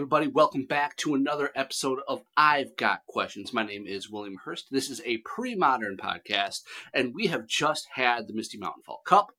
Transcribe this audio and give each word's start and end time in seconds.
Everybody, 0.00 0.28
welcome 0.28 0.64
back 0.64 0.96
to 0.96 1.14
another 1.14 1.50
episode 1.54 1.98
of 2.08 2.22
I've 2.34 2.74
Got 2.78 3.04
Questions. 3.06 3.52
My 3.52 3.66
name 3.66 3.86
is 3.86 4.08
William 4.08 4.38
Hurst. 4.42 4.68
This 4.70 4.88
is 4.88 5.02
a 5.04 5.18
pre 5.18 5.54
modern 5.54 5.98
podcast, 5.98 6.62
and 6.94 7.14
we 7.14 7.26
have 7.26 7.46
just 7.46 7.86
had 7.92 8.26
the 8.26 8.32
Misty 8.32 8.56
Mountain 8.56 8.82
Fall 8.82 9.02
Cup 9.04 9.32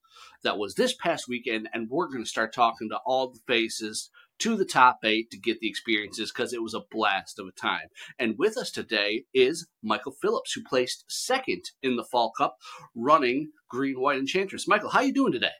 that 0.43 0.59
was 0.59 0.75
this 0.75 0.93
past 0.93 1.27
weekend, 1.27 1.67
and 1.73 1.89
we're 1.89 2.09
going 2.09 2.23
to 2.23 2.29
start 2.29 2.53
talking 2.53 2.89
to 2.89 2.99
all 3.07 3.31
the 3.31 3.39
faces 3.47 4.11
to 4.37 4.55
the 4.55 4.63
top 4.63 4.99
eight 5.03 5.31
to 5.31 5.39
get 5.39 5.59
the 5.61 5.67
experiences 5.67 6.31
because 6.31 6.53
it 6.53 6.61
was 6.61 6.75
a 6.75 6.85
blast 6.91 7.39
of 7.39 7.47
a 7.47 7.51
time. 7.59 7.87
And 8.19 8.37
with 8.37 8.55
us 8.55 8.69
today 8.69 9.23
is 9.33 9.67
Michael 9.81 10.15
Phillips, 10.21 10.53
who 10.53 10.61
placed 10.63 11.05
second 11.07 11.71
in 11.81 11.95
the 11.95 12.05
Fall 12.05 12.33
Cup 12.37 12.57
running 12.93 13.49
Green 13.67 13.99
White 13.99 14.19
Enchantress. 14.19 14.67
Michael, 14.67 14.91
how 14.91 15.01
you 15.01 15.11
doing 15.11 15.33
today? 15.33 15.53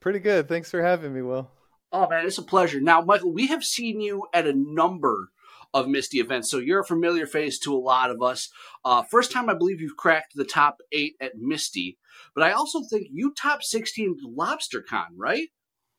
Pretty 0.00 0.18
good. 0.18 0.48
Thanks 0.48 0.70
for 0.70 0.80
having 0.80 1.12
me, 1.12 1.20
Will. 1.20 1.50
Oh 1.92 2.08
man, 2.08 2.26
it's 2.26 2.38
a 2.38 2.42
pleasure. 2.42 2.80
Now, 2.80 3.00
Michael, 3.00 3.32
we 3.32 3.46
have 3.48 3.64
seen 3.64 4.00
you 4.00 4.26
at 4.34 4.46
a 4.46 4.52
number 4.54 5.30
of 5.72 5.88
Misty 5.88 6.18
events, 6.18 6.50
so 6.50 6.58
you're 6.58 6.80
a 6.80 6.84
familiar 6.84 7.26
face 7.26 7.58
to 7.60 7.74
a 7.74 7.78
lot 7.78 8.10
of 8.10 8.22
us. 8.22 8.50
Uh, 8.84 9.02
first 9.02 9.32
time 9.32 9.48
I 9.48 9.54
believe 9.54 9.80
you've 9.80 9.96
cracked 9.96 10.34
the 10.34 10.44
top 10.44 10.78
eight 10.92 11.14
at 11.20 11.36
Misty, 11.36 11.98
but 12.34 12.44
I 12.44 12.52
also 12.52 12.82
think 12.82 13.08
you 13.12 13.32
top 13.34 13.62
16 13.62 14.16
LobsterCon, 14.36 15.08
right? 15.16 15.48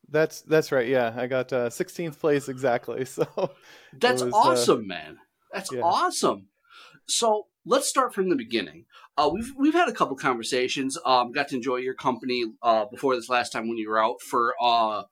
That's 0.10 0.42
that's 0.42 0.72
right. 0.72 0.88
Yeah, 0.88 1.14
I 1.16 1.28
got 1.28 1.52
uh, 1.52 1.70
16th 1.70 2.20
place 2.20 2.48
exactly. 2.48 3.06
So 3.06 3.52
that's 3.94 4.24
was, 4.24 4.34
uh, 4.34 4.38
awesome, 4.38 4.80
uh, 4.80 4.88
man. 4.88 5.18
That's 5.54 5.72
yeah. 5.72 5.82
awesome. 5.82 6.48
So 7.08 7.48
let's 7.66 7.88
start 7.88 8.14
from 8.14 8.30
the 8.30 8.36
beginning. 8.36 8.86
Uh, 9.18 9.30
we've 9.34 9.52
we've 9.58 9.74
had 9.74 9.90
a 9.90 9.94
couple 9.94 10.16
conversations. 10.16 10.98
Um, 11.06 11.32
got 11.32 11.50
to 11.50 11.56
enjoy 11.56 11.78
your 11.78 11.94
company 11.94 12.46
uh, 12.62 12.86
before 12.86 13.16
this 13.16 13.30
last 13.30 13.52
time 13.52 13.68
when 13.68 13.78
you 13.78 13.90
were 13.90 14.04
out 14.04 14.22
for 14.22 14.54
uh, 14.62 15.04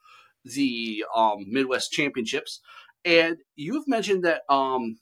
the 0.46 1.04
um, 1.16 1.46
Midwest 1.48 1.92
Championships, 1.92 2.62
and 3.04 3.38
you've 3.56 3.88
mentioned 3.88 4.24
that 4.24 4.42
um, 4.50 4.98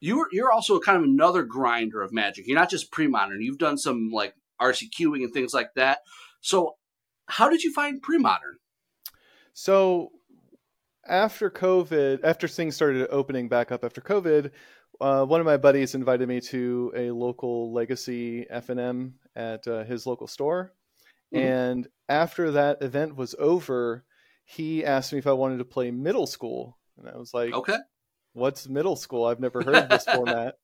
you're 0.00 0.28
you're 0.32 0.52
also 0.52 0.78
kind 0.78 0.98
of 0.98 1.04
another 1.04 1.42
grinder 1.42 2.02
of 2.02 2.12
Magic. 2.12 2.46
You're 2.46 2.58
not 2.58 2.70
just 2.70 2.90
pre-modern. 2.90 3.40
You've 3.40 3.58
done 3.58 3.78
some 3.78 4.10
like 4.12 4.34
RCQing 4.60 5.24
and 5.24 5.32
things 5.32 5.54
like 5.54 5.74
that. 5.76 6.00
So, 6.40 6.76
how 7.26 7.48
did 7.48 7.62
you 7.62 7.72
find 7.72 8.02
pre-modern? 8.02 8.56
So, 9.54 10.10
after 11.06 11.50
COVID, 11.50 12.20
after 12.24 12.48
things 12.48 12.74
started 12.74 13.08
opening 13.10 13.48
back 13.48 13.70
up 13.70 13.84
after 13.84 14.00
COVID, 14.00 14.50
uh, 15.00 15.24
one 15.24 15.40
of 15.40 15.46
my 15.46 15.56
buddies 15.56 15.94
invited 15.94 16.28
me 16.28 16.40
to 16.40 16.92
a 16.96 17.10
local 17.10 17.72
legacy 17.72 18.46
FNM 18.52 19.12
at 19.34 19.66
uh, 19.66 19.84
his 19.84 20.06
local 20.06 20.26
store. 20.26 20.72
Mm-hmm. 21.34 21.44
And 21.44 21.88
after 22.08 22.50
that 22.52 22.82
event 22.82 23.16
was 23.16 23.34
over, 23.38 24.04
he 24.52 24.84
asked 24.84 25.12
me 25.12 25.18
if 25.18 25.26
I 25.26 25.32
wanted 25.32 25.58
to 25.58 25.64
play 25.64 25.90
middle 25.90 26.26
school, 26.26 26.76
and 26.98 27.08
I 27.08 27.16
was 27.16 27.32
like, 27.32 27.54
"Okay, 27.54 27.78
what's 28.34 28.68
middle 28.68 28.96
school? 28.96 29.24
I've 29.24 29.40
never 29.40 29.62
heard 29.62 29.76
of 29.76 29.88
this 29.88 30.04
format." 30.14 30.56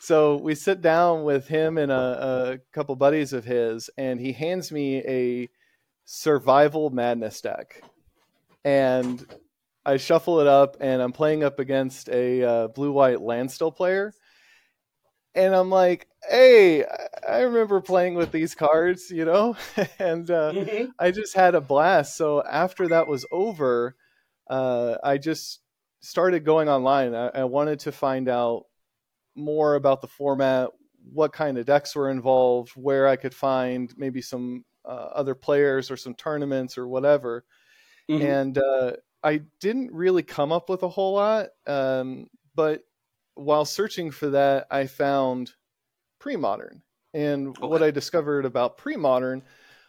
So 0.00 0.36
we 0.36 0.54
sit 0.54 0.80
down 0.80 1.24
with 1.24 1.46
him 1.48 1.78
and 1.78 1.92
a, 1.92 1.94
a 1.94 2.58
couple 2.72 2.96
buddies 2.96 3.32
of 3.32 3.44
his, 3.44 3.90
and 3.96 4.20
he 4.20 4.32
hands 4.32 4.72
me 4.72 4.98
a 4.98 5.48
survival 6.04 6.90
madness 6.90 7.40
deck, 7.40 7.82
and 8.64 9.24
I 9.84 9.96
shuffle 9.96 10.40
it 10.40 10.46
up, 10.46 10.76
and 10.80 11.00
I'm 11.00 11.12
playing 11.12 11.42
up 11.42 11.58
against 11.58 12.08
a 12.08 12.42
uh, 12.42 12.68
blue 12.68 12.92
white 12.92 13.20
landstill 13.20 13.72
player, 13.72 14.12
and 15.34 15.54
I'm 15.54 15.70
like, 15.70 16.08
hey, 16.28 16.84
I 17.28 17.40
remember 17.40 17.80
playing 17.80 18.14
with 18.14 18.32
these 18.32 18.54
cards, 18.54 19.10
you 19.10 19.24
know, 19.24 19.56
and 19.98 20.30
uh, 20.30 20.52
mm-hmm. 20.52 20.86
I 20.98 21.10
just 21.10 21.34
had 21.34 21.54
a 21.54 21.60
blast. 21.60 22.16
So 22.16 22.42
after 22.42 22.88
that 22.88 23.06
was 23.06 23.26
over, 23.30 23.96
uh, 24.48 24.96
I 25.02 25.18
just 25.18 25.60
started 26.00 26.44
going 26.44 26.68
online. 26.68 27.14
I, 27.14 27.28
I, 27.28 27.44
wanted 27.44 27.80
to 27.80 27.92
find 27.92 28.28
out 28.28 28.64
more 29.36 29.74
about 29.74 30.00
the 30.00 30.08
format, 30.08 30.70
what 31.12 31.32
kind 31.32 31.56
of 31.56 31.66
decks 31.66 31.94
were 31.94 32.10
involved, 32.10 32.70
where 32.74 33.06
I 33.06 33.16
could 33.16 33.34
find 33.34 33.92
maybe 33.96 34.20
some 34.22 34.64
uh, 34.84 35.08
other 35.14 35.34
players 35.34 35.90
or 35.90 35.96
some 35.96 36.14
tournaments 36.14 36.76
or 36.76 36.88
whatever. 36.88 37.44
Mm-hmm. 38.10 38.26
And 38.26 38.58
uh, 38.58 38.92
I 39.22 39.42
didn't 39.60 39.92
really 39.92 40.22
come 40.22 40.50
up 40.52 40.68
with 40.68 40.82
a 40.82 40.88
whole 40.88 41.14
lot, 41.14 41.48
um, 41.66 42.26
but 42.54 42.82
while 43.34 43.64
searching 43.64 44.10
for 44.10 44.30
that, 44.30 44.66
I 44.70 44.86
found 44.86 45.52
pre-modern. 46.18 46.82
And 47.12 47.48
okay. 47.48 47.66
what 47.66 47.82
I 47.82 47.90
discovered 47.90 48.44
about 48.44 48.78
pre-modern 48.78 49.42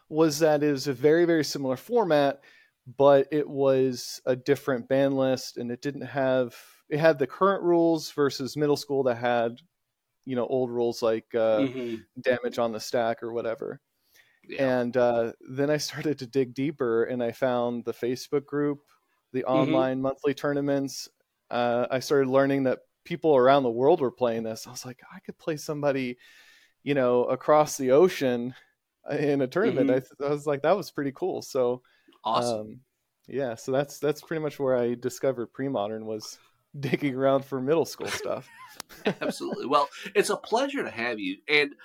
was 0.09 0.39
that 0.39 0.63
it 0.63 0.69
is 0.69 0.87
a 0.87 0.93
very, 0.93 1.25
very 1.25 1.43
similar 1.43 1.77
format, 1.77 2.41
but 2.97 3.27
it 3.31 3.47
was 3.47 4.21
a 4.25 4.35
different 4.35 4.87
ban 4.87 5.15
list 5.15 5.57
and 5.57 5.71
it 5.71 5.81
didn't 5.81 6.01
have 6.01 6.55
it 6.89 6.99
had 6.99 7.17
the 7.17 7.27
current 7.27 7.63
rules 7.63 8.11
versus 8.11 8.57
middle 8.57 8.75
school 8.75 9.03
that 9.03 9.15
had 9.15 9.61
you 10.25 10.35
know 10.35 10.45
old 10.45 10.69
rules 10.69 11.01
like 11.01 11.25
uh, 11.33 11.59
mm-hmm. 11.59 11.95
damage 12.19 12.59
on 12.59 12.71
the 12.71 12.79
stack 12.79 13.23
or 13.23 13.33
whatever. 13.33 13.79
Yeah. 14.47 14.79
And 14.79 14.97
uh, 14.97 15.31
then 15.49 15.69
I 15.69 15.77
started 15.77 16.19
to 16.19 16.27
dig 16.27 16.53
deeper, 16.53 17.03
and 17.03 17.23
I 17.23 17.31
found 17.31 17.85
the 17.85 17.93
Facebook 17.93 18.45
group, 18.45 18.79
the 19.33 19.41
mm-hmm. 19.41 19.51
online 19.51 19.95
mm-hmm. 19.95 20.03
monthly 20.03 20.33
tournaments. 20.33 21.07
Uh, 21.49 21.87
I 21.89 21.99
started 21.99 22.29
learning 22.29 22.63
that 22.63 22.79
people 23.03 23.35
around 23.35 23.63
the 23.63 23.69
world 23.69 24.01
were 24.01 24.11
playing 24.11 24.43
this. 24.43 24.67
I 24.67 24.71
was 24.71 24.85
like, 24.85 25.01
I 25.13 25.19
could 25.19 25.37
play 25.37 25.57
somebody, 25.57 26.17
you 26.83 26.93
know, 26.93 27.25
across 27.25 27.77
the 27.77 27.91
ocean 27.91 28.53
in 29.09 29.41
a 29.41 29.47
tournament. 29.47 29.89
Mm-hmm. 29.89 30.23
I, 30.23 30.27
I, 30.27 30.29
was 30.29 30.45
like, 30.45 30.61
that 30.63 30.77
was 30.77 30.91
pretty 30.91 31.11
cool. 31.13 31.41
So 31.41 31.81
awesome. 32.23 32.59
Um, 32.59 32.79
yeah, 33.27 33.55
so 33.55 33.71
that's 33.71 33.99
that's 33.99 34.21
pretty 34.21 34.41
much 34.41 34.59
where 34.59 34.75
I 34.75 34.95
discovered 34.95 35.53
pre-modern 35.53 36.05
was 36.05 36.37
digging 36.79 37.15
around 37.15 37.45
for 37.45 37.61
middle 37.61 37.85
school 37.85 38.07
stuff. 38.07 38.47
Absolutely. 39.21 39.67
Well, 39.67 39.89
it's 40.15 40.29
a 40.29 40.37
pleasure 40.37 40.83
to 40.83 40.89
have 40.89 41.19
you. 41.19 41.37
And 41.47 41.75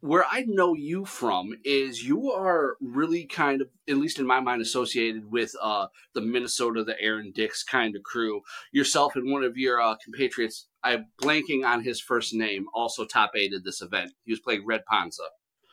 where 0.00 0.24
I 0.30 0.44
know 0.46 0.74
you 0.74 1.04
from 1.04 1.54
is 1.64 2.04
you 2.04 2.30
are 2.30 2.76
really 2.80 3.24
kind 3.24 3.60
of, 3.60 3.68
at 3.88 3.96
least 3.96 4.18
in 4.18 4.26
my 4.26 4.40
mind, 4.40 4.62
associated 4.62 5.30
with 5.30 5.52
uh, 5.60 5.88
the 6.14 6.20
Minnesota, 6.20 6.84
the 6.84 7.00
Aaron 7.00 7.32
Dix 7.34 7.64
kind 7.64 7.96
of 7.96 8.02
crew. 8.04 8.42
Yourself 8.72 9.16
and 9.16 9.30
one 9.30 9.42
of 9.42 9.56
your 9.56 9.80
uh, 9.80 9.96
compatriots, 10.02 10.68
I'm 10.84 11.06
blanking 11.20 11.64
on 11.64 11.82
his 11.82 12.00
first 12.00 12.32
name, 12.32 12.66
also 12.72 13.04
top 13.04 13.32
aided 13.34 13.64
this 13.64 13.82
event. 13.82 14.12
He 14.24 14.32
was 14.32 14.40
playing 14.40 14.64
Red 14.64 14.82
Panza. 14.90 15.24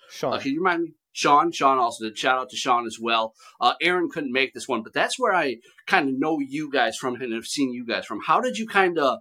Sean. 0.10 0.34
Uh, 0.34 0.40
can 0.40 0.52
you 0.52 0.60
remind 0.60 0.84
me? 0.84 0.94
Sean. 1.12 1.52
Sean 1.52 1.78
also 1.78 2.06
did. 2.06 2.18
Shout 2.18 2.40
out 2.40 2.50
to 2.50 2.58
Sean 2.58 2.88
as 2.88 2.98
well. 3.00 3.34
Uh, 3.62 3.74
Aaron 3.82 4.10
couldn't 4.10 4.34
make 4.34 4.54
this 4.54 4.68
one, 4.68 4.82
but 4.82 4.94
that's 4.94 5.20
where 5.20 5.34
I 5.34 5.58
kind 5.86 6.10
of 6.10 6.16
know 6.18 6.40
you 6.40 6.72
guys 6.72 6.98
from 6.98 7.16
and 7.22 7.32
have 7.32 7.46
seen 7.46 7.74
you 7.74 7.86
guys 7.86 8.06
from. 8.06 8.22
How 8.26 8.42
did 8.42 8.58
you 8.58 8.68
kind 8.68 8.98
of 8.98 9.20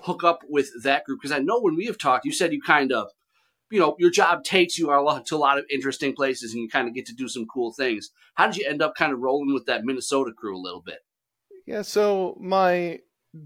hook 0.00 0.22
up 0.22 0.42
with 0.48 0.70
that 0.82 1.04
group? 1.04 1.20
Because 1.20 1.36
I 1.36 1.40
know 1.40 1.60
when 1.60 1.76
we 1.76 1.86
have 1.86 1.98
talked, 1.98 2.24
you 2.24 2.32
said 2.32 2.52
you 2.52 2.60
kind 2.62 2.92
of 2.92 3.08
you 3.70 3.80
know 3.80 3.96
your 3.98 4.10
job 4.10 4.44
takes 4.44 4.78
you 4.78 4.92
a 4.92 5.00
lot, 5.00 5.26
to 5.26 5.36
a 5.36 5.38
lot 5.38 5.58
of 5.58 5.64
interesting 5.70 6.14
places 6.14 6.52
and 6.52 6.62
you 6.62 6.68
kind 6.68 6.88
of 6.88 6.94
get 6.94 7.06
to 7.06 7.14
do 7.14 7.28
some 7.28 7.46
cool 7.46 7.72
things. 7.72 8.10
How 8.34 8.46
did 8.46 8.56
you 8.56 8.66
end 8.68 8.82
up 8.82 8.94
kind 8.94 9.12
of 9.12 9.20
rolling 9.20 9.52
with 9.52 9.66
that 9.66 9.84
minnesota 9.84 10.32
crew 10.36 10.56
a 10.56 10.60
little 10.60 10.82
bit? 10.82 10.98
Yeah 11.66 11.82
so 11.82 12.36
my 12.40 12.98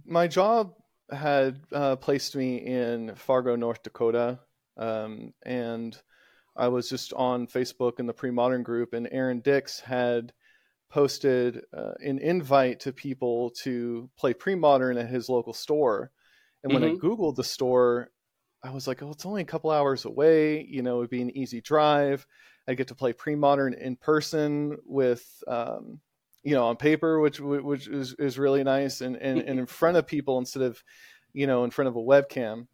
my 0.07 0.27
job 0.27 0.73
had 1.11 1.61
uh, 1.73 1.97
placed 1.97 2.37
me 2.37 2.57
in 2.59 3.15
fargo 3.15 3.57
north 3.57 3.83
dakota 3.83 4.39
um, 4.77 5.33
and 5.47 5.97
i 6.55 6.69
was 6.69 6.91
just 6.91 7.15
on 7.15 7.47
facebook 7.47 7.99
in 7.99 8.05
the 8.05 8.13
pre-modern 8.13 8.63
group 8.63 8.93
and 8.93 9.09
aaron 9.11 9.41
dix 9.41 9.81
had 9.81 10.35
posted 10.91 11.61
uh, 11.77 11.93
an 12.01 12.19
invite 12.19 12.81
to 12.81 12.93
people 12.93 13.51
to 13.51 14.09
play 14.19 14.33
pre-modern 14.33 14.97
at 14.97 15.09
his 15.09 15.29
local 15.29 15.53
store. 15.53 16.11
And 16.63 16.73
when 16.73 16.83
mm-hmm. 16.83 16.97
i 16.97 17.09
googled 17.09 17.37
the 17.37 17.45
store 17.45 18.11
I 18.63 18.71
was 18.71 18.89
like, 18.89 19.03
oh, 19.03 19.11
it's 19.11 19.27
only 19.27 19.43
a 19.43 19.47
couple 19.47 19.71
hours 19.71 20.05
away. 20.05 20.67
You 20.69 20.83
know, 20.83 20.99
it'd 20.99 21.11
be 21.11 21.23
an 21.23 21.37
easy 21.37 21.61
drive. 21.61 22.27
I 22.67 22.75
get 22.75 22.89
to 22.89 22.95
play 22.95 23.13
pre-modern 23.13 23.75
in 23.75 23.97
person 23.97 24.77
with, 24.85 25.25
um, 25.47 26.01
you 26.43 26.55
know, 26.55 26.67
on 26.67 26.77
paper, 26.77 27.21
which 27.21 27.41
which 27.41 27.89
is, 27.89 28.15
is 28.19 28.39
really 28.39 28.65
nice, 28.65 29.01
and, 29.01 29.17
and 29.17 29.41
and 29.41 29.59
in 29.59 29.67
front 29.81 29.97
of 29.97 30.07
people 30.07 30.39
instead 30.39 30.63
of, 30.63 30.83
you 31.33 31.47
know, 31.47 31.65
in 31.65 31.71
front 31.71 31.89
of 31.89 31.97
a 31.97 32.01
webcam. 32.01 32.67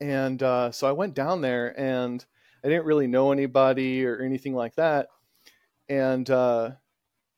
And 0.00 0.42
uh, 0.42 0.72
so 0.72 0.88
I 0.88 0.92
went 0.92 1.14
down 1.14 1.40
there, 1.40 1.78
and 1.78 2.24
I 2.64 2.68
didn't 2.68 2.86
really 2.86 3.06
know 3.06 3.32
anybody 3.32 4.06
or 4.06 4.20
anything 4.20 4.54
like 4.54 4.74
that. 4.76 5.08
And 5.88 6.28
uh, 6.30 6.70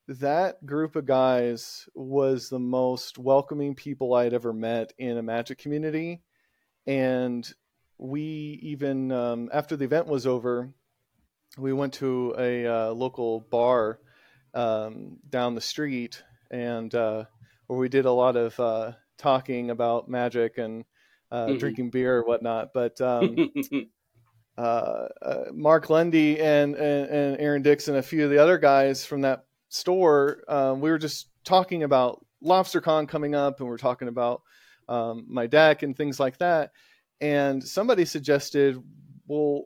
that 0.07 0.65
group 0.65 0.95
of 0.95 1.05
guys 1.05 1.89
was 1.95 2.49
the 2.49 2.59
most 2.59 3.17
welcoming 3.17 3.75
people 3.75 4.13
I'd 4.13 4.33
ever 4.33 4.53
met 4.53 4.93
in 4.97 5.17
a 5.17 5.23
Magic 5.23 5.57
community 5.57 6.21
and 6.87 7.51
we 7.97 8.59
even 8.61 9.11
um, 9.11 9.49
after 9.53 9.75
the 9.75 9.85
event 9.85 10.07
was 10.07 10.27
over, 10.27 10.69
we 11.57 11.73
went 11.73 11.93
to 11.95 12.35
a 12.37 12.65
uh, 12.65 12.89
local 12.91 13.41
bar 13.41 13.99
um, 14.53 15.17
down 15.29 15.55
the 15.55 15.61
street, 15.61 16.21
and 16.51 16.93
uh, 16.93 17.25
where 17.67 17.79
we 17.79 17.89
did 17.89 18.05
a 18.05 18.11
lot 18.11 18.35
of 18.35 18.59
uh, 18.59 18.91
talking 19.17 19.69
about 19.69 20.09
magic 20.09 20.57
and 20.57 20.85
uh, 21.31 21.47
mm-hmm. 21.47 21.57
drinking 21.57 21.89
beer 21.89 22.17
or 22.17 22.23
whatnot. 22.23 22.73
But 22.73 22.99
um, 23.01 23.51
uh, 24.57 24.61
uh, 24.61 25.43
Mark 25.53 25.89
Lundy 25.89 26.39
and, 26.39 26.75
and, 26.75 27.09
and 27.09 27.39
Aaron 27.39 27.61
Dixon, 27.61 27.95
a 27.95 28.01
few 28.01 28.23
of 28.23 28.29
the 28.29 28.37
other 28.37 28.57
guys 28.57 29.05
from 29.05 29.21
that 29.21 29.45
store, 29.69 30.43
um, 30.47 30.81
we 30.81 30.89
were 30.89 30.97
just 30.97 31.27
talking 31.43 31.83
about 31.83 32.25
LobsterCon 32.43 33.07
coming 33.07 33.35
up, 33.35 33.59
and 33.59 33.69
we're 33.69 33.77
talking 33.77 34.07
about 34.07 34.41
um, 34.87 35.25
my 35.27 35.47
deck 35.47 35.83
and 35.83 35.95
things 35.95 36.19
like 36.19 36.37
that. 36.39 36.71
And 37.21 37.63
somebody 37.63 38.05
suggested, 38.05 38.81
well, 39.27 39.63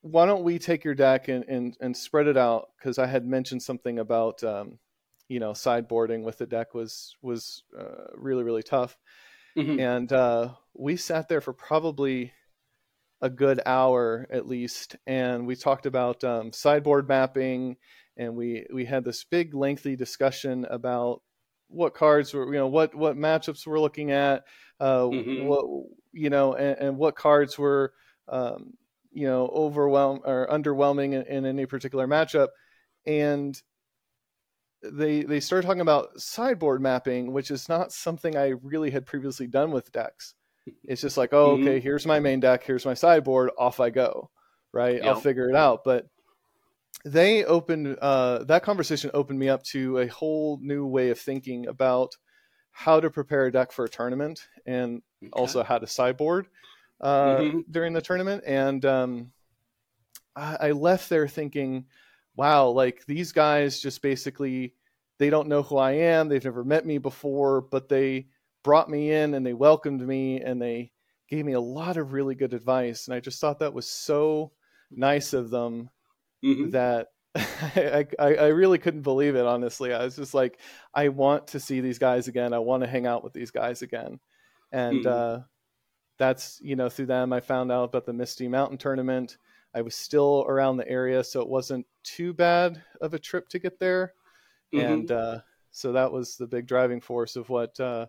why 0.00 0.26
don't 0.26 0.44
we 0.44 0.58
take 0.58 0.84
your 0.84 0.94
deck 0.94 1.28
and, 1.28 1.44
and, 1.44 1.76
and 1.80 1.96
spread 1.96 2.26
it 2.26 2.36
out? 2.36 2.68
Because 2.78 2.98
I 2.98 3.06
had 3.06 3.26
mentioned 3.26 3.62
something 3.62 3.98
about, 3.98 4.42
um, 4.44 4.78
you 5.28 5.40
know, 5.40 5.52
sideboarding 5.52 6.22
with 6.22 6.38
the 6.38 6.46
deck 6.46 6.74
was 6.74 7.16
was 7.22 7.64
uh, 7.78 8.12
really 8.14 8.44
really 8.44 8.62
tough, 8.62 8.96
mm-hmm. 9.56 9.80
and 9.80 10.12
uh, 10.12 10.50
we 10.74 10.96
sat 10.96 11.28
there 11.28 11.40
for 11.40 11.52
probably 11.52 12.32
a 13.20 13.30
good 13.30 13.60
hour 13.66 14.26
at 14.30 14.46
least, 14.46 14.96
and 15.06 15.46
we 15.46 15.56
talked 15.56 15.86
about 15.86 16.22
um, 16.22 16.52
sideboard 16.52 17.08
mapping, 17.08 17.76
and 18.16 18.36
we 18.36 18.66
we 18.72 18.84
had 18.84 19.04
this 19.04 19.24
big 19.24 19.54
lengthy 19.54 19.96
discussion 19.96 20.64
about 20.70 21.22
what 21.68 21.94
cards 21.94 22.32
were 22.32 22.46
you 22.46 22.58
know 22.58 22.68
what 22.68 22.94
what 22.94 23.16
matchups 23.16 23.66
we're 23.66 23.80
looking 23.80 24.10
at, 24.10 24.44
uh, 24.80 25.02
mm-hmm. 25.02 25.46
what 25.46 25.64
you 26.12 26.30
know, 26.30 26.54
and, 26.54 26.78
and 26.78 26.98
what 26.98 27.16
cards 27.16 27.58
were. 27.58 27.92
Um, 28.28 28.72
you 29.16 29.26
know 29.26 29.48
overwhelm 29.48 30.20
or 30.24 30.46
underwhelming 30.48 31.14
in, 31.14 31.22
in 31.22 31.46
any 31.46 31.64
particular 31.64 32.06
matchup 32.06 32.48
and 33.06 33.62
they 34.82 35.22
they 35.22 35.40
started 35.40 35.66
talking 35.66 35.80
about 35.80 36.20
sideboard 36.20 36.82
mapping 36.82 37.32
which 37.32 37.50
is 37.50 37.66
not 37.66 37.90
something 37.90 38.36
i 38.36 38.48
really 38.62 38.90
had 38.90 39.06
previously 39.06 39.46
done 39.46 39.70
with 39.70 39.90
decks 39.90 40.34
it's 40.84 41.00
just 41.00 41.16
like 41.16 41.32
oh 41.32 41.52
okay 41.52 41.78
mm-hmm. 41.78 41.82
here's 41.82 42.06
my 42.06 42.20
main 42.20 42.40
deck 42.40 42.62
here's 42.62 42.84
my 42.84 42.92
sideboard 42.92 43.50
off 43.58 43.80
i 43.80 43.88
go 43.88 44.30
right 44.72 44.96
yep. 44.96 45.04
i'll 45.06 45.20
figure 45.20 45.48
it 45.48 45.56
out 45.56 45.82
but 45.82 46.06
they 47.04 47.44
opened 47.44 47.96
uh, 48.00 48.44
that 48.44 48.62
conversation 48.62 49.10
opened 49.14 49.38
me 49.38 49.48
up 49.48 49.62
to 49.64 49.98
a 49.98 50.08
whole 50.08 50.58
new 50.60 50.86
way 50.86 51.10
of 51.10 51.18
thinking 51.18 51.66
about 51.66 52.16
how 52.72 53.00
to 53.00 53.10
prepare 53.10 53.46
a 53.46 53.52
deck 53.52 53.72
for 53.72 53.84
a 53.84 53.88
tournament 53.88 54.48
and 54.66 55.02
okay. 55.22 55.30
also 55.32 55.62
how 55.62 55.78
to 55.78 55.86
sideboard 55.86 56.46
uh, 57.00 57.36
mm-hmm. 57.36 57.60
during 57.70 57.92
the 57.92 58.00
tournament, 58.00 58.42
and 58.46 58.84
um, 58.84 59.32
I, 60.34 60.56
I 60.60 60.70
left 60.72 61.08
there 61.08 61.28
thinking, 61.28 61.86
wow, 62.36 62.68
like 62.68 63.04
these 63.06 63.32
guys 63.32 63.80
just 63.80 64.02
basically 64.02 64.74
they 65.18 65.30
don't 65.30 65.48
know 65.48 65.62
who 65.62 65.78
I 65.78 65.92
am, 65.92 66.28
they've 66.28 66.44
never 66.44 66.64
met 66.64 66.84
me 66.84 66.98
before, 66.98 67.62
but 67.62 67.88
they 67.88 68.26
brought 68.62 68.90
me 68.90 69.10
in 69.10 69.34
and 69.34 69.46
they 69.46 69.54
welcomed 69.54 70.06
me 70.06 70.40
and 70.40 70.60
they 70.60 70.92
gave 71.28 71.46
me 71.46 71.54
a 71.54 71.60
lot 71.60 71.96
of 71.96 72.12
really 72.12 72.34
good 72.34 72.54
advice, 72.54 73.06
and 73.06 73.14
I 73.14 73.20
just 73.20 73.40
thought 73.40 73.60
that 73.60 73.74
was 73.74 73.88
so 73.88 74.52
nice 74.90 75.32
of 75.32 75.50
them 75.50 75.90
mm-hmm. 76.46 76.70
that 76.70 77.08
I, 77.36 78.06
I, 78.18 78.34
I, 78.34 78.46
really 78.46 78.78
couldn't 78.78 79.02
believe 79.02 79.36
it, 79.36 79.44
honestly. 79.44 79.92
I 79.92 80.02
was 80.04 80.16
just 80.16 80.32
like, 80.32 80.58
I 80.94 81.08
want 81.08 81.48
to 81.48 81.60
see 81.60 81.82
these 81.82 81.98
guys 81.98 82.28
again. 82.28 82.54
I 82.54 82.60
want 82.60 82.82
to 82.82 82.88
hang 82.88 83.06
out 83.06 83.22
with 83.22 83.34
these 83.34 83.50
guys 83.50 83.82
again. 83.82 84.20
And 84.72 85.04
mm-hmm. 85.04 85.40
uh, 85.40 85.42
that's 86.18 86.58
you 86.62 86.76
know 86.76 86.88
through 86.88 87.06
them 87.06 87.32
I 87.32 87.40
found 87.40 87.70
out 87.70 87.84
about 87.84 88.06
the 88.06 88.12
Misty 88.12 88.48
Mountain 88.48 88.78
tournament. 88.78 89.38
I 89.74 89.82
was 89.82 89.94
still 89.94 90.44
around 90.48 90.78
the 90.78 90.88
area, 90.88 91.22
so 91.22 91.40
it 91.40 91.48
wasn't 91.48 91.86
too 92.02 92.32
bad 92.32 92.82
of 93.00 93.12
a 93.12 93.18
trip 93.18 93.48
to 93.50 93.58
get 93.58 93.78
there, 93.78 94.14
mm-hmm. 94.74 94.86
and 94.86 95.12
uh, 95.12 95.38
so 95.70 95.92
that 95.92 96.12
was 96.12 96.36
the 96.36 96.46
big 96.46 96.66
driving 96.66 97.00
force 97.00 97.36
of 97.36 97.48
what 97.50 97.78
uh, 97.78 98.06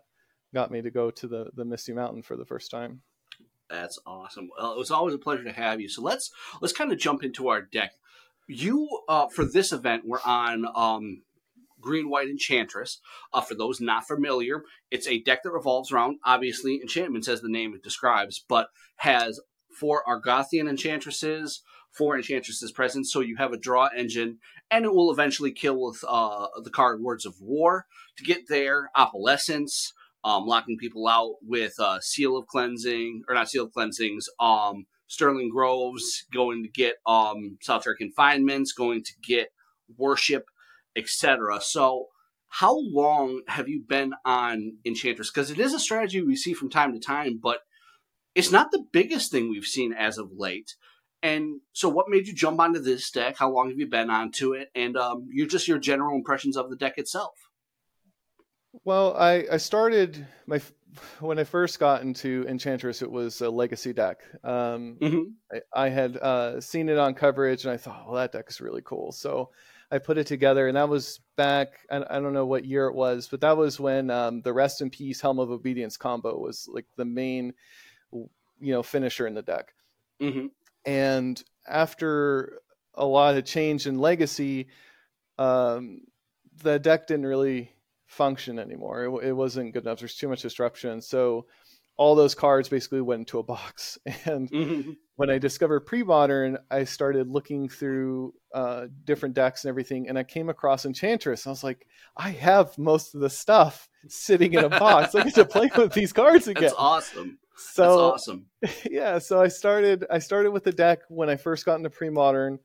got 0.54 0.70
me 0.70 0.80
to 0.82 0.90
go 0.90 1.10
to 1.10 1.28
the 1.28 1.50
the 1.54 1.64
Misty 1.64 1.92
Mountain 1.92 2.22
for 2.22 2.36
the 2.36 2.46
first 2.46 2.70
time. 2.70 3.02
That's 3.68 3.98
awesome. 4.06 4.48
Well, 4.58 4.72
it 4.72 4.78
was 4.78 4.90
always 4.90 5.14
a 5.14 5.18
pleasure 5.18 5.44
to 5.44 5.52
have 5.52 5.80
you. 5.80 5.90
So 5.90 6.00
let's 6.00 6.30
let's 6.62 6.72
kind 6.72 6.90
of 6.90 6.98
jump 6.98 7.22
into 7.22 7.48
our 7.48 7.60
deck. 7.60 7.92
You 8.48 8.88
uh, 9.08 9.28
for 9.28 9.44
this 9.44 9.72
event 9.72 10.06
were 10.06 10.20
on 10.24 10.66
um, 10.74 11.22
Green 11.80 12.08
White 12.08 12.28
Enchantress. 12.28 13.00
Uh, 13.32 13.42
for 13.42 13.54
those 13.54 13.80
not 13.80 14.06
familiar, 14.06 14.62
it's 14.90 15.06
a 15.06 15.20
deck 15.20 15.42
that 15.42 15.52
revolves 15.52 15.92
around, 15.92 16.18
obviously, 16.24 16.80
enchantments 16.80 17.28
as 17.28 17.40
the 17.40 17.48
name 17.48 17.74
it 17.74 17.82
describes, 17.82 18.44
but 18.48 18.68
has 18.96 19.40
four 19.70 20.02
Argothian 20.08 20.68
enchantresses, 20.68 21.62
four 21.92 22.16
enchantresses 22.16 22.72
present, 22.72 23.06
so 23.06 23.20
you 23.20 23.36
have 23.36 23.52
a 23.52 23.58
draw 23.58 23.88
engine, 23.96 24.38
and 24.70 24.84
it 24.84 24.94
will 24.94 25.12
eventually 25.12 25.52
kill 25.52 25.80
with 25.80 26.02
uh, 26.08 26.48
the 26.62 26.70
card 26.70 27.00
Words 27.00 27.26
of 27.26 27.40
War. 27.40 27.86
To 28.16 28.24
get 28.24 28.48
there, 28.48 28.90
Opalescence, 28.96 29.92
um, 30.24 30.46
locking 30.46 30.78
people 30.78 31.06
out 31.06 31.36
with 31.42 31.74
uh, 31.78 32.00
Seal 32.00 32.36
of 32.36 32.46
Cleansing, 32.46 33.22
or 33.28 33.34
not 33.34 33.50
Seal 33.50 33.64
of 33.64 33.72
Cleansings, 33.72 34.28
um, 34.40 34.86
Sterling 35.08 35.50
Groves, 35.50 36.24
going 36.32 36.62
to 36.62 36.68
get 36.68 36.96
um, 37.06 37.58
Solitary 37.60 37.96
Confinements, 37.96 38.72
going 38.72 39.02
to 39.02 39.12
get 39.22 39.48
Worship 39.96 40.44
etc. 40.98 41.60
So, 41.60 42.06
how 42.48 42.78
long 42.78 43.42
have 43.46 43.68
you 43.68 43.82
been 43.86 44.14
on 44.24 44.78
Enchantress? 44.84 45.30
Because 45.30 45.50
it 45.50 45.58
is 45.58 45.74
a 45.74 45.78
strategy 45.78 46.22
we 46.22 46.36
see 46.36 46.54
from 46.54 46.70
time 46.70 46.92
to 46.92 47.00
time, 47.00 47.38
but 47.42 47.60
it's 48.34 48.50
not 48.50 48.70
the 48.70 48.84
biggest 48.92 49.30
thing 49.30 49.48
we've 49.48 49.64
seen 49.64 49.92
as 49.92 50.18
of 50.18 50.30
late. 50.36 50.74
And 51.22 51.60
so, 51.72 51.88
what 51.88 52.08
made 52.08 52.26
you 52.26 52.34
jump 52.34 52.60
onto 52.60 52.80
this 52.80 53.10
deck? 53.10 53.36
How 53.38 53.50
long 53.50 53.70
have 53.70 53.78
you 53.78 53.86
been 53.86 54.10
onto 54.10 54.52
it? 54.52 54.68
And 54.74 54.96
um, 54.96 55.28
you 55.30 55.46
just 55.46 55.68
your 55.68 55.78
general 55.78 56.16
impressions 56.16 56.56
of 56.56 56.68
the 56.70 56.76
deck 56.76 56.98
itself. 56.98 57.34
Well, 58.84 59.16
I, 59.16 59.46
I 59.52 59.56
started 59.56 60.26
my 60.46 60.60
when 61.20 61.38
I 61.38 61.44
first 61.44 61.78
got 61.78 62.02
into 62.02 62.44
Enchantress, 62.48 63.02
it 63.02 63.10
was 63.10 63.40
a 63.40 63.50
legacy 63.50 63.92
deck. 63.92 64.20
Um, 64.44 64.96
mm-hmm. 65.00 65.22
I, 65.52 65.86
I, 65.86 65.88
had 65.88 66.16
uh, 66.16 66.60
seen 66.60 66.88
it 66.88 66.98
on 66.98 67.14
coverage, 67.14 67.64
and 67.64 67.72
I 67.72 67.76
thought, 67.76 68.06
well, 68.06 68.16
that 68.16 68.32
deck 68.32 68.46
is 68.48 68.60
really 68.60 68.82
cool. 68.84 69.12
So 69.12 69.50
I 69.90 69.98
put 69.98 70.18
it 70.18 70.26
together, 70.26 70.68
and 70.68 70.76
that 70.76 70.88
was 70.88 71.20
back. 71.36 71.80
I, 71.90 72.04
I 72.10 72.20
don't 72.20 72.34
know 72.34 72.46
what 72.46 72.64
year 72.64 72.86
it 72.86 72.94
was, 72.94 73.28
but 73.28 73.40
that 73.40 73.56
was 73.56 73.80
when 73.80 74.10
um, 74.10 74.42
the 74.42 74.52
Rest 74.52 74.80
in 74.80 74.90
Peace 74.90 75.20
Helm 75.20 75.38
of 75.38 75.50
Obedience 75.50 75.96
combo 75.96 76.38
was 76.38 76.68
like 76.72 76.86
the 76.96 77.04
main, 77.04 77.54
you 78.12 78.28
know, 78.60 78.82
finisher 78.82 79.26
in 79.26 79.34
the 79.34 79.42
deck. 79.42 79.74
Mm-hmm. 80.20 80.46
And 80.84 81.42
after 81.66 82.60
a 82.94 83.04
lot 83.04 83.36
of 83.36 83.44
change 83.44 83.86
in 83.86 83.98
Legacy, 83.98 84.68
um, 85.38 86.00
the 86.62 86.78
deck 86.78 87.06
didn't 87.06 87.26
really 87.26 87.72
function 88.08 88.58
anymore. 88.58 89.04
It, 89.04 89.28
it 89.28 89.32
wasn't 89.32 89.72
good 89.72 89.84
enough. 89.84 90.00
There's 90.00 90.16
too 90.16 90.28
much 90.28 90.42
disruption. 90.42 91.00
So 91.00 91.46
all 91.96 92.14
those 92.14 92.34
cards 92.34 92.68
basically 92.68 93.00
went 93.00 93.20
into 93.20 93.38
a 93.38 93.42
box. 93.42 93.98
And 94.24 94.50
mm-hmm. 94.50 94.92
when 95.16 95.30
I 95.30 95.38
discovered 95.38 95.80
pre-modern, 95.80 96.58
I 96.70 96.84
started 96.84 97.28
looking 97.28 97.68
through 97.68 98.34
uh, 98.54 98.86
different 99.04 99.34
decks 99.34 99.64
and 99.64 99.68
everything, 99.68 100.08
and 100.08 100.18
I 100.18 100.22
came 100.22 100.48
across 100.48 100.86
Enchantress. 100.86 101.46
I 101.46 101.50
was 101.50 101.64
like, 101.64 101.86
I 102.16 102.30
have 102.30 102.76
most 102.78 103.14
of 103.14 103.20
the 103.20 103.30
stuff 103.30 103.88
sitting 104.08 104.54
in 104.54 104.64
a 104.64 104.68
box. 104.68 105.14
I 105.14 105.24
get 105.24 105.34
to 105.34 105.44
play 105.44 105.70
with 105.76 105.92
these 105.92 106.12
cards 106.12 106.48
again. 106.48 106.62
That's 106.62 106.74
awesome. 106.76 107.38
So 107.56 107.82
That's 107.82 107.96
awesome. 107.96 108.46
Yeah. 108.88 109.18
So 109.18 109.42
I 109.42 109.48
started. 109.48 110.06
I 110.10 110.20
started 110.20 110.52
with 110.52 110.64
the 110.64 110.72
deck 110.72 111.00
when 111.08 111.28
I 111.28 111.36
first 111.36 111.66
got 111.66 111.76
into 111.76 111.90
pre-modern. 111.90 112.60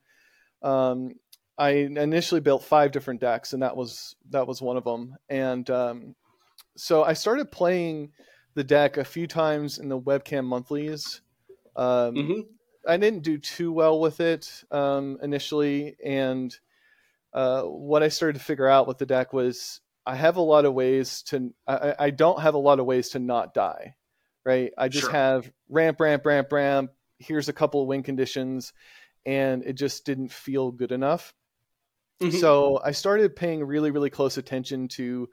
Um, 0.62 1.14
I 1.56 1.70
initially 1.70 2.40
built 2.40 2.64
five 2.64 2.90
different 2.90 3.20
decks, 3.20 3.52
and 3.52 3.62
that 3.62 3.76
was 3.76 4.16
that 4.30 4.46
was 4.46 4.60
one 4.60 4.76
of 4.76 4.84
them. 4.84 5.16
And 5.28 5.68
um, 5.70 6.14
so 6.76 7.04
I 7.04 7.12
started 7.12 7.52
playing 7.52 8.12
the 8.54 8.64
deck 8.64 8.96
a 8.96 9.04
few 9.04 9.26
times 9.26 9.78
in 9.78 9.88
the 9.88 10.00
webcam 10.00 10.44
monthlies. 10.44 11.20
Um, 11.76 12.14
mm-hmm. 12.14 12.40
I 12.86 12.96
didn't 12.96 13.22
do 13.22 13.38
too 13.38 13.72
well 13.72 14.00
with 14.00 14.20
it 14.20 14.64
um, 14.70 15.18
initially, 15.22 15.96
and 16.04 16.56
uh, 17.32 17.62
what 17.62 18.02
I 18.02 18.08
started 18.08 18.38
to 18.38 18.44
figure 18.44 18.68
out 18.68 18.86
with 18.86 18.98
the 18.98 19.06
deck 19.06 19.32
was 19.32 19.80
I 20.06 20.16
have 20.16 20.36
a 20.36 20.42
lot 20.42 20.64
of 20.64 20.74
ways 20.74 21.22
to. 21.28 21.54
I, 21.66 21.94
I 21.98 22.10
don't 22.10 22.40
have 22.40 22.54
a 22.54 22.58
lot 22.58 22.80
of 22.80 22.86
ways 22.86 23.10
to 23.10 23.20
not 23.20 23.54
die, 23.54 23.94
right? 24.44 24.72
I 24.76 24.88
just 24.88 25.04
sure. 25.04 25.12
have 25.12 25.50
ramp, 25.68 26.00
ramp, 26.00 26.26
ramp, 26.26 26.52
ramp. 26.52 26.90
Here's 27.18 27.48
a 27.48 27.54
couple 27.54 27.80
of 27.80 27.88
win 27.88 28.02
conditions, 28.02 28.72
and 29.24 29.62
it 29.64 29.74
just 29.74 30.04
didn't 30.04 30.32
feel 30.32 30.72
good 30.72 30.92
enough. 30.92 31.32
Mm-hmm. 32.24 32.38
So 32.38 32.80
I 32.82 32.92
started 32.92 33.36
paying 33.36 33.62
really, 33.64 33.90
really 33.90 34.10
close 34.10 34.38
attention 34.38 34.88
to 34.88 35.28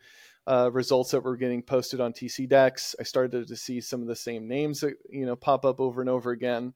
uh, 0.48 0.70
results 0.72 1.12
that 1.12 1.22
were 1.22 1.38
getting 1.38 1.62
posted 1.62 2.02
on 2.02 2.14
TC 2.14 2.50
Decks. 2.50 2.96
I 3.00 3.04
started 3.04 3.48
to 3.48 3.56
see 3.56 3.80
some 3.82 4.02
of 4.02 4.08
the 4.08 4.16
same 4.16 4.48
names 4.48 4.82
that 4.82 4.96
you 5.10 5.26
know 5.26 5.36
pop 5.36 5.66
up 5.66 5.80
over 5.80 6.02
and 6.02 6.10
over 6.10 6.32
again, 6.32 6.74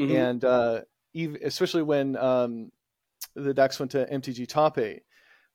mm-hmm. 0.00 0.16
and 0.16 0.44
uh, 0.44 0.80
even, 1.12 1.38
especially 1.44 1.82
when 1.82 2.16
um, 2.16 2.72
the 3.34 3.54
decks 3.54 3.78
went 3.78 3.92
to 3.92 4.06
MTG 4.06 4.48
Top 4.48 4.78
Eight, 4.78 5.02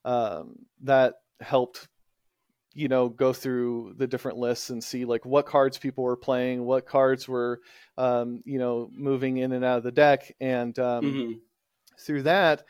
um, 0.05 0.55
that 0.83 1.15
helped 1.41 1.87
you 2.73 2.87
know 2.87 3.09
go 3.09 3.33
through 3.33 3.95
the 3.97 4.07
different 4.07 4.37
lists 4.37 4.69
and 4.69 4.83
see 4.83 5.05
like 5.05 5.25
what 5.25 5.47
cards 5.47 5.79
people 5.79 6.03
were 6.03 6.15
playing, 6.15 6.63
what 6.63 6.85
cards 6.85 7.27
were 7.27 7.59
um, 7.97 8.41
you 8.45 8.59
know 8.59 8.87
moving 8.93 9.37
in 9.37 9.51
and 9.51 9.65
out 9.65 9.79
of 9.79 9.83
the 9.83 9.91
deck, 9.91 10.31
and 10.39 10.77
um, 10.77 11.03
mm-hmm. 11.03 11.31
through 11.99 12.21
that 12.21 12.63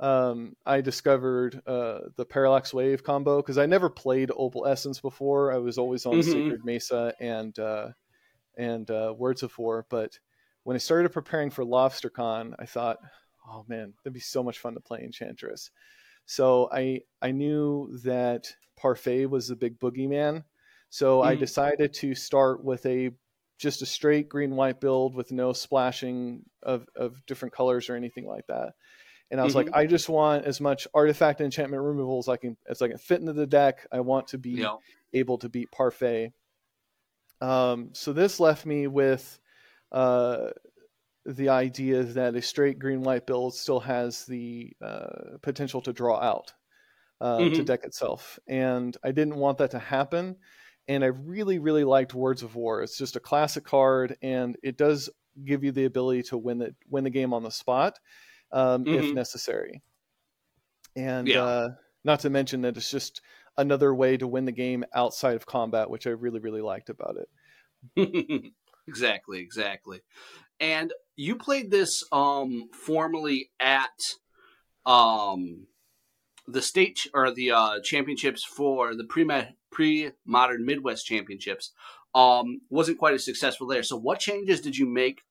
um, 0.00 0.56
I 0.64 0.80
discovered 0.80 1.60
uh, 1.66 2.00
the 2.16 2.24
Parallax 2.24 2.72
Wave 2.72 3.04
combo 3.04 3.36
because 3.36 3.58
I 3.58 3.66
never 3.66 3.90
played 3.90 4.30
Opalescence 4.30 5.00
before. 5.00 5.52
I 5.52 5.58
was 5.58 5.76
always 5.76 6.06
on 6.06 6.14
mm-hmm. 6.14 6.32
Sacred 6.32 6.64
Mesa 6.64 7.12
and 7.20 7.56
uh, 7.58 7.88
and 8.56 8.90
uh, 8.90 9.14
Words 9.16 9.42
of 9.42 9.56
War. 9.58 9.86
But 9.90 10.18
when 10.64 10.74
I 10.74 10.78
started 10.78 11.12
preparing 11.12 11.50
for 11.50 11.64
LobsterCon, 11.64 12.54
I 12.58 12.64
thought, 12.64 12.96
oh 13.46 13.64
man, 13.68 13.92
that'd 14.02 14.14
be 14.14 14.20
so 14.20 14.42
much 14.42 14.58
fun 14.58 14.74
to 14.74 14.80
play 14.80 15.02
Enchantress. 15.02 15.70
So 16.24 16.70
I 16.72 17.02
I 17.20 17.32
knew 17.32 17.98
that 18.04 18.54
Parfait 18.76 19.26
was 19.26 19.48
the 19.48 19.56
big 19.56 19.78
boogeyman. 19.78 20.44
So 20.88 21.20
mm-hmm. 21.20 21.28
I 21.28 21.34
decided 21.34 21.92
to 21.94 22.14
start 22.14 22.64
with 22.64 22.86
a 22.86 23.10
just 23.58 23.82
a 23.82 23.86
straight 23.86 24.30
green 24.30 24.56
white 24.56 24.80
build 24.80 25.14
with 25.14 25.30
no 25.30 25.52
splashing 25.52 26.42
of, 26.62 26.86
of 26.96 27.24
different 27.26 27.54
colors 27.54 27.90
or 27.90 27.94
anything 27.94 28.26
like 28.26 28.46
that. 28.46 28.72
And 29.30 29.40
I 29.40 29.44
was 29.44 29.54
mm-hmm. 29.54 29.68
like, 29.68 29.76
I 29.76 29.86
just 29.86 30.08
want 30.08 30.44
as 30.44 30.60
much 30.60 30.88
artifact 30.92 31.40
enchantment 31.40 31.82
removal 31.82 32.18
as 32.18 32.28
I 32.28 32.36
can 32.36 32.56
as 32.68 32.82
I 32.82 32.88
can 32.88 32.98
fit 32.98 33.20
into 33.20 33.32
the 33.32 33.46
deck. 33.46 33.86
I 33.92 34.00
want 34.00 34.28
to 34.28 34.38
be 34.38 34.50
yeah. 34.50 34.76
able 35.12 35.38
to 35.38 35.48
beat 35.48 35.70
Parfait. 35.70 36.32
Um, 37.40 37.90
so 37.92 38.12
this 38.12 38.40
left 38.40 38.66
me 38.66 38.86
with 38.86 39.38
uh, 39.92 40.50
the 41.24 41.50
idea 41.50 42.02
that 42.02 42.34
a 42.34 42.42
straight 42.42 42.78
green 42.78 43.02
white 43.02 43.26
build 43.26 43.54
still 43.54 43.80
has 43.80 44.26
the 44.26 44.72
uh, 44.82 45.38
potential 45.42 45.80
to 45.82 45.92
draw 45.92 46.20
out 46.20 46.52
uh, 47.20 47.38
mm-hmm. 47.38 47.54
to 47.54 47.64
deck 47.64 47.84
itself, 47.84 48.38
and 48.48 48.96
I 49.04 49.12
didn't 49.12 49.36
want 49.36 49.58
that 49.58 49.72
to 49.72 49.78
happen. 49.78 50.36
And 50.88 51.04
I 51.04 51.08
really, 51.08 51.60
really 51.60 51.84
liked 51.84 52.14
Words 52.14 52.42
of 52.42 52.56
War. 52.56 52.82
It's 52.82 52.98
just 52.98 53.14
a 53.14 53.20
classic 53.20 53.62
card, 53.62 54.16
and 54.22 54.56
it 54.62 54.76
does 54.76 55.08
give 55.44 55.62
you 55.62 55.70
the 55.70 55.84
ability 55.84 56.24
to 56.24 56.36
win 56.36 56.58
the 56.58 56.74
win 56.88 57.04
the 57.04 57.10
game 57.10 57.32
on 57.32 57.44
the 57.44 57.50
spot 57.50 58.00
um, 58.52 58.84
mm-hmm. 58.84 59.04
if 59.04 59.14
necessary. 59.14 59.82
And 60.96 61.28
yeah. 61.28 61.42
uh, 61.42 61.68
not 62.04 62.20
to 62.20 62.30
mention 62.30 62.62
that 62.62 62.76
it's 62.76 62.90
just 62.90 63.20
another 63.56 63.94
way 63.94 64.16
to 64.16 64.26
win 64.26 64.44
the 64.44 64.52
game 64.52 64.84
outside 64.94 65.36
of 65.36 65.46
combat, 65.46 65.90
which 65.90 66.06
I 66.06 66.10
really, 66.10 66.40
really 66.40 66.62
liked 66.62 66.90
about 66.90 67.16
it. 67.96 68.52
exactly, 68.88 69.40
exactly. 69.40 70.00
And 70.58 70.92
you 71.16 71.36
played 71.36 71.70
this 71.70 72.04
um, 72.12 72.68
formally 72.72 73.50
at 73.60 74.14
um, 74.86 75.66
the 76.46 76.62
state 76.62 77.06
or 77.14 77.32
the 77.32 77.52
uh, 77.52 77.80
championships 77.82 78.44
for 78.44 78.94
the 78.94 79.04
pre 79.04 79.26
pre 79.70 80.10
modern 80.26 80.64
Midwest 80.64 81.06
championships. 81.06 81.72
Um, 82.14 82.62
wasn't 82.70 82.98
quite 82.98 83.14
as 83.14 83.24
successful 83.24 83.68
there. 83.68 83.84
So, 83.84 83.96
what 83.96 84.18
changes 84.18 84.60
did 84.60 84.76
you 84.76 84.86
make 84.86 85.22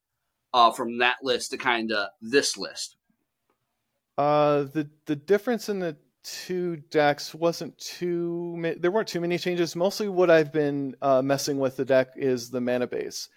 uh, 0.54 0.72
from 0.72 1.00
that 1.00 1.18
list 1.22 1.52
to 1.52 1.58
kind 1.58 1.92
of 1.92 2.10
this 2.22 2.58
list? 2.58 2.96
Uh, 4.20 4.64
the 4.74 4.90
the 5.06 5.16
difference 5.16 5.70
in 5.70 5.80
the 5.80 5.96
two 6.26 6.76
decks 6.92 7.34
wasn't 7.34 7.78
too 7.78 8.76
there 8.82 8.92
weren't 8.92 9.08
too 9.08 9.22
many 9.22 9.38
changes. 9.38 9.78
Mostly 9.78 10.10
what 10.10 10.30
I've 10.30 10.52
been 10.52 10.94
uh, 11.02 11.22
messing 11.22 11.58
with 11.58 11.78
the 11.78 11.86
deck 11.86 12.10
is 12.18 12.50
the 12.50 12.60
mana 12.60 12.86
base, 12.86 13.30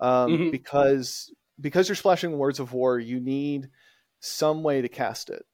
um, 0.00 0.32
mm-hmm. 0.32 0.50
because 0.50 1.32
because 1.60 1.88
you're 1.88 1.94
splashing 1.94 2.36
Words 2.36 2.58
of 2.58 2.72
War, 2.72 2.98
you 2.98 3.20
need 3.20 3.68
some 4.18 4.64
way 4.64 4.82
to 4.82 4.88
cast 4.88 5.30
it. 5.30 5.44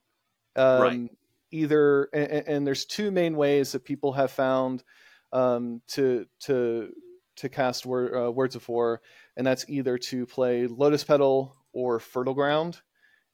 Um, 0.56 0.80
right. 0.80 1.10
Either 1.50 2.04
and, 2.14 2.48
and, 2.48 2.66
there's 2.66 2.86
two 2.86 3.10
main 3.10 3.36
ways 3.36 3.72
that 3.72 3.84
people 3.84 4.14
have 4.14 4.30
found 4.30 4.82
um, 5.30 5.82
to 5.88 6.24
to 6.44 6.88
to 7.36 7.48
cast 7.50 7.84
word, 7.84 8.16
uh, 8.16 8.32
Words 8.32 8.56
of 8.56 8.66
War, 8.66 9.02
and 9.36 9.46
that's 9.46 9.68
either 9.68 9.98
to 9.98 10.24
play 10.24 10.66
Lotus 10.68 11.04
Petal 11.04 11.54
or 11.74 12.00
Fertile 12.00 12.32
Ground. 12.32 12.80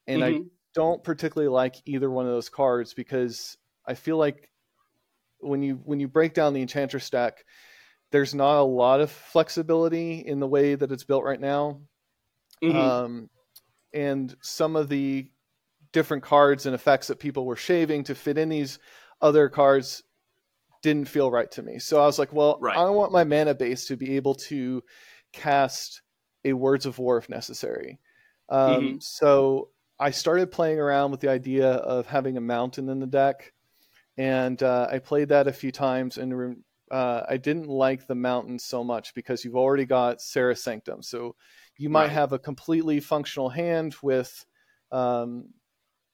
And 0.08 0.22
mm-hmm. 0.22 0.42
I 0.42 0.55
don't 0.76 1.02
particularly 1.02 1.48
like 1.48 1.76
either 1.86 2.10
one 2.10 2.26
of 2.26 2.32
those 2.32 2.50
cards 2.50 2.92
because 2.92 3.56
I 3.86 3.94
feel 3.94 4.18
like 4.18 4.50
when 5.40 5.62
you 5.62 5.80
when 5.84 6.00
you 6.00 6.06
break 6.06 6.34
down 6.34 6.52
the 6.52 6.60
enchanter 6.60 7.00
stack, 7.00 7.46
there's 8.12 8.34
not 8.34 8.60
a 8.60 8.62
lot 8.62 9.00
of 9.00 9.10
flexibility 9.10 10.18
in 10.18 10.38
the 10.38 10.46
way 10.46 10.74
that 10.74 10.92
it's 10.92 11.02
built 11.02 11.24
right 11.24 11.40
now. 11.40 11.80
Mm-hmm. 12.62 12.76
Um, 12.76 13.30
and 13.94 14.36
some 14.42 14.76
of 14.76 14.90
the 14.90 15.30
different 15.92 16.22
cards 16.22 16.66
and 16.66 16.74
effects 16.74 17.06
that 17.06 17.18
people 17.18 17.46
were 17.46 17.56
shaving 17.56 18.04
to 18.04 18.14
fit 18.14 18.36
in 18.36 18.50
these 18.50 18.78
other 19.22 19.48
cards 19.48 20.02
didn't 20.82 21.08
feel 21.08 21.30
right 21.30 21.50
to 21.52 21.62
me. 21.62 21.78
So 21.78 22.02
I 22.02 22.04
was 22.04 22.18
like, 22.18 22.34
well, 22.34 22.58
right. 22.60 22.76
I 22.76 22.90
want 22.90 23.12
my 23.12 23.24
mana 23.24 23.54
base 23.54 23.86
to 23.86 23.96
be 23.96 24.16
able 24.16 24.34
to 24.34 24.82
cast 25.32 26.02
a 26.44 26.52
Words 26.52 26.84
of 26.84 26.98
War 26.98 27.16
if 27.16 27.30
necessary. 27.30 27.98
Um, 28.50 28.60
mm-hmm. 28.60 28.96
So 29.00 29.70
I 29.98 30.10
started 30.10 30.50
playing 30.50 30.78
around 30.78 31.10
with 31.10 31.20
the 31.20 31.30
idea 31.30 31.70
of 31.70 32.06
having 32.06 32.36
a 32.36 32.40
mountain 32.40 32.88
in 32.88 33.00
the 33.00 33.06
deck, 33.06 33.52
and 34.18 34.62
uh, 34.62 34.88
I 34.90 34.98
played 34.98 35.30
that 35.30 35.46
a 35.46 35.52
few 35.52 35.72
times, 35.72 36.18
and 36.18 36.62
uh, 36.90 37.22
I 37.28 37.36
didn't 37.36 37.68
like 37.68 38.06
the 38.06 38.14
mountain 38.14 38.58
so 38.58 38.84
much 38.84 39.14
because 39.14 39.44
you've 39.44 39.56
already 39.56 39.86
got 39.86 40.20
Serra's 40.20 40.62
Sanctum, 40.62 41.02
so 41.02 41.34
you 41.78 41.88
might 41.88 42.02
right. 42.02 42.12
have 42.12 42.32
a 42.32 42.38
completely 42.38 43.00
functional 43.00 43.48
hand 43.48 43.96
with 44.02 44.44
um, 44.92 45.48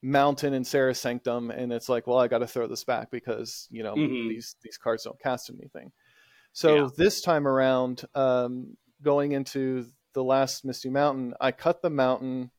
mountain 0.02 0.54
and 0.54 0.66
Serra's 0.66 1.00
Sanctum, 1.00 1.50
and 1.50 1.72
it's 1.72 1.88
like, 1.88 2.06
well, 2.06 2.18
I 2.18 2.28
got 2.28 2.38
to 2.38 2.46
throw 2.46 2.66
this 2.66 2.84
back 2.84 3.10
because 3.10 3.68
you 3.70 3.82
know 3.82 3.94
mm-hmm. 3.94 4.28
these 4.28 4.56
these 4.62 4.78
cards 4.78 5.04
don't 5.04 5.20
cast 5.20 5.50
anything. 5.50 5.92
So 6.52 6.74
yeah. 6.74 6.88
this 6.96 7.22
time 7.22 7.48
around, 7.48 8.04
um, 8.14 8.76
going 9.02 9.32
into 9.32 9.86
the 10.12 10.22
last 10.22 10.64
Misty 10.64 10.90
Mountain, 10.90 11.34
I 11.40 11.52
cut 11.52 11.80
the 11.80 11.90
mountain 11.90 12.50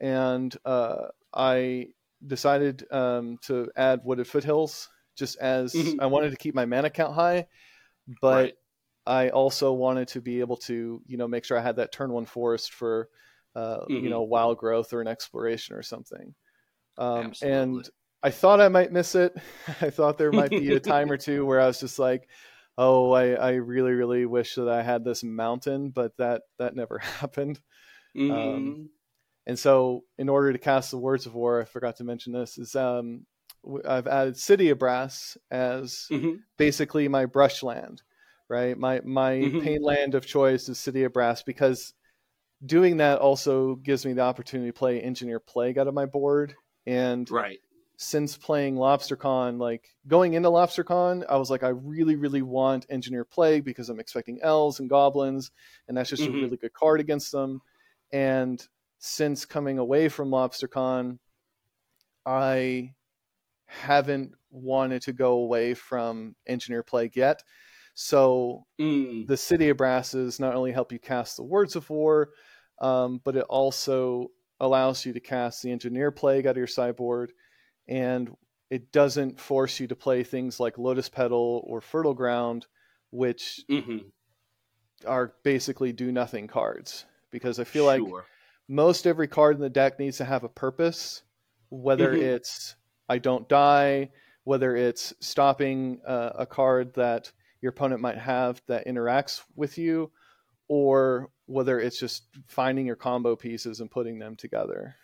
and 0.00 0.54
uh, 0.64 1.08
I 1.32 1.88
decided 2.26 2.84
um, 2.90 3.38
to 3.42 3.70
add 3.76 4.00
wooded 4.04 4.26
foothills 4.26 4.88
just 5.16 5.36
as 5.38 5.74
mm-hmm. 5.74 6.00
I 6.00 6.06
wanted 6.06 6.30
to 6.30 6.36
keep 6.36 6.54
my 6.54 6.64
mana 6.64 6.90
count 6.90 7.14
high, 7.14 7.46
but 8.20 8.34
right. 8.34 8.54
I 9.06 9.28
also 9.30 9.72
wanted 9.72 10.08
to 10.08 10.20
be 10.20 10.40
able 10.40 10.56
to 10.58 11.02
you 11.06 11.16
know 11.16 11.28
make 11.28 11.44
sure 11.44 11.58
I 11.58 11.62
had 11.62 11.76
that 11.76 11.92
turn 11.92 12.12
one 12.12 12.26
forest 12.26 12.72
for 12.72 13.08
uh, 13.54 13.80
mm-hmm. 13.80 14.04
you 14.04 14.10
know 14.10 14.22
wild 14.22 14.58
growth 14.58 14.92
or 14.92 15.00
an 15.00 15.08
exploration 15.08 15.76
or 15.76 15.82
something. 15.82 16.34
Um, 16.96 17.32
and 17.42 17.88
I 18.22 18.30
thought 18.30 18.60
I 18.60 18.68
might 18.68 18.92
miss 18.92 19.14
it. 19.14 19.36
I 19.80 19.90
thought 19.90 20.18
there 20.18 20.32
might 20.32 20.50
be 20.50 20.72
a 20.74 20.80
time 20.94 21.10
or 21.10 21.16
two 21.16 21.44
where 21.44 21.60
I 21.60 21.66
was 21.66 21.80
just 21.80 21.98
like, 21.98 22.28
"Oh, 22.78 23.12
I, 23.12 23.32
I 23.32 23.52
really, 23.52 23.92
really 23.92 24.26
wish 24.26 24.54
that 24.54 24.68
I 24.68 24.82
had 24.82 25.04
this 25.04 25.22
mountain," 25.22 25.90
but 25.90 26.16
that 26.16 26.42
that 26.58 26.74
never 26.74 26.98
happened. 27.20 27.60
Um, 28.16 28.22
mm-hmm. 28.22 28.32
Um, 28.32 28.90
and 29.46 29.58
so, 29.58 30.04
in 30.18 30.28
order 30.28 30.52
to 30.52 30.58
cast 30.58 30.90
the 30.90 30.98
Words 30.98 31.26
of 31.26 31.34
War, 31.34 31.60
I 31.60 31.64
forgot 31.64 31.96
to 31.96 32.04
mention 32.04 32.32
this 32.32 32.58
is 32.58 32.74
um, 32.74 33.26
I've 33.86 34.06
added 34.06 34.36
City 34.36 34.70
of 34.70 34.78
Brass 34.78 35.36
as 35.50 36.06
mm-hmm. 36.10 36.36
basically 36.56 37.08
my 37.08 37.26
brush 37.26 37.62
land, 37.62 38.02
right? 38.48 38.76
My 38.76 39.00
my 39.04 39.32
mm-hmm. 39.32 39.60
pain 39.60 39.82
land 39.82 40.14
of 40.14 40.26
choice 40.26 40.68
is 40.68 40.78
City 40.78 41.04
of 41.04 41.12
Brass 41.12 41.42
because 41.42 41.92
doing 42.64 42.98
that 42.98 43.18
also 43.18 43.74
gives 43.76 44.06
me 44.06 44.14
the 44.14 44.22
opportunity 44.22 44.70
to 44.70 44.78
play 44.78 45.02
Engineered 45.02 45.46
Plague 45.46 45.78
out 45.78 45.88
of 45.88 45.94
my 45.94 46.06
board. 46.06 46.54
And 46.86 47.30
right 47.30 47.58
since 47.96 48.36
playing 48.36 48.74
LobsterCon, 48.74 49.58
like 49.58 49.88
going 50.06 50.34
into 50.34 50.50
LobsterCon, 50.50 51.24
I 51.28 51.36
was 51.36 51.50
like, 51.50 51.62
I 51.62 51.68
really, 51.68 52.16
really 52.16 52.42
want 52.42 52.86
Engineered 52.90 53.30
Plague 53.30 53.64
because 53.64 53.88
I'm 53.88 54.00
expecting 54.00 54.40
elves 54.42 54.80
and 54.80 54.90
goblins, 54.90 55.50
and 55.86 55.96
that's 55.96 56.10
just 56.10 56.22
mm-hmm. 56.22 56.34
a 56.34 56.42
really 56.42 56.56
good 56.56 56.72
card 56.72 57.00
against 57.00 57.30
them. 57.32 57.62
And 58.12 58.66
since 59.04 59.44
coming 59.44 59.78
away 59.78 60.08
from 60.08 60.30
LobsterCon, 60.30 61.18
I 62.24 62.94
haven't 63.66 64.32
wanted 64.50 65.02
to 65.02 65.12
go 65.12 65.32
away 65.32 65.74
from 65.74 66.34
Engineered 66.48 66.86
Plague 66.86 67.14
yet. 67.14 67.42
So 67.92 68.64
mm. 68.80 69.26
the 69.26 69.36
City 69.36 69.68
of 69.68 69.76
Brasses 69.76 70.40
not 70.40 70.54
only 70.54 70.72
help 70.72 70.90
you 70.90 70.98
cast 70.98 71.36
the 71.36 71.42
Words 71.42 71.76
of 71.76 71.90
War, 71.90 72.30
um, 72.80 73.20
but 73.22 73.36
it 73.36 73.44
also 73.50 74.28
allows 74.58 75.04
you 75.04 75.12
to 75.12 75.20
cast 75.20 75.62
the 75.62 75.70
Engineered 75.70 76.16
Plague 76.16 76.46
out 76.46 76.52
of 76.52 76.56
your 76.56 76.66
sideboard, 76.66 77.30
and 77.86 78.34
it 78.70 78.90
doesn't 78.90 79.38
force 79.38 79.80
you 79.80 79.86
to 79.86 79.94
play 79.94 80.24
things 80.24 80.58
like 80.58 80.78
Lotus 80.78 81.10
Petal 81.10 81.62
or 81.66 81.82
Fertile 81.82 82.14
Ground, 82.14 82.66
which 83.10 83.60
mm-hmm. 83.70 83.98
are 85.06 85.34
basically 85.42 85.92
do 85.92 86.10
nothing 86.10 86.46
cards. 86.46 87.04
Because 87.30 87.58
I 87.58 87.64
feel 87.64 87.84
sure. 87.84 87.98
like 88.14 88.24
most 88.68 89.06
every 89.06 89.28
card 89.28 89.56
in 89.56 89.62
the 89.62 89.70
deck 89.70 89.98
needs 89.98 90.18
to 90.18 90.24
have 90.24 90.44
a 90.44 90.48
purpose, 90.48 91.22
whether 91.68 92.12
mm-hmm. 92.12 92.22
it's 92.22 92.76
I 93.08 93.18
don't 93.18 93.48
die, 93.48 94.10
whether 94.44 94.74
it's 94.74 95.12
stopping 95.20 96.00
uh, 96.06 96.30
a 96.38 96.46
card 96.46 96.94
that 96.94 97.30
your 97.60 97.70
opponent 97.70 98.00
might 98.00 98.18
have 98.18 98.62
that 98.66 98.86
interacts 98.86 99.42
with 99.56 99.78
you, 99.78 100.10
or 100.68 101.30
whether 101.46 101.78
it's 101.78 101.98
just 101.98 102.24
finding 102.46 102.86
your 102.86 102.96
combo 102.96 103.36
pieces 103.36 103.80
and 103.80 103.90
putting 103.90 104.18
them 104.18 104.36
together. 104.36 104.94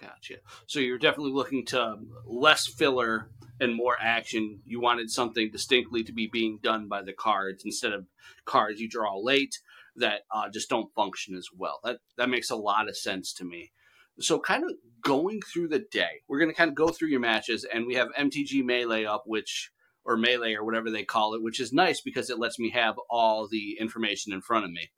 Gotcha. 0.00 0.36
So 0.66 0.80
you're 0.80 0.98
definitely 0.98 1.32
looking 1.32 1.64
to 1.66 1.96
less 2.26 2.66
filler 2.66 3.30
and 3.60 3.74
more 3.74 3.96
action. 4.00 4.60
You 4.64 4.80
wanted 4.80 5.10
something 5.10 5.50
distinctly 5.50 6.02
to 6.04 6.12
be 6.12 6.26
being 6.26 6.58
done 6.62 6.88
by 6.88 7.02
the 7.02 7.12
cards 7.12 7.64
instead 7.64 7.92
of 7.92 8.06
cards 8.44 8.80
you 8.80 8.88
draw 8.88 9.16
late 9.16 9.60
that 9.96 10.22
uh, 10.34 10.48
just 10.52 10.68
don't 10.68 10.92
function 10.94 11.36
as 11.36 11.48
well. 11.56 11.80
That 11.84 11.98
that 12.16 12.28
makes 12.28 12.50
a 12.50 12.56
lot 12.56 12.88
of 12.88 12.96
sense 12.96 13.32
to 13.34 13.44
me. 13.44 13.72
So, 14.20 14.38
kind 14.38 14.64
of 14.64 14.72
going 15.02 15.40
through 15.52 15.68
the 15.68 15.84
day, 15.90 16.22
we're 16.28 16.38
going 16.38 16.50
to 16.50 16.56
kind 16.56 16.68
of 16.68 16.74
go 16.74 16.88
through 16.88 17.08
your 17.08 17.20
matches, 17.20 17.66
and 17.72 17.86
we 17.86 17.94
have 17.94 18.08
MTG 18.18 18.64
Melee 18.64 19.04
up, 19.04 19.24
which 19.26 19.70
or 20.04 20.16
Melee 20.16 20.54
or 20.54 20.64
whatever 20.64 20.90
they 20.90 21.04
call 21.04 21.34
it, 21.34 21.42
which 21.42 21.60
is 21.60 21.72
nice 21.72 22.00
because 22.00 22.28
it 22.28 22.38
lets 22.38 22.58
me 22.58 22.70
have 22.70 22.96
all 23.08 23.46
the 23.48 23.76
information 23.78 24.32
in 24.32 24.40
front 24.40 24.64
of 24.64 24.70
me. 24.72 24.90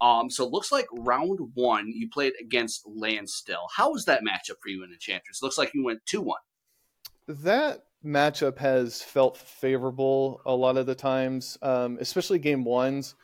Um, 0.00 0.30
so 0.30 0.44
it 0.44 0.52
looks 0.52 0.70
like 0.70 0.86
round 0.92 1.38
one 1.54 1.92
you 1.92 2.08
played 2.08 2.34
against 2.40 2.82
Landstill. 2.86 3.66
How 3.76 3.90
was 3.90 4.04
that 4.04 4.22
matchup 4.22 4.60
for 4.62 4.68
you 4.68 4.84
in 4.84 4.92
Enchantress? 4.92 5.42
Looks 5.42 5.58
like 5.58 5.72
you 5.74 5.84
went 5.84 6.06
two 6.06 6.20
one. 6.20 6.40
that 7.26 7.84
matchup 8.04 8.58
has 8.58 9.02
felt 9.02 9.36
favorable 9.36 10.40
a 10.44 10.54
lot 10.54 10.76
of 10.76 10.86
the 10.86 10.94
times, 10.94 11.58
um, 11.62 11.96
especially 12.00 12.38
game 12.38 12.64
ones. 12.64 13.14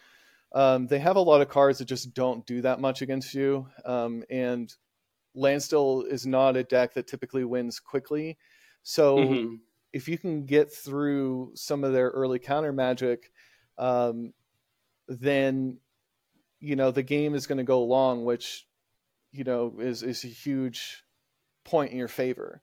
Um, 0.52 0.86
they 0.86 0.98
have 0.98 1.16
a 1.16 1.20
lot 1.20 1.40
of 1.40 1.48
cards 1.48 1.78
that 1.78 1.84
just 1.84 2.12
don't 2.12 2.44
do 2.46 2.62
that 2.62 2.80
much 2.80 3.02
against 3.02 3.34
you, 3.34 3.68
um, 3.84 4.24
and 4.28 4.74
Landstill 5.34 6.02
is 6.02 6.26
not 6.26 6.56
a 6.56 6.64
deck 6.64 6.94
that 6.94 7.06
typically 7.06 7.44
wins 7.44 7.78
quickly. 7.78 8.36
So 8.82 9.16
mm-hmm. 9.16 9.54
if 9.92 10.08
you 10.08 10.18
can 10.18 10.46
get 10.46 10.72
through 10.72 11.52
some 11.54 11.84
of 11.84 11.92
their 11.92 12.08
early 12.08 12.38
counter 12.38 12.72
magic, 12.72 13.30
um, 13.78 14.32
then 15.08 15.78
you 16.58 16.76
know 16.76 16.90
the 16.90 17.02
game 17.02 17.34
is 17.34 17.46
going 17.46 17.58
to 17.58 17.64
go 17.64 17.84
long, 17.84 18.24
which 18.24 18.66
you 19.32 19.44
know 19.44 19.74
is 19.78 20.02
is 20.02 20.24
a 20.24 20.28
huge 20.28 21.04
point 21.64 21.92
in 21.92 21.98
your 21.98 22.08
favor. 22.08 22.62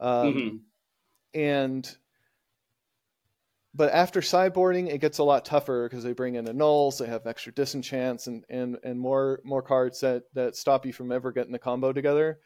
Um, 0.00 0.34
mm-hmm. 0.34 0.56
And 1.34 1.96
but 3.74 3.92
after 3.92 4.20
sideboarding, 4.20 4.88
it 4.88 5.00
gets 5.00 5.18
a 5.18 5.24
lot 5.24 5.44
tougher 5.44 5.88
because 5.88 6.04
they 6.04 6.12
bring 6.12 6.36
in 6.36 6.48
annuls, 6.48 6.98
they 6.98 7.06
have 7.06 7.26
extra 7.26 7.52
disenchants, 7.52 8.28
and 8.28 8.44
and 8.48 8.78
and 8.84 8.98
more 9.00 9.40
more 9.44 9.62
cards 9.62 10.00
that 10.00 10.24
that 10.34 10.54
stop 10.54 10.86
you 10.86 10.92
from 10.92 11.10
ever 11.10 11.32
getting 11.32 11.52
the 11.52 11.58
combo 11.58 11.92
together. 11.92 12.38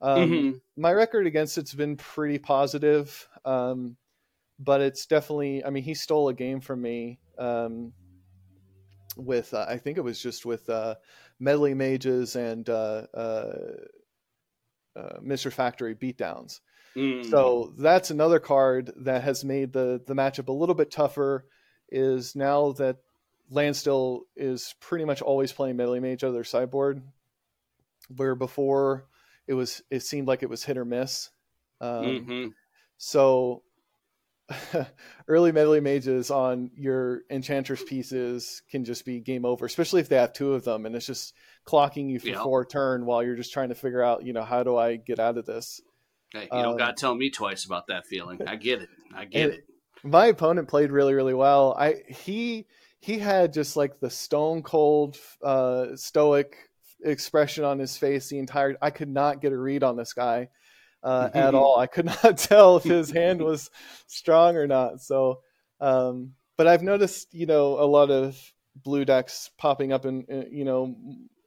Um, 0.00 0.30
mm-hmm. 0.30 0.56
My 0.80 0.92
record 0.92 1.26
against 1.26 1.58
it's 1.58 1.74
been 1.74 1.96
pretty 1.96 2.38
positive, 2.38 3.28
um, 3.44 3.96
but 4.60 4.80
it's 4.80 5.06
definitely. 5.06 5.64
I 5.64 5.70
mean, 5.70 5.82
he 5.82 5.94
stole 5.94 6.28
a 6.28 6.34
game 6.34 6.60
from 6.60 6.82
me 6.82 7.18
um, 7.36 7.92
with 9.16 9.54
uh, 9.54 9.66
I 9.68 9.78
think 9.78 9.98
it 9.98 10.04
was 10.04 10.20
just 10.20 10.46
with 10.46 10.70
uh, 10.70 10.94
Meddling 11.40 11.78
Mages 11.78 12.36
and 12.36 12.68
uh, 12.68 13.06
uh, 13.12 13.52
uh 14.94 15.18
Mishra's 15.20 15.54
Factory 15.54 15.96
beatdowns. 15.96 16.60
Mm. 16.96 17.28
So 17.28 17.74
that's 17.76 18.10
another 18.10 18.38
card 18.38 18.92
that 18.96 19.22
has 19.22 19.44
made 19.44 19.72
the 19.72 20.00
the 20.06 20.14
matchup 20.14 20.48
a 20.48 20.52
little 20.52 20.74
bit 20.74 20.90
tougher. 20.90 21.44
Is 21.88 22.34
now 22.34 22.72
that 22.72 22.96
Landstill 23.50 24.22
is 24.34 24.74
pretty 24.80 25.04
much 25.04 25.22
always 25.22 25.52
playing 25.52 25.76
Meddling 25.76 26.02
Mage 26.02 26.24
on 26.24 26.32
their 26.32 26.44
sideboard, 26.44 27.02
where 28.14 28.34
before 28.34 29.06
it 29.46 29.54
was 29.54 29.82
it 29.90 30.02
seemed 30.02 30.26
like 30.26 30.42
it 30.42 30.50
was 30.50 30.64
hit 30.64 30.78
or 30.78 30.84
miss. 30.84 31.30
Um, 31.80 32.04
mm-hmm. 32.04 32.46
So 32.96 33.62
early 35.28 35.52
Meddling 35.52 35.82
Mages 35.82 36.30
on 36.30 36.70
your 36.74 37.22
Enchantress 37.30 37.82
pieces 37.82 38.62
can 38.70 38.84
just 38.84 39.04
be 39.04 39.20
game 39.20 39.44
over, 39.44 39.66
especially 39.66 40.00
if 40.00 40.08
they 40.08 40.16
have 40.16 40.32
two 40.32 40.54
of 40.54 40.64
them, 40.64 40.86
and 40.86 40.94
it's 40.94 41.06
just 41.06 41.34
clocking 41.66 42.08
you 42.08 42.18
for 42.18 42.28
yep. 42.28 42.42
four 42.42 42.64
turn 42.64 43.06
while 43.06 43.22
you're 43.22 43.36
just 43.36 43.52
trying 43.52 43.70
to 43.70 43.74
figure 43.74 44.02
out, 44.02 44.24
you 44.24 44.32
know, 44.32 44.44
how 44.44 44.62
do 44.62 44.76
I 44.76 44.96
get 44.96 45.18
out 45.18 45.38
of 45.38 45.46
this. 45.46 45.80
Hey, 46.36 46.48
you 46.52 46.62
don't 46.62 46.72
um, 46.72 46.76
got 46.76 46.96
to 46.96 47.00
tell 47.00 47.14
me 47.14 47.30
twice 47.30 47.64
about 47.64 47.86
that 47.86 48.06
feeling. 48.06 48.40
I 48.46 48.56
get 48.56 48.82
it. 48.82 48.88
I 49.14 49.24
get 49.24 49.50
it. 49.50 49.64
My 50.04 50.26
opponent 50.26 50.68
played 50.68 50.90
really, 50.90 51.14
really 51.14 51.34
well. 51.34 51.74
I 51.78 52.02
he 52.08 52.66
he 53.00 53.18
had 53.18 53.52
just 53.52 53.76
like 53.76 54.00
the 54.00 54.10
stone 54.10 54.62
cold, 54.62 55.16
uh, 55.42 55.96
stoic 55.96 56.56
expression 57.04 57.64
on 57.64 57.78
his 57.78 57.96
face 57.96 58.28
the 58.28 58.38
entire. 58.38 58.76
I 58.82 58.90
could 58.90 59.08
not 59.08 59.40
get 59.40 59.52
a 59.52 59.56
read 59.56 59.82
on 59.82 59.96
this 59.96 60.12
guy 60.12 60.48
uh, 61.02 61.30
at 61.32 61.54
all. 61.54 61.78
I 61.78 61.86
could 61.86 62.06
not 62.06 62.36
tell 62.38 62.76
if 62.76 62.84
his 62.84 63.10
hand 63.10 63.40
was 63.40 63.70
strong 64.06 64.56
or 64.56 64.66
not. 64.66 65.00
So, 65.00 65.40
um, 65.80 66.32
but 66.56 66.66
I've 66.66 66.82
noticed, 66.82 67.32
you 67.32 67.46
know, 67.46 67.80
a 67.80 67.86
lot 67.86 68.10
of 68.10 68.38
blue 68.74 69.04
decks 69.04 69.50
popping 69.56 69.92
up 69.92 70.04
in, 70.04 70.24
in 70.24 70.48
you 70.52 70.64
know, 70.64 70.94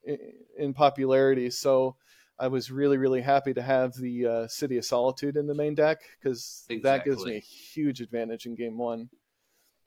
in, 0.03 0.17
in 0.57 0.73
popularity. 0.73 1.51
So 1.51 1.95
I 2.39 2.47
was 2.47 2.71
really, 2.71 2.97
really 2.97 3.21
happy 3.21 3.53
to 3.53 3.61
have 3.61 3.93
the 3.95 4.25
uh, 4.25 4.47
City 4.47 4.77
of 4.77 4.85
Solitude 4.85 5.35
in 5.35 5.45
the 5.45 5.53
main 5.53 5.75
deck 5.75 5.99
because 6.19 6.65
exactly. 6.69 6.79
that 6.81 7.05
gives 7.05 7.25
me 7.25 7.35
a 7.35 7.39
huge 7.39 7.99
advantage 8.01 8.45
in 8.45 8.55
game 8.55 8.77
one. 8.77 9.09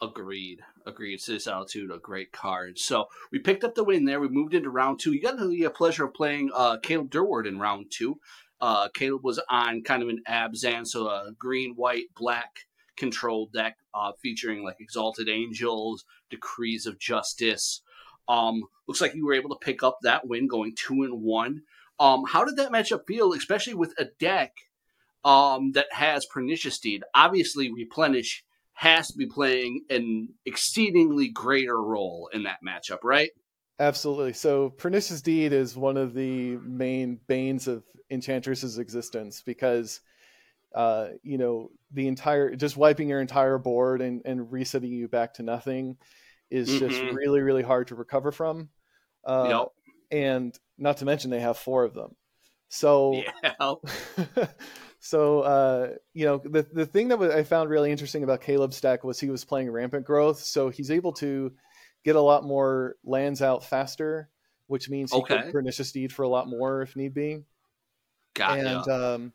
Agreed. 0.02 0.60
Agreed. 0.84 1.20
City 1.20 1.36
of 1.36 1.42
Solitude, 1.42 1.90
a 1.90 1.98
great 1.98 2.32
card. 2.32 2.78
So 2.78 3.06
we 3.30 3.38
picked 3.38 3.64
up 3.64 3.74
the 3.74 3.84
win 3.84 4.04
there. 4.04 4.20
We 4.20 4.28
moved 4.28 4.52
into 4.52 4.68
round 4.68 5.00
two. 5.00 5.12
You 5.12 5.22
got 5.22 5.38
the 5.38 5.70
pleasure 5.74 6.04
of 6.04 6.12
playing 6.12 6.50
uh, 6.54 6.78
Caleb 6.82 7.10
Durward 7.10 7.46
in 7.46 7.58
round 7.58 7.86
two. 7.90 8.18
Uh, 8.60 8.88
Caleb 8.92 9.24
was 9.24 9.40
on 9.48 9.82
kind 9.82 10.02
of 10.02 10.08
an 10.08 10.22
Abzan, 10.28 10.86
so 10.86 11.08
a 11.08 11.32
green, 11.38 11.74
white, 11.74 12.06
black 12.16 12.50
control 12.96 13.48
deck 13.52 13.76
uh, 13.94 14.12
featuring 14.20 14.62
like 14.64 14.76
Exalted 14.78 15.28
Angels, 15.28 16.04
Decrees 16.30 16.86
of 16.86 16.98
Justice. 16.98 17.80
Um, 18.28 18.62
looks 18.86 19.00
like 19.00 19.14
you 19.14 19.26
were 19.26 19.34
able 19.34 19.50
to 19.50 19.64
pick 19.64 19.82
up 19.82 19.98
that 20.02 20.26
win, 20.26 20.46
going 20.46 20.74
two 20.76 21.02
and 21.02 21.22
one. 21.22 21.62
Um, 21.98 22.24
how 22.26 22.44
did 22.44 22.56
that 22.56 22.72
matchup 22.72 23.06
feel, 23.06 23.32
especially 23.32 23.74
with 23.74 23.94
a 23.98 24.06
deck 24.18 24.52
um, 25.24 25.72
that 25.72 25.86
has 25.92 26.26
Pernicious 26.26 26.78
Deed? 26.78 27.02
Obviously, 27.14 27.72
Replenish 27.72 28.44
has 28.74 29.08
to 29.08 29.18
be 29.18 29.26
playing 29.26 29.84
an 29.90 30.28
exceedingly 30.44 31.28
greater 31.28 31.80
role 31.80 32.28
in 32.32 32.44
that 32.44 32.58
matchup, 32.66 32.98
right? 33.04 33.30
Absolutely. 33.78 34.32
So, 34.32 34.70
Pernicious 34.70 35.22
Deed 35.22 35.52
is 35.52 35.76
one 35.76 35.96
of 35.96 36.14
the 36.14 36.56
main 36.58 37.20
banes 37.26 37.68
of 37.68 37.84
Enchantress's 38.10 38.78
existence 38.78 39.42
because, 39.44 40.00
uh, 40.74 41.08
you 41.22 41.38
know, 41.38 41.70
the 41.92 42.08
entire 42.08 42.54
just 42.54 42.76
wiping 42.76 43.08
your 43.08 43.20
entire 43.20 43.58
board 43.58 44.02
and, 44.02 44.22
and 44.24 44.50
resetting 44.52 44.92
you 44.92 45.08
back 45.08 45.34
to 45.34 45.42
nothing 45.42 45.96
is 46.50 46.68
mm-hmm. 46.68 46.86
just 46.86 47.00
really, 47.14 47.40
really 47.40 47.62
hard 47.62 47.88
to 47.88 47.94
recover 47.94 48.30
from. 48.30 48.68
Uh, 49.24 49.46
yep. 49.48 49.68
And 50.10 50.58
not 50.78 50.98
to 50.98 51.04
mention 51.04 51.30
they 51.30 51.40
have 51.40 51.58
four 51.58 51.84
of 51.84 51.94
them. 51.94 52.16
So 52.68 53.22
yeah. 53.42 53.74
so 55.00 55.40
uh, 55.40 55.88
you 56.14 56.24
know 56.24 56.38
the 56.38 56.66
the 56.72 56.86
thing 56.86 57.08
that 57.08 57.20
I 57.20 57.42
found 57.42 57.68
really 57.68 57.90
interesting 57.90 58.24
about 58.24 58.40
Caleb's 58.40 58.80
deck 58.80 59.04
was 59.04 59.20
he 59.20 59.28
was 59.28 59.44
playing 59.44 59.70
rampant 59.70 60.06
growth, 60.06 60.38
so 60.38 60.70
he's 60.70 60.90
able 60.90 61.12
to 61.14 61.52
get 62.04 62.16
a 62.16 62.20
lot 62.20 62.44
more 62.44 62.96
lands 63.04 63.42
out 63.42 63.64
faster, 63.64 64.30
which 64.68 64.88
means 64.88 65.12
he 65.12 65.18
okay. 65.18 65.42
could 65.42 65.52
pernicious 65.52 65.92
deed 65.92 66.12
for 66.12 66.22
a 66.22 66.28
lot 66.28 66.48
more 66.48 66.82
if 66.82 66.96
need 66.96 67.14
be. 67.14 67.42
Got 68.34 68.58
and 68.58 68.88
um, 68.88 69.32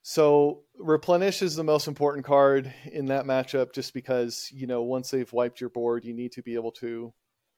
so 0.00 0.62
replenish 0.78 1.42
is 1.42 1.56
the 1.56 1.64
most 1.64 1.88
important 1.88 2.24
card 2.24 2.72
in 2.90 3.06
that 3.06 3.26
matchup, 3.26 3.74
just 3.74 3.92
because 3.92 4.48
you 4.52 4.66
know 4.66 4.82
once 4.84 5.10
they've 5.10 5.32
wiped 5.32 5.60
your 5.60 5.70
board, 5.70 6.04
you 6.04 6.14
need 6.14 6.32
to 6.32 6.42
be 6.42 6.54
able 6.54 6.72
to, 6.72 7.12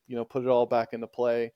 you 0.07 0.16
know, 0.16 0.25
put 0.25 0.42
it 0.42 0.49
all 0.49 0.66
back 0.66 0.94
into 0.94 1.07
play. 1.07 1.53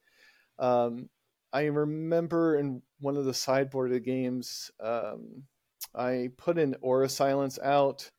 Um, 0.62 1.11
I 1.53 1.64
remember 1.64 2.57
in 2.57 2.81
one 3.01 3.16
of 3.16 3.27
the 3.27 3.33
sideboarded 3.33 4.05
games, 4.05 4.70
um, 4.81 5.42
I 5.94 6.31
put 6.38 6.57
an 6.57 6.77
Aura 6.81 7.09
Silence 7.09 7.59
out, 7.62 8.11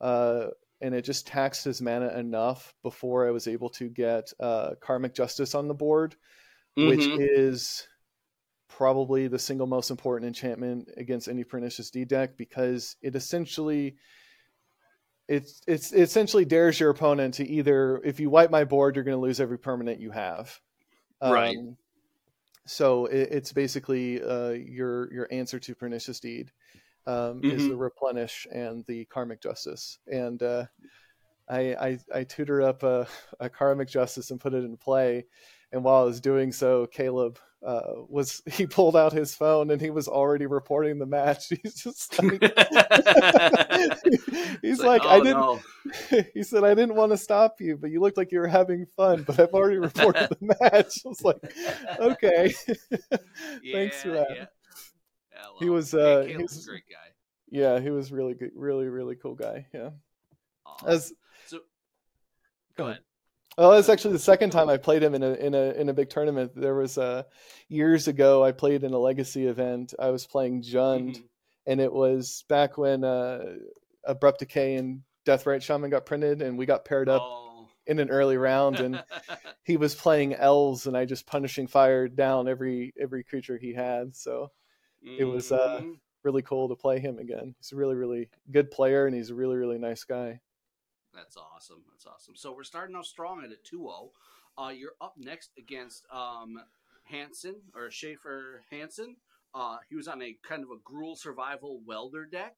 uh, 0.00 0.48
and 0.82 0.94
it 0.94 1.02
just 1.02 1.26
taxed 1.26 1.64
his 1.64 1.80
mana 1.80 2.08
enough 2.18 2.74
before 2.82 3.26
I 3.26 3.30
was 3.30 3.46
able 3.46 3.70
to 3.70 3.88
get 3.88 4.30
uh, 4.40 4.72
Karmic 4.80 5.14
Justice 5.14 5.54
on 5.54 5.68
the 5.68 5.74
board, 5.74 6.16
mm-hmm. 6.76 6.88
which 6.88 7.06
is 7.06 7.88
probably 8.68 9.28
the 9.28 9.38
single 9.38 9.66
most 9.66 9.90
important 9.90 10.26
enchantment 10.26 10.90
against 10.96 11.28
any 11.28 11.44
Pernicious 11.44 11.90
Deed 11.90 12.08
deck 12.08 12.36
because 12.36 12.96
it 13.00 13.14
essentially 13.14 13.96
it's 15.28 15.60
it's 15.66 15.92
it 15.92 16.02
essentially 16.02 16.44
dares 16.44 16.78
your 16.78 16.90
opponent 16.90 17.34
to 17.34 17.48
either 17.48 18.00
if 18.04 18.20
you 18.20 18.28
wipe 18.28 18.50
my 18.50 18.64
board, 18.64 18.96
you're 18.96 19.04
going 19.04 19.16
to 19.16 19.22
lose 19.22 19.40
every 19.40 19.58
permanent 19.58 20.00
you 20.00 20.10
have. 20.10 20.60
Right. 21.22 21.56
Um, 21.56 21.76
so 22.66 23.06
it, 23.06 23.28
it's 23.30 23.52
basically 23.52 24.22
uh, 24.22 24.50
your 24.50 25.12
your 25.12 25.28
answer 25.30 25.58
to 25.60 25.74
pernicious 25.74 26.20
deed 26.20 26.50
um, 27.06 27.40
mm-hmm. 27.40 27.50
is 27.50 27.68
the 27.68 27.76
replenish 27.76 28.46
and 28.50 28.84
the 28.86 29.04
karmic 29.06 29.40
justice 29.40 29.98
and 30.08 30.42
uh, 30.42 30.66
I, 31.48 31.58
I, 31.74 31.98
I 32.12 32.24
tutor 32.24 32.62
up 32.62 32.82
a, 32.82 33.06
a, 33.38 33.48
karmic 33.48 33.88
justice 33.88 34.32
and 34.32 34.40
put 34.40 34.52
it 34.52 34.64
in 34.64 34.76
play 34.76 35.26
and 35.72 35.84
while 35.84 36.02
I 36.02 36.04
was 36.04 36.20
doing 36.20 36.50
so 36.52 36.86
Caleb 36.86 37.38
uh, 37.64 37.80
was 38.08 38.42
he 38.50 38.66
pulled 38.66 38.96
out 38.96 39.12
his 39.12 39.34
phone 39.34 39.70
and 39.70 39.80
he 39.80 39.90
was 39.90 40.08
already 40.08 40.46
reporting 40.46 40.98
the 40.98 41.06
match. 41.06 41.48
He's 41.62 41.74
just 41.74 42.22
like, 42.22 42.42
he's 44.62 44.80
like, 44.80 45.02
like 45.02 45.02
oh, 45.04 45.08
I 45.08 45.20
didn't. 45.20 45.36
No. 45.36 45.60
He 46.34 46.42
said 46.42 46.64
I 46.64 46.74
didn't 46.74 46.96
want 46.96 47.12
to 47.12 47.16
stop 47.16 47.60
you, 47.60 47.76
but 47.76 47.90
you 47.90 48.00
looked 48.00 48.16
like 48.16 48.32
you 48.32 48.40
were 48.40 48.48
having 48.48 48.86
fun. 48.96 49.22
But 49.22 49.38
I've 49.38 49.52
already 49.52 49.78
reported 49.78 50.28
the 50.28 50.56
match. 50.60 51.00
I 51.04 51.08
was 51.08 51.22
like, 51.22 51.36
okay, 51.98 52.54
yeah, 53.62 53.72
thanks 53.72 54.02
for 54.02 54.10
that. 54.10 54.28
Yeah. 54.34 54.46
he 55.60 55.68
was, 55.68 55.94
uh, 55.94 56.24
he 56.26 56.36
was 56.36 56.66
a 56.66 56.70
great 56.70 56.88
guy. 56.90 56.96
Yeah, 57.48 57.80
he 57.80 57.90
was 57.90 58.10
really 58.10 58.34
good, 58.34 58.50
really 58.54 58.88
really 58.88 59.16
cool 59.16 59.34
guy. 59.34 59.66
Yeah. 59.72 59.90
Awesome. 60.64 60.88
As 60.88 61.12
so, 61.46 61.60
go 62.76 62.86
ahead. 62.86 63.00
Well, 63.58 63.70
that's 63.70 63.88
actually 63.88 64.12
the 64.12 64.18
second 64.18 64.50
time 64.50 64.68
I 64.68 64.76
played 64.76 65.02
him 65.02 65.14
in 65.14 65.22
a 65.22 65.32
in 65.32 65.54
a 65.54 65.70
in 65.72 65.88
a 65.88 65.94
big 65.94 66.10
tournament. 66.10 66.52
There 66.54 66.74
was 66.74 66.98
uh, 66.98 67.22
years 67.68 68.06
ago 68.06 68.44
I 68.44 68.52
played 68.52 68.84
in 68.84 68.92
a 68.92 68.98
legacy 68.98 69.46
event. 69.46 69.94
I 69.98 70.10
was 70.10 70.26
playing 70.26 70.62
Jund, 70.62 71.12
mm-hmm. 71.12 71.22
and 71.66 71.80
it 71.80 71.92
was 71.92 72.44
back 72.48 72.76
when 72.76 73.02
uh, 73.02 73.44
Abrupt 74.04 74.40
Decay 74.40 74.74
and 74.76 75.00
Deathrite 75.24 75.62
Shaman 75.62 75.90
got 75.90 76.04
printed, 76.04 76.42
and 76.42 76.58
we 76.58 76.66
got 76.66 76.84
paired 76.84 77.08
up 77.08 77.22
oh. 77.24 77.68
in 77.86 77.98
an 77.98 78.10
early 78.10 78.36
round. 78.36 78.78
And 78.78 79.02
he 79.64 79.78
was 79.78 79.94
playing 79.94 80.34
elves, 80.34 80.86
and 80.86 80.94
I 80.94 81.06
just 81.06 81.26
punishing 81.26 81.66
fire 81.66 82.08
down 82.08 82.48
every 82.48 82.92
every 83.00 83.24
creature 83.24 83.56
he 83.56 83.72
had. 83.72 84.14
So 84.14 84.52
mm-hmm. 85.02 85.16
it 85.18 85.24
was 85.24 85.50
uh, 85.50 85.80
mm-hmm. 85.80 85.92
really 86.24 86.42
cool 86.42 86.68
to 86.68 86.76
play 86.76 87.00
him 87.00 87.18
again. 87.18 87.54
He's 87.58 87.72
a 87.72 87.76
really 87.76 87.94
really 87.94 88.28
good 88.50 88.70
player, 88.70 89.06
and 89.06 89.16
he's 89.16 89.30
a 89.30 89.34
really 89.34 89.56
really 89.56 89.78
nice 89.78 90.04
guy. 90.04 90.40
That's 91.16 91.36
awesome. 91.36 91.82
That's 91.90 92.06
awesome. 92.06 92.36
So 92.36 92.52
we're 92.52 92.64
starting 92.64 92.94
off 92.94 93.06
strong 93.06 93.42
at 93.42 93.50
a 93.50 93.76
2-0. 93.76 94.10
Uh, 94.58 94.68
you're 94.70 94.92
up 95.00 95.14
next 95.16 95.50
against 95.58 96.04
um, 96.12 96.60
Hanson 97.04 97.56
or 97.74 97.90
Schaefer 97.90 98.62
Hanson. 98.70 99.16
Uh, 99.54 99.78
he 99.88 99.96
was 99.96 100.08
on 100.08 100.20
a 100.22 100.36
kind 100.46 100.62
of 100.62 100.68
a 100.70 100.76
Gruul 100.76 101.16
survival 101.16 101.80
welder 101.86 102.26
deck. 102.26 102.54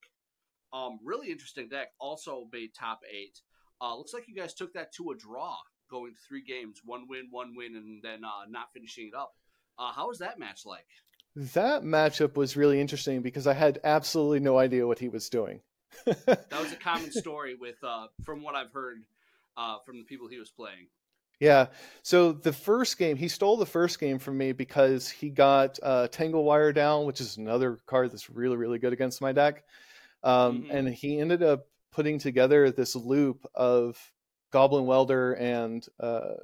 Um, 0.73 0.99
really 1.03 1.31
interesting 1.31 1.69
deck. 1.69 1.93
Also 1.99 2.47
made 2.51 2.73
top 2.73 2.99
eight. 3.09 3.41
Uh, 3.81 3.95
looks 3.95 4.13
like 4.13 4.27
you 4.27 4.35
guys 4.35 4.53
took 4.53 4.73
that 4.73 4.93
to 4.93 5.11
a 5.11 5.17
draw, 5.17 5.55
going 5.89 6.13
to 6.13 6.19
three 6.27 6.43
games, 6.43 6.81
one 6.83 7.07
win, 7.07 7.27
one 7.31 7.55
win, 7.55 7.75
and 7.75 8.03
then 8.03 8.25
uh, 8.25 8.45
not 8.49 8.73
finishing 8.73 9.07
it 9.07 9.17
up. 9.17 9.35
Uh, 9.77 9.93
how 9.93 10.09
was 10.09 10.19
that 10.19 10.37
match 10.37 10.65
like? 10.65 10.85
That 11.35 11.83
matchup 11.83 12.35
was 12.35 12.57
really 12.57 12.81
interesting 12.81 13.21
because 13.21 13.47
I 13.47 13.53
had 13.53 13.79
absolutely 13.85 14.41
no 14.41 14.57
idea 14.57 14.85
what 14.85 14.99
he 14.99 15.07
was 15.07 15.29
doing. 15.29 15.61
That 16.05 16.61
was 16.61 16.71
a 16.71 16.77
common 16.77 17.11
story 17.11 17.55
with, 17.55 17.75
uh, 17.83 18.07
from 18.23 18.41
what 18.41 18.55
I've 18.55 18.71
heard 18.71 19.03
uh, 19.57 19.77
from 19.85 19.97
the 19.97 20.03
people 20.03 20.27
he 20.27 20.39
was 20.39 20.49
playing. 20.49 20.87
Yeah. 21.39 21.67
So 22.03 22.33
the 22.33 22.51
first 22.51 22.97
game, 22.97 23.15
he 23.15 23.27
stole 23.27 23.55
the 23.57 23.65
first 23.65 23.99
game 23.99 24.19
from 24.19 24.37
me 24.37 24.51
because 24.51 25.09
he 25.09 25.29
got 25.29 25.79
uh, 25.81 26.07
Tangle 26.09 26.43
Wire 26.43 26.73
down, 26.73 27.05
which 27.05 27.21
is 27.21 27.37
another 27.37 27.79
card 27.85 28.11
that's 28.11 28.29
really, 28.29 28.57
really 28.57 28.79
good 28.79 28.93
against 28.93 29.21
my 29.21 29.31
deck. 29.31 29.63
Um, 30.23 30.63
mm-hmm. 30.63 30.71
And 30.75 30.89
he 30.89 31.19
ended 31.19 31.43
up 31.43 31.67
putting 31.91 32.19
together 32.19 32.71
this 32.71 32.95
loop 32.95 33.45
of 33.55 33.97
Goblin 34.51 34.85
Welder 34.85 35.33
and 35.33 35.85
uh, 35.99 36.35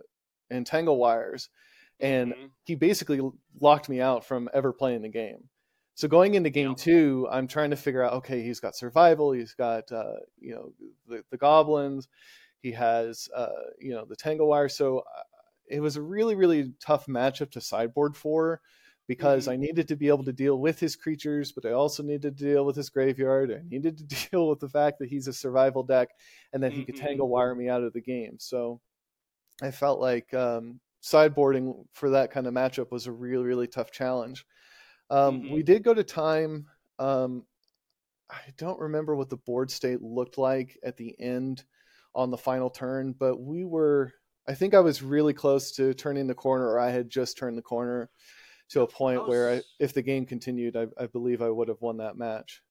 and 0.49 0.65
Tangle 0.65 0.97
Wires, 0.97 1.49
and 1.99 2.33
mm-hmm. 2.33 2.45
he 2.65 2.75
basically 2.75 3.19
locked 3.59 3.89
me 3.89 3.99
out 3.99 4.25
from 4.25 4.49
ever 4.53 4.71
playing 4.71 5.01
the 5.01 5.09
game. 5.09 5.49
So 5.95 6.09
going 6.09 6.35
into 6.35 6.49
game 6.49 6.69
yeah. 6.69 6.75
two, 6.77 7.27
I'm 7.31 7.47
trying 7.47 7.69
to 7.69 7.77
figure 7.77 8.03
out. 8.03 8.13
Okay, 8.13 8.43
he's 8.43 8.59
got 8.59 8.75
survival. 8.75 9.31
He's 9.31 9.53
got 9.53 9.91
uh, 9.91 10.17
you 10.37 10.53
know 10.53 10.73
the, 11.07 11.23
the 11.31 11.37
goblins. 11.37 12.09
He 12.61 12.73
has 12.73 13.29
uh, 13.35 13.47
you 13.79 13.93
know 13.93 14.05
the 14.05 14.15
Tangle 14.15 14.47
Wire. 14.47 14.69
So 14.69 14.99
uh, 14.99 15.21
it 15.67 15.79
was 15.79 15.95
a 15.95 16.01
really 16.01 16.35
really 16.35 16.73
tough 16.79 17.05
matchup 17.07 17.51
to 17.51 17.61
sideboard 17.61 18.15
for 18.17 18.61
because 19.07 19.43
mm-hmm. 19.43 19.53
I 19.53 19.55
needed 19.57 19.87
to 19.87 19.95
be 19.95 20.09
able 20.09 20.25
to 20.25 20.33
deal 20.33 20.59
with 20.59 20.79
his 20.79 20.95
creatures, 20.95 21.51
but 21.51 21.65
I 21.65 21.71
also 21.71 22.03
needed 22.03 22.37
to 22.37 22.43
deal 22.43 22.65
with 22.65 22.75
his 22.75 22.89
graveyard. 22.89 23.51
I 23.51 23.61
needed 23.69 23.97
to 23.97 24.03
deal 24.31 24.49
with 24.49 24.59
the 24.59 24.69
fact 24.69 24.99
that 24.99 25.09
he's 25.09 25.27
a 25.27 25.33
survival 25.33 25.83
deck 25.83 26.09
and 26.51 26.61
that 26.63 26.73
he 26.73 26.79
mm-hmm. 26.79 26.87
could 26.87 26.97
tangle 26.97 27.29
wire 27.29 27.55
me 27.55 27.69
out 27.69 27.83
of 27.83 27.93
the 27.93 28.01
game. 28.01 28.37
So 28.39 28.81
I 29.61 29.71
felt 29.71 29.99
like 30.01 30.33
um, 30.33 30.79
sideboarding 31.01 31.85
for 31.93 32.09
that 32.11 32.31
kind 32.31 32.47
of 32.47 32.53
matchup 32.53 32.91
was 32.91 33.07
a 33.07 33.11
really, 33.11 33.45
really 33.45 33.67
tough 33.67 33.91
challenge. 33.91 34.45
Um, 35.09 35.41
mm-hmm. 35.41 35.53
We 35.53 35.63
did 35.63 35.83
go 35.83 35.93
to 35.93 36.03
time. 36.03 36.67
Um, 36.99 37.43
I 38.29 38.41
don't 38.57 38.79
remember 38.79 39.15
what 39.15 39.29
the 39.29 39.37
board 39.37 39.69
state 39.69 40.01
looked 40.01 40.37
like 40.37 40.79
at 40.83 40.97
the 40.97 41.15
end 41.19 41.63
on 42.13 42.31
the 42.31 42.37
final 42.37 42.69
turn, 42.69 43.13
but 43.17 43.39
we 43.39 43.65
were. 43.65 44.13
I 44.47 44.53
think 44.53 44.73
I 44.75 44.79
was 44.79 45.01
really 45.01 45.33
close 45.33 45.71
to 45.73 45.93
turning 45.93 46.27
the 46.27 46.35
corner, 46.35 46.67
or 46.67 46.79
I 46.79 46.91
had 46.91 47.09
just 47.09 47.37
turned 47.37 47.57
the 47.57 47.63
corner 47.63 48.09
to 48.69 48.81
a 48.81 48.87
point 48.87 49.21
was, 49.21 49.29
where 49.29 49.53
I, 49.55 49.61
if 49.79 49.93
the 49.93 50.01
game 50.01 50.25
continued, 50.25 50.75
I, 50.75 50.87
I, 50.99 51.07
believe 51.07 51.41
I 51.41 51.49
would 51.49 51.67
have 51.67 51.81
won 51.81 51.97
that 51.97 52.17
match. 52.17 52.61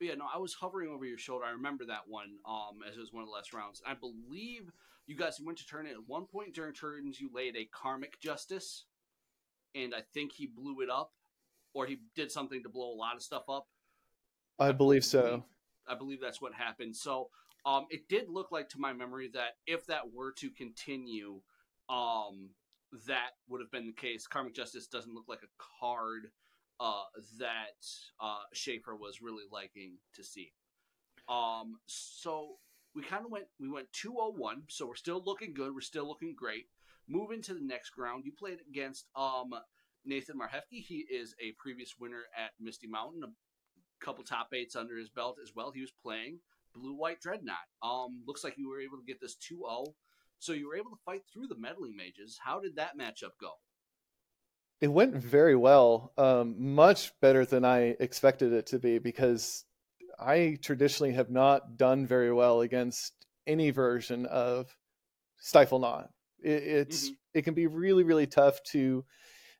yeah, 0.00 0.14
no, 0.14 0.26
I 0.32 0.38
was 0.38 0.54
hovering 0.54 0.90
over 0.90 1.04
your 1.04 1.18
shoulder. 1.18 1.44
I 1.44 1.50
remember 1.50 1.84
that 1.86 2.02
one 2.06 2.36
um, 2.46 2.80
as 2.88 2.96
it 2.96 3.00
was 3.00 3.12
one 3.12 3.22
of 3.22 3.28
the 3.28 3.34
last 3.34 3.52
rounds. 3.52 3.82
I 3.86 3.94
believe 3.94 4.70
you 5.06 5.16
guys 5.16 5.40
went 5.40 5.58
to 5.58 5.66
turn 5.66 5.86
it 5.86 5.92
at 5.92 6.06
one 6.06 6.26
point 6.26 6.54
during 6.54 6.74
turns. 6.74 7.20
You 7.20 7.30
laid 7.34 7.56
a 7.56 7.68
karmic 7.72 8.20
justice, 8.20 8.84
and 9.74 9.94
I 9.94 10.02
think 10.12 10.32
he 10.32 10.46
blew 10.46 10.80
it 10.80 10.90
up, 10.90 11.12
or 11.78 11.86
he 11.86 11.98
did 12.16 12.32
something 12.32 12.60
to 12.64 12.68
blow 12.68 12.92
a 12.92 12.98
lot 12.98 13.14
of 13.14 13.22
stuff 13.22 13.44
up. 13.48 13.68
I, 14.58 14.72
believe, 14.72 15.04
so. 15.04 15.44
I 15.86 15.94
believe 15.94 16.20
that's 16.20 16.42
what 16.42 16.52
happened. 16.52 16.96
So 16.96 17.28
um, 17.64 17.86
it 17.88 18.08
did 18.08 18.28
look 18.28 18.50
like, 18.50 18.68
to 18.70 18.80
my 18.80 18.92
memory, 18.92 19.30
that 19.34 19.58
if 19.68 19.86
that 19.86 20.12
were 20.12 20.32
to 20.32 20.50
continue, 20.50 21.40
um, 21.88 22.50
that 23.06 23.30
would 23.48 23.60
have 23.60 23.70
been 23.70 23.86
the 23.86 23.92
case. 23.92 24.26
Karmic 24.26 24.56
Justice 24.56 24.88
doesn't 24.88 25.14
look 25.14 25.26
like 25.28 25.44
a 25.44 25.62
card 25.80 26.32
uh, 26.80 27.04
that 27.38 27.86
uh, 28.20 28.42
Schaefer 28.52 28.96
was 28.96 29.22
really 29.22 29.44
liking 29.52 29.98
to 30.14 30.24
see. 30.24 30.52
Um, 31.28 31.78
so 31.86 32.56
we 32.92 33.02
kind 33.02 33.24
of 33.24 33.30
went 33.30 33.44
we 33.60 33.68
went 33.68 33.92
201, 33.92 34.64
so 34.68 34.86
we're 34.86 34.96
still 34.96 35.22
looking 35.24 35.54
good. 35.54 35.72
We're 35.72 35.80
still 35.80 36.08
looking 36.08 36.34
great. 36.34 36.66
Moving 37.06 37.40
to 37.42 37.54
the 37.54 37.60
next 37.60 37.90
ground, 37.90 38.24
you 38.24 38.32
played 38.32 38.58
against 38.68 39.06
um, 39.14 39.54
Nathan 40.04 40.36
Marhefke. 40.38 40.82
He 40.82 41.06
is 41.10 41.34
a 41.40 41.52
previous 41.58 41.94
winner 41.98 42.22
at 42.36 42.50
Misty 42.60 42.86
Mountain, 42.86 43.22
a 43.24 44.04
couple 44.04 44.24
top 44.24 44.48
eights 44.54 44.76
under 44.76 44.96
his 44.96 45.08
belt 45.08 45.38
as 45.42 45.52
well. 45.54 45.70
He 45.70 45.80
was 45.80 45.92
playing 46.02 46.38
Blue 46.74 46.94
White 46.94 47.20
Dreadnought. 47.20 47.56
Um, 47.82 48.22
looks 48.26 48.44
like 48.44 48.54
you 48.56 48.68
were 48.68 48.80
able 48.80 48.98
to 48.98 49.04
get 49.04 49.20
this 49.20 49.36
2 49.36 49.56
0 49.56 49.94
so 50.38 50.52
you 50.52 50.68
were 50.68 50.76
able 50.76 50.90
to 50.90 50.98
fight 51.04 51.22
through 51.32 51.48
the 51.48 51.58
meddling 51.58 51.96
mages. 51.96 52.38
How 52.42 52.60
did 52.60 52.76
that 52.76 52.96
matchup 52.96 53.32
go? 53.40 53.52
It 54.80 54.88
went 54.88 55.14
very 55.14 55.56
well, 55.56 56.12
um, 56.16 56.74
much 56.74 57.12
better 57.20 57.44
than 57.44 57.64
I 57.64 57.96
expected 57.98 58.52
it 58.52 58.66
to 58.66 58.78
be 58.78 58.98
because 58.98 59.64
I 60.18 60.56
traditionally 60.62 61.12
have 61.14 61.30
not 61.30 61.76
done 61.76 62.06
very 62.06 62.32
well 62.32 62.60
against 62.60 63.12
any 63.46 63.70
version 63.70 64.26
of 64.26 64.76
Stiflenought. 65.42 66.08
It, 66.40 66.62
it's 66.62 67.06
mm-hmm. 67.06 67.14
it 67.34 67.42
can 67.42 67.54
be 67.54 67.66
really 67.66 68.04
really 68.04 68.28
tough 68.28 68.62
to 68.70 69.04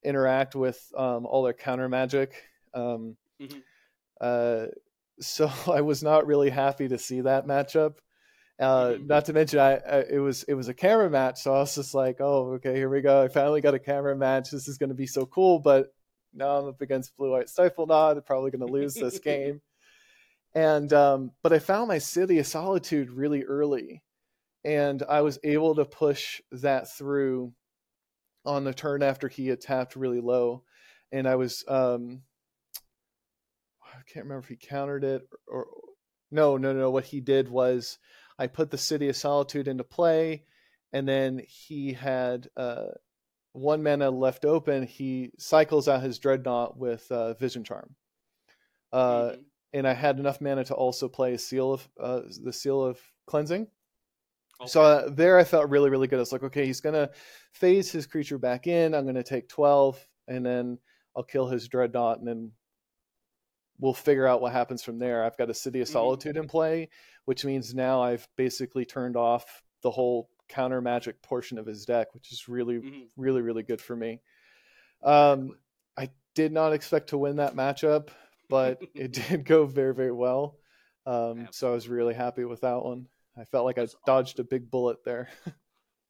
interact 0.04 0.54
with 0.54 0.80
um, 0.96 1.26
all 1.26 1.42
their 1.42 1.52
counter 1.52 1.88
magic. 1.88 2.34
Um, 2.74 3.16
mm-hmm. 3.40 3.58
uh, 4.20 4.66
so 5.20 5.50
I 5.72 5.80
was 5.80 6.02
not 6.02 6.26
really 6.26 6.50
happy 6.50 6.88
to 6.88 6.98
see 6.98 7.22
that 7.22 7.46
matchup. 7.46 7.96
Uh, 8.60 8.90
mm-hmm. 8.90 9.06
Not 9.06 9.26
to 9.26 9.32
mention, 9.32 9.60
I, 9.60 9.74
I, 9.76 10.04
it 10.10 10.18
was 10.18 10.42
it 10.44 10.54
was 10.54 10.68
a 10.68 10.74
camera 10.74 11.08
match, 11.08 11.42
so 11.42 11.54
I 11.54 11.58
was 11.60 11.74
just 11.76 11.94
like, 11.94 12.16
oh, 12.20 12.54
okay, 12.54 12.74
here 12.74 12.88
we 12.88 13.00
go. 13.00 13.22
I 13.22 13.28
finally 13.28 13.60
got 13.60 13.74
a 13.74 13.78
camera 13.78 14.16
match. 14.16 14.50
This 14.50 14.66
is 14.66 14.78
going 14.78 14.88
to 14.88 14.96
be 14.96 15.06
so 15.06 15.26
cool. 15.26 15.60
But 15.60 15.92
now 16.34 16.56
I'm 16.56 16.68
up 16.68 16.80
against 16.80 17.16
Blue 17.16 17.30
White 17.30 17.46
Stiflenought. 17.46 18.16
I'm 18.16 18.22
probably 18.22 18.50
going 18.50 18.66
to 18.66 18.72
lose 18.72 18.94
this 18.94 19.18
game. 19.20 19.60
And 20.54 20.92
um, 20.92 21.30
but 21.42 21.52
I 21.52 21.60
found 21.60 21.88
my 21.88 21.98
City 21.98 22.38
of 22.38 22.46
Solitude 22.46 23.10
really 23.10 23.44
early, 23.44 24.02
and 24.64 25.04
I 25.08 25.20
was 25.20 25.38
able 25.44 25.76
to 25.76 25.84
push 25.84 26.40
that 26.50 26.90
through 26.90 27.52
on 28.48 28.64
the 28.64 28.72
turn 28.72 29.02
after 29.02 29.28
he 29.28 29.46
had 29.48 29.60
tapped 29.60 29.94
really 29.94 30.20
low, 30.20 30.64
and 31.12 31.28
I 31.28 31.36
was 31.36 31.64
um, 31.68 32.22
I 33.82 34.02
can't 34.12 34.24
remember 34.24 34.42
if 34.44 34.48
he 34.48 34.56
countered 34.56 35.04
it 35.04 35.22
or, 35.46 35.64
or 35.64 35.66
no, 36.30 36.56
no, 36.56 36.72
no. 36.72 36.90
What 36.90 37.04
he 37.04 37.20
did 37.20 37.48
was 37.48 37.98
I 38.38 38.46
put 38.46 38.70
the 38.70 38.78
City 38.78 39.08
of 39.08 39.16
Solitude 39.16 39.68
into 39.68 39.84
play, 39.84 40.44
and 40.92 41.08
then 41.08 41.42
he 41.46 41.92
had 41.92 42.48
uh, 42.56 42.86
one 43.52 43.82
mana 43.82 44.10
left 44.10 44.44
open. 44.44 44.86
He 44.86 45.30
cycles 45.38 45.88
out 45.88 46.02
his 46.02 46.18
Dreadnought 46.18 46.78
with 46.78 47.10
uh, 47.10 47.34
Vision 47.34 47.64
Charm. 47.64 47.94
Uh, 48.92 49.20
mm-hmm. 49.20 49.40
And 49.74 49.86
I 49.86 49.92
had 49.92 50.18
enough 50.18 50.40
mana 50.40 50.64
to 50.64 50.74
also 50.74 51.08
play 51.08 51.34
a 51.34 51.38
Seal 51.38 51.74
of 51.74 51.88
uh, 52.00 52.20
the 52.42 52.52
Seal 52.52 52.82
of 52.82 52.98
Cleansing. 53.26 53.66
Okay. 54.60 54.68
So 54.68 54.82
uh, 54.82 55.10
there, 55.10 55.38
I 55.38 55.44
felt 55.44 55.70
really, 55.70 55.90
really 55.90 56.08
good. 56.08 56.16
I 56.16 56.20
was 56.20 56.32
like, 56.32 56.42
okay, 56.42 56.66
he's 56.66 56.80
gonna 56.80 57.10
phase 57.52 57.92
his 57.92 58.06
creature 58.06 58.38
back 58.38 58.66
in. 58.66 58.94
I'm 58.94 59.06
gonna 59.06 59.22
take 59.22 59.48
twelve, 59.48 60.04
and 60.26 60.44
then 60.44 60.78
I'll 61.16 61.22
kill 61.22 61.46
his 61.46 61.68
Dreadnought, 61.68 62.18
and 62.18 62.26
then 62.26 62.52
we'll 63.80 63.94
figure 63.94 64.26
out 64.26 64.40
what 64.40 64.52
happens 64.52 64.82
from 64.82 64.98
there. 64.98 65.24
I've 65.24 65.36
got 65.36 65.50
a 65.50 65.54
City 65.54 65.80
of 65.80 65.86
mm-hmm. 65.86 65.92
Solitude 65.92 66.34
mm-hmm. 66.34 66.42
in 66.42 66.48
play, 66.48 66.88
which 67.24 67.44
means 67.44 67.74
now 67.74 68.02
I've 68.02 68.26
basically 68.36 68.84
turned 68.84 69.16
off 69.16 69.62
the 69.82 69.90
whole 69.90 70.28
counter 70.48 70.80
magic 70.80 71.22
portion 71.22 71.58
of 71.58 71.66
his 71.66 71.84
deck, 71.84 72.14
which 72.14 72.32
is 72.32 72.48
really, 72.48 72.76
mm-hmm. 72.76 73.02
really, 73.16 73.42
really 73.42 73.62
good 73.62 73.80
for 73.80 73.94
me. 73.94 74.20
Um, 75.02 75.56
I 75.96 76.10
did 76.34 76.52
not 76.52 76.72
expect 76.72 77.10
to 77.10 77.18
win 77.18 77.36
that 77.36 77.54
matchup, 77.54 78.08
but 78.48 78.80
it 78.94 79.12
did 79.12 79.44
go 79.44 79.66
very, 79.66 79.94
very 79.94 80.12
well. 80.12 80.56
Um, 81.06 81.48
so 81.52 81.70
I 81.70 81.72
was 81.72 81.88
really 81.88 82.14
happy 82.14 82.44
with 82.44 82.62
that 82.62 82.82
one. 82.82 83.06
I 83.38 83.44
felt 83.44 83.64
like 83.64 83.76
That's 83.76 83.94
I 83.94 83.98
dodged 84.06 84.36
awesome. 84.36 84.46
a 84.46 84.48
big 84.48 84.70
bullet 84.70 84.98
there. 85.04 85.28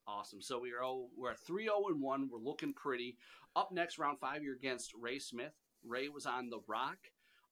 awesome. 0.06 0.40
So 0.40 0.58
we 0.58 0.72
are 0.72 0.82
all, 0.82 1.10
we're 1.16 1.34
3 1.34 1.64
0 1.64 1.84
and 1.88 2.00
1. 2.00 2.28
We're 2.32 2.38
looking 2.38 2.72
pretty. 2.72 3.16
Up 3.56 3.70
next, 3.72 3.98
round 3.98 4.18
five, 4.20 4.42
you're 4.42 4.54
against 4.54 4.92
Ray 4.94 5.18
Smith. 5.18 5.52
Ray 5.84 6.08
was 6.08 6.26
on 6.26 6.50
the 6.50 6.60
Rock. 6.66 6.98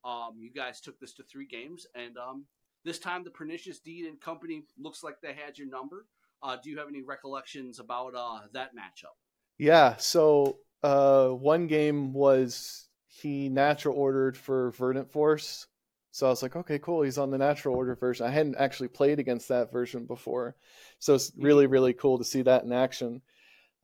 Um, 0.05 0.35
you 0.39 0.51
guys 0.53 0.81
took 0.81 0.99
this 1.01 1.15
to 1.15 1.25
three 1.25 1.47
games, 1.47 1.87
and 1.95 2.17
um, 2.17 2.45
this 2.85 2.99
time 2.99 3.25
the 3.25 3.31
Pernicious 3.31 3.81
Deed 3.81 4.07
and 4.07 4.21
Company 4.21 4.63
looks 4.79 5.03
like 5.03 5.21
they 5.21 5.33
had 5.33 5.59
your 5.59 5.69
number. 5.69 6.07
Uh, 6.43 6.57
do 6.63 6.71
you 6.71 6.79
have 6.79 6.89
any 6.89 7.03
recollections 7.03 7.81
about 7.81 8.15
uh, 8.15 8.41
that 8.53 8.71
matchup? 8.77 9.17
Yeah. 9.59 9.97
So 9.97 10.59
uh, 10.83 11.29
one 11.29 11.67
game 11.67 12.13
was 12.13 12.89
he 13.09 13.49
natural 13.49 13.97
ordered 13.97 14.37
for 14.37 14.71
Verdant 14.73 15.11
Force. 15.11 15.67
So 16.17 16.27
I 16.27 16.31
was 16.31 16.43
like, 16.43 16.57
okay, 16.57 16.79
cool. 16.79 17.03
He's 17.03 17.19
on 17.19 17.31
the 17.31 17.37
natural 17.37 17.77
order 17.77 17.95
version. 17.95 18.25
I 18.25 18.31
hadn't 18.31 18.57
actually 18.57 18.89
played 18.89 19.19
against 19.19 19.49
that 19.49 19.71
version 19.71 20.07
before. 20.07 20.57
So 20.99 21.15
it's 21.15 21.31
really, 21.37 21.67
mm-hmm. 21.67 21.75
really 21.75 21.93
cool 21.93 22.17
to 22.17 22.25
see 22.25 22.41
that 22.41 22.65
in 22.65 22.73
action. 22.73 23.21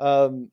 Um, 0.01 0.51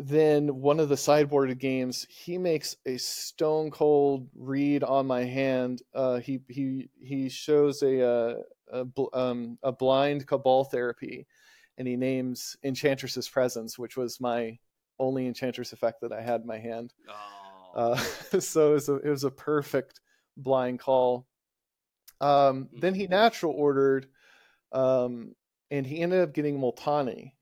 then 0.00 0.56
one 0.56 0.80
of 0.80 0.88
the 0.88 0.96
sideboarded 0.96 1.60
games, 1.60 2.04
he 2.10 2.36
makes 2.36 2.74
a 2.84 2.96
stone 2.96 3.70
cold 3.70 4.28
read 4.34 4.82
on 4.82 5.06
my 5.06 5.22
hand. 5.22 5.82
Uh, 5.94 6.18
he 6.18 6.40
he 6.48 6.88
he 6.98 7.28
shows 7.28 7.80
a 7.84 8.04
uh, 8.04 8.34
a, 8.72 8.86
um, 9.16 9.56
a 9.62 9.70
blind 9.70 10.26
cabal 10.26 10.64
therapy, 10.64 11.28
and 11.76 11.86
he 11.86 11.94
names 11.94 12.56
Enchantress's 12.64 13.28
presence, 13.28 13.78
which 13.78 13.96
was 13.96 14.20
my 14.20 14.58
only 14.98 15.28
Enchantress 15.28 15.72
effect 15.72 16.00
that 16.00 16.12
I 16.12 16.22
had 16.22 16.40
in 16.40 16.46
my 16.48 16.58
hand. 16.58 16.92
Oh. 17.08 17.70
Uh, 17.76 17.96
so 18.40 18.72
it 18.72 18.74
was 18.74 18.88
a 18.88 18.96
it 18.96 19.10
was 19.10 19.22
a 19.22 19.30
perfect 19.30 20.00
blind 20.38 20.78
call. 20.78 21.26
Um, 22.20 22.68
then 22.72 22.94
he 22.94 23.04
mm-hmm. 23.04 23.12
natural 23.12 23.52
ordered, 23.52 24.06
um, 24.72 25.34
and 25.70 25.86
he 25.86 26.00
ended 26.00 26.20
up 26.20 26.32
getting 26.32 26.58
Multani. 26.58 27.32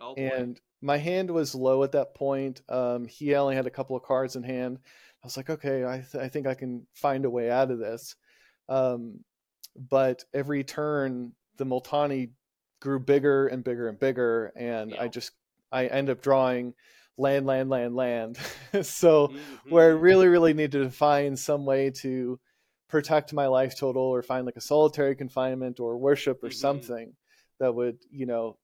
Oh, 0.00 0.14
and 0.14 0.60
my 0.82 0.98
hand 0.98 1.30
was 1.30 1.54
low 1.54 1.82
at 1.82 1.92
that 1.92 2.14
point. 2.14 2.60
Um, 2.68 3.06
he 3.06 3.34
only 3.34 3.56
had 3.56 3.66
a 3.66 3.70
couple 3.70 3.96
of 3.96 4.02
cards 4.02 4.36
in 4.36 4.42
hand. 4.42 4.78
I 5.22 5.26
was 5.26 5.36
like, 5.36 5.48
okay, 5.48 5.84
I, 5.84 6.04
th- 6.10 6.22
I 6.22 6.28
think 6.28 6.46
I 6.46 6.54
can 6.54 6.86
find 6.92 7.24
a 7.24 7.30
way 7.30 7.50
out 7.50 7.70
of 7.70 7.78
this. 7.78 8.14
Um, 8.68 9.20
but 9.76 10.24
every 10.34 10.62
turn, 10.62 11.32
the 11.56 11.64
Multani 11.64 12.30
grew 12.80 13.00
bigger 13.00 13.46
and 13.46 13.64
bigger 13.64 13.88
and 13.88 13.98
bigger, 13.98 14.52
and 14.56 14.90
yeah. 14.90 15.02
I 15.02 15.08
just 15.08 15.32
I 15.72 15.86
end 15.86 16.10
up 16.10 16.22
drawing 16.22 16.74
land, 17.16 17.46
land, 17.46 17.70
land, 17.70 17.94
land. 17.94 18.38
so 18.82 19.28
mm-hmm. 19.28 19.70
where 19.70 19.90
I 19.90 19.92
really, 19.92 20.28
really 20.28 20.54
needed 20.54 20.82
to 20.82 20.90
find 20.90 21.38
some 21.38 21.64
way 21.64 21.90
to 22.02 22.38
protect 22.88 23.32
my 23.32 23.46
life 23.46 23.76
total 23.76 24.02
or 24.02 24.22
find 24.22 24.46
like 24.46 24.56
a 24.56 24.60
solitary 24.60 25.16
confinement 25.16 25.80
or 25.80 25.96
worship 25.96 26.42
or 26.42 26.48
mm-hmm. 26.48 26.56
something 26.56 27.12
that 27.60 27.74
would, 27.74 27.98
you 28.10 28.26
know, 28.26 28.56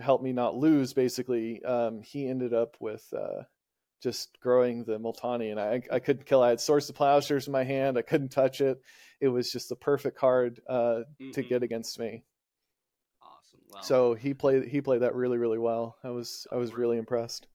help 0.00 0.22
me 0.22 0.32
not 0.32 0.56
lose 0.56 0.92
basically 0.92 1.62
um, 1.64 2.02
he 2.02 2.26
ended 2.26 2.54
up 2.54 2.76
with 2.80 3.06
uh, 3.16 3.42
just 4.02 4.38
growing 4.40 4.84
the 4.84 4.98
multani 4.98 5.50
and 5.50 5.60
I, 5.60 5.82
I 5.92 5.98
couldn't 5.98 6.26
kill 6.26 6.42
i 6.42 6.48
had 6.48 6.60
Swords 6.60 6.88
of 6.88 6.96
Plowshares 6.96 7.46
in 7.46 7.52
my 7.52 7.64
hand 7.64 7.98
i 7.98 8.02
couldn't 8.02 8.30
touch 8.30 8.60
it 8.60 8.80
it 9.20 9.28
was 9.28 9.52
just 9.52 9.68
the 9.68 9.76
perfect 9.76 10.16
card 10.16 10.60
uh, 10.68 11.02
mm-hmm. 11.20 11.30
to 11.32 11.42
get 11.42 11.62
against 11.62 11.98
me 11.98 12.24
wow. 13.72 13.80
so 13.80 14.14
he 14.14 14.34
played 14.34 14.68
he 14.68 14.80
played 14.80 15.02
that 15.02 15.14
really 15.14 15.38
really 15.38 15.58
well. 15.58 15.96
I 16.04 16.10
was 16.10 16.46
i 16.52 16.56
was 16.56 16.74
really 16.74 16.98
impressed. 16.98 17.46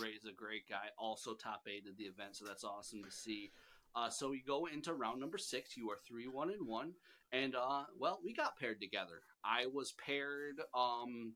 Ray's 0.00 0.24
a 0.28 0.32
great 0.32 0.68
guy 0.68 0.88
also 0.98 1.34
top 1.34 1.62
eight 1.68 1.84
at 1.88 1.96
the 1.96 2.04
event 2.04 2.36
so 2.36 2.44
that's 2.44 2.64
awesome 2.64 3.02
to 3.04 3.10
see. 3.10 3.52
Uh, 3.96 4.10
so 4.10 4.30
we 4.30 4.42
go 4.44 4.66
into 4.66 4.92
round 4.92 5.20
number 5.20 5.38
six. 5.38 5.76
You 5.76 5.90
are 5.90 5.98
three 6.08 6.26
one 6.26 6.50
and 6.50 6.66
one. 6.66 6.92
And 7.32 7.54
uh, 7.54 7.84
well 7.98 8.20
we 8.24 8.32
got 8.32 8.58
paired 8.58 8.80
together. 8.80 9.22
I 9.44 9.66
was 9.66 9.92
paired 9.92 10.60
um 10.74 11.34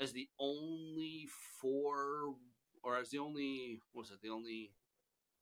as 0.00 0.12
the 0.12 0.28
only 0.38 1.28
four, 1.60 2.34
or 2.82 2.98
as 2.98 3.10
the 3.10 3.18
only, 3.18 3.80
was 3.94 4.10
it? 4.10 4.20
The 4.22 4.30
only, 4.30 4.72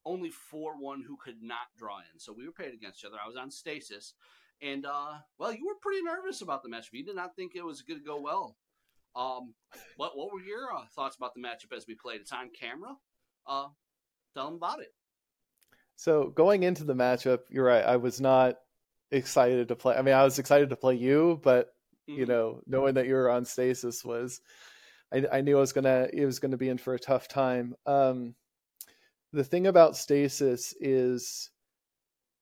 only 0.05 0.31
four 0.31 0.79
one 0.79 1.03
who 1.07 1.17
could 1.17 1.43
not 1.43 1.75
draw 1.77 1.99
in. 1.99 2.19
So 2.19 2.33
we 2.33 2.47
were 2.47 2.53
paired 2.53 2.75
against 2.75 3.01
each 3.01 3.05
other. 3.05 3.19
I 3.23 3.27
was 3.27 3.37
on 3.37 3.51
stasis, 3.51 4.15
and 4.63 4.87
uh, 4.87 5.15
well, 5.39 5.53
you 5.53 5.67
were 5.67 5.75
pretty 5.81 6.03
nervous 6.03 6.41
about 6.41 6.63
the 6.63 6.69
matchup. 6.69 6.93
You 6.93 7.05
did 7.05 7.17
not 7.17 7.35
think 7.37 7.53
it 7.55 7.65
was 7.65 7.83
going 7.83 8.01
to 8.01 8.07
go 8.07 8.21
well. 8.21 8.57
Um, 9.15 9.55
what 9.97 10.17
what 10.17 10.33
were 10.33 10.41
your 10.41 10.73
uh, 10.75 10.85
thoughts 10.95 11.17
about 11.17 11.35
the 11.35 11.41
matchup 11.41 11.77
as 11.77 11.87
we 11.87 11.95
played? 11.95 12.21
It's 12.21 12.33
on 12.33 12.51
camera. 12.59 12.97
Uh, 13.47 13.67
tell 14.35 14.47
them 14.47 14.55
about 14.55 14.81
it. 14.81 14.95
So 15.97 16.31
going 16.31 16.63
into 16.63 16.85
the 16.85 16.95
matchup, 16.95 17.41
you're 17.51 17.65
right. 17.65 17.85
I 17.85 17.97
was 17.97 18.21
not 18.21 18.57
excited 19.11 19.69
to 19.69 19.77
play. 19.77 19.97
I 19.97 20.03
mean, 20.03 20.15
I 20.15 20.25
was 20.25 20.39
excited 20.39 20.71
to 20.71 20.77
play 20.77 20.95
you, 20.95 21.41
but 21.43 21.75
mm-hmm. 22.09 22.21
you 22.21 22.27
know, 22.27 22.61
knowing 22.67 22.95
that 22.95 23.07
you 23.07 23.15
were 23.15 23.31
on 23.31 23.45
stasis 23.45 24.05
was, 24.05 24.41
I, 25.13 25.27
I 25.31 25.41
knew 25.43 25.57
I 25.59 25.61
was 25.61 25.73
gonna, 25.73 26.09
it 26.13 26.25
was 26.25 26.39
gonna 26.39 26.57
be 26.57 26.71
in 26.71 26.79
for 26.79 26.95
a 26.95 26.99
tough 26.99 27.29
time. 27.29 27.75
Um, 27.85 28.35
the 29.33 29.45
thing 29.45 29.67
about 29.67 29.97
stasis 29.97 30.75
is, 30.81 31.51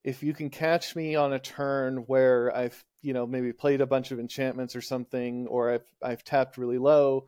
if 0.05 0.23
you 0.23 0.33
can 0.33 0.51
catch 0.51 0.97
me 0.97 1.15
on 1.15 1.33
a 1.33 1.39
turn 1.39 1.99
where 2.07 2.55
I've, 2.55 2.85
you 3.03 3.13
know, 3.13 3.27
maybe 3.27 3.53
played 3.53 3.81
a 3.81 3.87
bunch 3.87 4.11
of 4.11 4.19
enchantments 4.19 4.77
or 4.77 4.81
something, 4.81 5.47
or 5.47 5.73
I've 5.73 5.93
I've 6.03 6.25
tapped 6.25 6.59
really 6.59 6.79
low, 6.79 7.27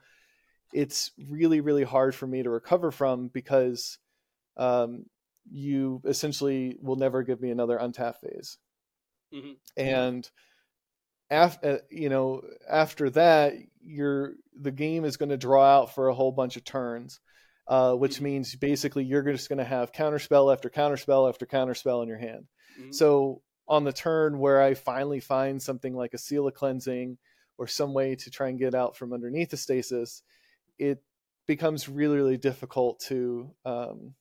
it's 0.73 1.11
really 1.29 1.61
really 1.61 1.85
hard 1.85 2.15
for 2.15 2.27
me 2.27 2.43
to 2.43 2.51
recover 2.51 2.91
from 2.91 3.29
because 3.29 3.99
um, 4.57 5.07
you 5.51 6.01
essentially 6.05 6.77
will 6.81 6.97
never 6.97 7.23
give 7.23 7.41
me 7.41 7.51
another 7.51 7.79
untap 7.79 8.17
phase. 8.21 8.59
Mm-hmm. 9.35 9.53
And 9.77 10.31
after 11.33 11.67
uh, 11.67 11.79
you 11.91 12.11
know 12.11 12.43
after 12.69 13.09
that 13.11 13.55
you're 13.81 14.35
the 14.61 14.71
game 14.71 15.05
is 15.05 15.17
going 15.17 15.31
to 15.31 15.37
draw 15.37 15.65
out 15.65 15.95
for 15.95 16.09
a 16.09 16.15
whole 16.15 16.31
bunch 16.31 16.57
of 16.57 16.65
turns 16.65 17.21
uh, 17.69 17.95
which 17.95 18.17
mm-hmm. 18.17 18.25
means 18.25 18.55
basically 18.55 19.05
you're 19.05 19.23
just 19.23 19.49
going 19.49 19.59
to 19.59 19.65
have 19.65 19.93
counterspell 19.93 20.53
after 20.53 20.69
counterspell 20.69 21.29
after 21.29 21.47
counterspell 21.47 22.03
in 22.03 22.09
your 22.09 22.19
hand 22.19 22.47
mm-hmm. 22.79 22.93
so 22.93 23.43
on 23.69 23.85
the 23.85 23.93
turn 23.93 24.39
where 24.39 24.61
i 24.61 24.75
finally 24.75 25.21
find 25.21 25.61
something 25.61 25.95
like 25.95 26.15
a 26.15 26.19
seal 26.19 26.47
of 26.47 26.55
cleansing 26.55 27.17
or 27.59 27.67
some 27.67 27.95
way 27.95 28.15
to 28.15 28.31
try 28.31 28.49
and 28.49 28.59
get 28.59 28.75
out 28.75 28.97
from 28.97 29.13
underneath 29.13 29.51
the 29.51 29.57
stasis 29.57 30.23
it 30.79 31.03
becomes 31.47 31.89
really 31.89 32.17
really 32.17 32.37
difficult 32.37 33.01
to 33.01 33.51
um, 33.65 34.15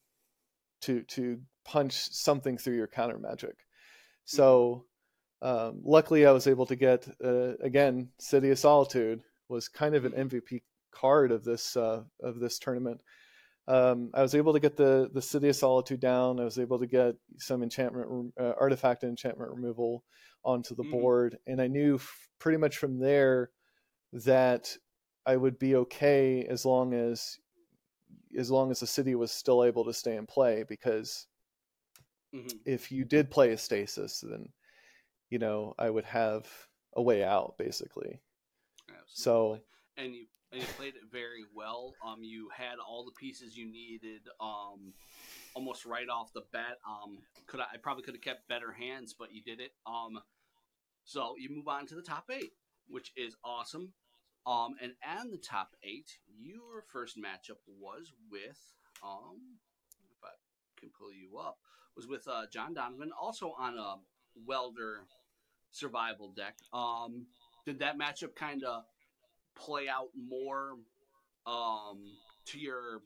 to 0.81 1.01
to 1.03 1.39
punch 1.63 1.93
something 1.93 2.57
through 2.57 2.75
your 2.75 2.87
counter 2.87 3.17
magic 3.17 3.55
so 4.25 4.85
um, 5.41 5.81
luckily, 5.83 6.25
I 6.25 6.31
was 6.31 6.47
able 6.47 6.65
to 6.67 6.75
get 6.75 7.07
uh, 7.23 7.57
again 7.61 8.09
City 8.19 8.51
of 8.51 8.59
Solitude 8.59 9.23
was 9.49 9.67
kind 9.67 9.95
of 9.95 10.05
an 10.05 10.11
MVP 10.11 10.43
mm-hmm. 10.43 10.57
card 10.91 11.31
of 11.31 11.43
this 11.43 11.75
uh, 11.75 12.03
of 12.21 12.39
this 12.39 12.59
tournament. 12.59 13.01
Um, 13.71 14.09
I 14.13 14.21
was 14.21 14.35
able 14.35 14.53
to 14.53 14.59
get 14.59 14.75
the 14.75 15.09
the 15.13 15.21
City 15.21 15.49
of 15.49 15.55
Solitude 15.55 15.99
down. 15.99 16.39
I 16.39 16.43
was 16.43 16.59
able 16.59 16.79
to 16.79 16.87
get 16.87 17.15
some 17.37 17.63
enchantment 17.63 18.33
uh, 18.39 18.53
artifact 18.59 19.03
and 19.03 19.11
enchantment 19.11 19.51
removal 19.51 20.03
onto 20.43 20.75
the 20.75 20.83
mm. 20.83 20.91
board, 20.91 21.37
and 21.47 21.61
I 21.61 21.67
knew 21.67 21.95
f- 21.95 22.29
pretty 22.39 22.57
much 22.57 22.77
from 22.77 22.99
there 22.99 23.51
that 24.13 24.75
I 25.25 25.37
would 25.37 25.57
be 25.57 25.75
okay 25.75 26.45
as 26.49 26.65
long 26.65 26.93
as 26.93 27.39
as 28.37 28.51
long 28.51 28.71
as 28.71 28.79
the 28.79 28.87
city 28.87 29.15
was 29.15 29.31
still 29.31 29.63
able 29.63 29.85
to 29.85 29.93
stay 29.93 30.15
in 30.15 30.25
play 30.25 30.63
because 30.67 31.27
mm-hmm. 32.35 32.57
if 32.65 32.91
you 32.91 33.05
did 33.05 33.29
play 33.29 33.51
a 33.51 33.57
stasis 33.57 34.21
then 34.21 34.47
you 35.31 35.39
know, 35.39 35.73
I 35.79 35.89
would 35.89 36.05
have 36.05 36.45
a 36.93 37.01
way 37.01 37.23
out 37.23 37.55
basically. 37.57 38.19
Absolutely. 38.89 39.07
So 39.13 39.59
and 39.97 40.13
you 40.13 40.25
and 40.51 40.61
you 40.61 40.67
played 40.77 40.95
it 40.95 41.09
very 41.11 41.43
well. 41.53 41.93
Um, 42.05 42.23
you 42.23 42.49
had 42.55 42.75
all 42.85 43.05
the 43.05 43.11
pieces 43.11 43.55
you 43.55 43.71
needed. 43.71 44.21
Um, 44.39 44.93
almost 45.53 45.85
right 45.85 46.09
off 46.09 46.33
the 46.33 46.43
bat. 46.51 46.77
Um, 46.87 47.19
could 47.47 47.59
I, 47.59 47.65
I 47.73 47.77
probably 47.77 48.03
could 48.03 48.15
have 48.15 48.21
kept 48.21 48.47
better 48.47 48.71
hands, 48.71 49.15
but 49.17 49.33
you 49.33 49.41
did 49.41 49.59
it. 49.59 49.71
Um, 49.85 50.19
so 51.03 51.35
you 51.37 51.49
move 51.49 51.67
on 51.67 51.87
to 51.87 51.95
the 51.95 52.01
top 52.01 52.29
eight, 52.31 52.51
which 52.87 53.11
is 53.15 53.35
awesome. 53.43 53.93
Um, 54.45 54.75
and 54.81 54.93
and 55.03 55.31
the 55.31 55.37
top 55.37 55.75
eight, 55.83 56.17
your 56.39 56.83
first 56.91 57.17
matchup 57.17 57.59
was 57.79 58.11
with 58.31 58.59
um, 59.03 59.57
if 60.09 60.23
I 60.23 60.29
can 60.79 60.89
pull 60.97 61.13
you 61.13 61.37
up, 61.37 61.57
was 61.95 62.07
with 62.07 62.27
uh, 62.27 62.45
John 62.51 62.73
Donovan, 62.73 63.11
also 63.19 63.53
on 63.59 63.77
a 63.77 63.95
welder 64.45 65.05
survival 65.71 66.33
deck. 66.35 66.57
Um, 66.73 67.27
did 67.65 67.79
that 67.79 67.99
matchup 67.99 68.35
kind 68.35 68.63
of 68.63 68.83
play 69.55 69.87
out 69.87 70.09
more 70.15 70.73
um, 71.45 72.03
to 72.45 72.59
your 72.59 73.01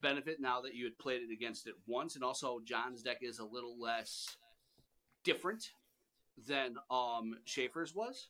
benefit 0.00 0.40
now 0.40 0.60
that 0.60 0.74
you 0.74 0.84
had 0.84 0.98
played 0.98 1.22
it 1.22 1.32
against 1.32 1.66
it 1.66 1.74
once? 1.86 2.14
And 2.14 2.24
also, 2.24 2.60
John's 2.64 3.02
deck 3.02 3.18
is 3.22 3.38
a 3.38 3.44
little 3.44 3.80
less 3.80 4.36
different 5.24 5.70
than 6.46 6.76
um, 6.90 7.36
Schaefer's 7.44 7.94
was. 7.94 8.28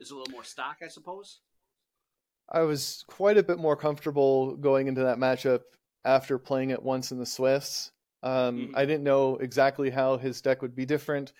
Is 0.00 0.10
a 0.10 0.16
little 0.16 0.32
more 0.32 0.44
stock, 0.44 0.78
I 0.82 0.88
suppose. 0.88 1.40
I 2.50 2.62
was 2.62 3.04
quite 3.06 3.38
a 3.38 3.42
bit 3.42 3.58
more 3.58 3.76
comfortable 3.76 4.56
going 4.56 4.88
into 4.88 5.02
that 5.04 5.18
matchup 5.18 5.60
after 6.04 6.38
playing 6.38 6.70
it 6.70 6.82
once 6.82 7.12
in 7.12 7.18
the 7.18 7.26
Swiss. 7.26 7.92
Um, 8.22 8.58
mm-hmm. 8.58 8.76
I 8.76 8.84
didn't 8.84 9.04
know 9.04 9.36
exactly 9.36 9.90
how 9.90 10.16
his 10.16 10.40
deck 10.40 10.62
would 10.62 10.74
be 10.74 10.84
different. 10.84 11.32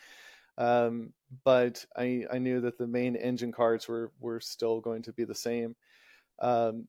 Um, 0.57 1.13
but 1.45 1.85
I, 1.97 2.25
I 2.33 2.39
knew 2.39 2.61
that 2.61 2.79
the 2.79 2.87
main 2.87 3.17
engine 3.17 3.53
cards 3.53 3.89
were, 3.89 4.13
were 4.21 4.41
still 4.41 4.81
going 4.81 5.03
to 5.03 5.13
be 5.13 5.25
the 5.25 5.35
same. 5.35 5.75
Um, 6.41 6.89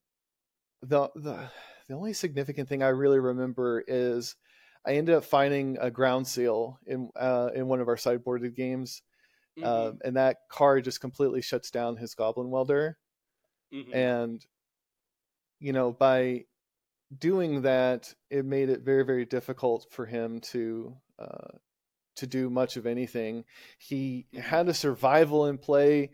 the, 0.82 1.10
the, 1.16 1.50
the 1.88 1.96
only 1.96 2.14
significant 2.14 2.70
thing 2.70 2.84
I 2.84 2.90
really 2.90 3.20
remember 3.20 3.84
is 3.88 4.36
I 4.86 4.94
ended 4.94 5.16
up 5.16 5.24
finding 5.24 5.78
a 5.82 5.90
ground 5.90 6.28
seal 6.28 6.80
in, 6.86 7.10
uh, 7.16 7.50
in 7.56 7.68
one 7.68 7.82
of 7.82 7.88
our 7.88 7.96
sideboarded 7.96 8.56
games. 8.56 9.02
Mm-hmm. 9.58 9.68
Um, 9.68 10.00
and 10.04 10.18
that 10.18 10.38
card 10.50 10.84
just 10.84 11.02
completely 11.02 11.42
shuts 11.42 11.72
down 11.72 11.98
his 11.98 12.14
goblin 12.14 12.52
welder. 12.52 12.98
Mm-hmm. 13.74 13.96
And, 13.96 14.46
you 15.60 15.74
know, 15.74 15.92
by 15.92 16.46
doing 17.18 17.62
that, 17.64 18.14
it 18.30 18.46
made 18.46 18.70
it 18.70 18.82
very, 18.82 19.06
very 19.06 19.26
difficult 19.26 19.88
for 19.90 20.06
him 20.06 20.40
to 20.42 20.96
uh, 21.18 21.58
to 22.16 22.28
do 22.28 22.50
much 22.50 22.78
of 22.78 22.86
anything. 22.86 23.46
He 23.78 24.28
mm-hmm. 24.34 24.42
had 24.42 24.70
a 24.70 24.74
survival 24.74 25.48
in 25.48 25.58
play, 25.58 26.12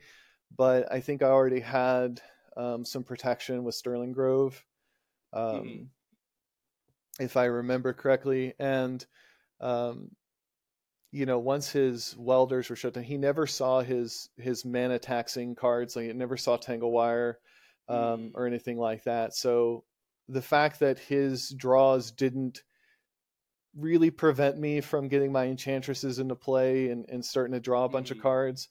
but 0.56 0.92
I 0.92 1.00
think 1.00 1.22
I 1.22 1.28
already 1.28 1.62
had 1.62 2.22
um, 2.58 2.86
some 2.86 3.04
protection 3.04 3.64
with 3.64 3.76
Sterling 3.76 4.14
Grove. 4.14 4.64
um, 5.34 5.46
mm-hmm. 5.46 7.24
if 7.24 7.38
I 7.38 7.46
remember 7.46 7.94
correctly. 7.94 8.54
And 8.60 9.06
um, 9.60 10.12
you 11.12 11.26
know, 11.26 11.40
once 11.40 11.70
his 11.70 12.16
welders 12.18 12.70
were 12.70 12.76
shut 12.76 12.94
down, 12.94 13.04
he 13.04 13.18
never 13.18 13.48
saw 13.48 13.82
his 13.82 14.30
his 14.38 14.66
mana 14.66 15.00
taxing 15.00 15.56
cards. 15.56 15.96
Like, 15.96 16.08
he 16.08 16.14
never 16.14 16.38
saw 16.38 16.58
Tangle 16.58 16.92
Wire 16.92 17.40
um, 17.88 17.98
mm. 17.98 18.32
or 18.34 18.48
anything 18.48 18.78
like 18.78 19.04
that. 19.04 19.36
So 19.36 19.84
the 20.28 20.42
fact 20.42 20.80
that 20.80 21.00
his 21.00 21.50
draws 21.50 22.12
didn't 22.12 22.64
really 23.76 24.12
prevent 24.12 24.58
me 24.58 24.82
from 24.82 25.08
getting 25.08 25.32
my 25.32 25.46
enchantresses 25.46 26.20
into 26.20 26.36
play 26.36 26.90
and, 26.90 27.06
and 27.10 27.24
starting 27.24 27.54
to 27.54 27.60
draw 27.60 27.86
a 27.86 27.90
bunch 27.90 28.10
mm-hmm. 28.10 28.20
of 28.20 28.24
cards. 28.24 28.68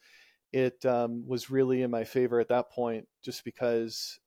It 0.52 0.84
um, 0.84 1.26
was 1.26 1.50
really 1.50 1.82
in 1.82 1.90
my 1.90 2.04
favor 2.04 2.40
at 2.40 2.48
that 2.48 2.70
point, 2.70 3.06
just 3.22 3.44
because 3.44 4.18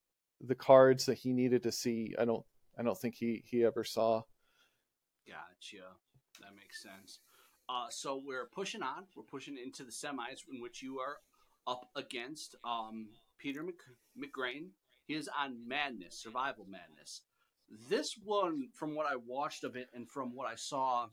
the 0.42 0.56
cards 0.56 1.06
that 1.06 1.16
he 1.18 1.34
needed 1.34 1.64
to 1.64 1.72
see, 1.72 2.16
I 2.18 2.26
don't, 2.26 2.46
I 2.78 2.84
don't 2.84 2.98
think 2.98 3.16
he 3.16 3.44
he 3.46 3.64
ever 3.64 3.84
saw. 3.84 4.24
Gotcha. 5.28 5.86
That 6.42 6.56
makes 6.56 6.82
sense. 6.82 7.20
Uh, 7.70 7.88
so 7.90 8.22
we're 8.26 8.48
pushing 8.48 8.84
on. 8.84 9.06
We're 9.16 9.24
pushing 9.24 9.58
into 9.58 9.84
the 9.84 9.92
semis 9.92 10.44
in 10.52 10.62
which 10.62 10.82
you 10.82 11.00
are 11.00 11.18
up 11.68 11.90
against 11.96 12.56
um, 12.64 13.10
Peter 13.38 13.64
Mc, 13.64 13.76
McGrain. 14.18 14.70
He 15.06 15.16
is 15.16 15.30
on 15.38 15.68
Madness, 15.68 16.16
Survival 16.16 16.66
Madness. 16.70 17.22
This 17.90 18.16
one, 18.24 18.70
from 18.74 18.96
what 18.96 19.06
I 19.06 19.16
watched 19.16 19.64
of 19.64 19.76
it 19.76 19.88
and 19.94 20.10
from 20.10 20.36
what 20.36 20.48
I 20.48 20.56
saw, 20.56 21.08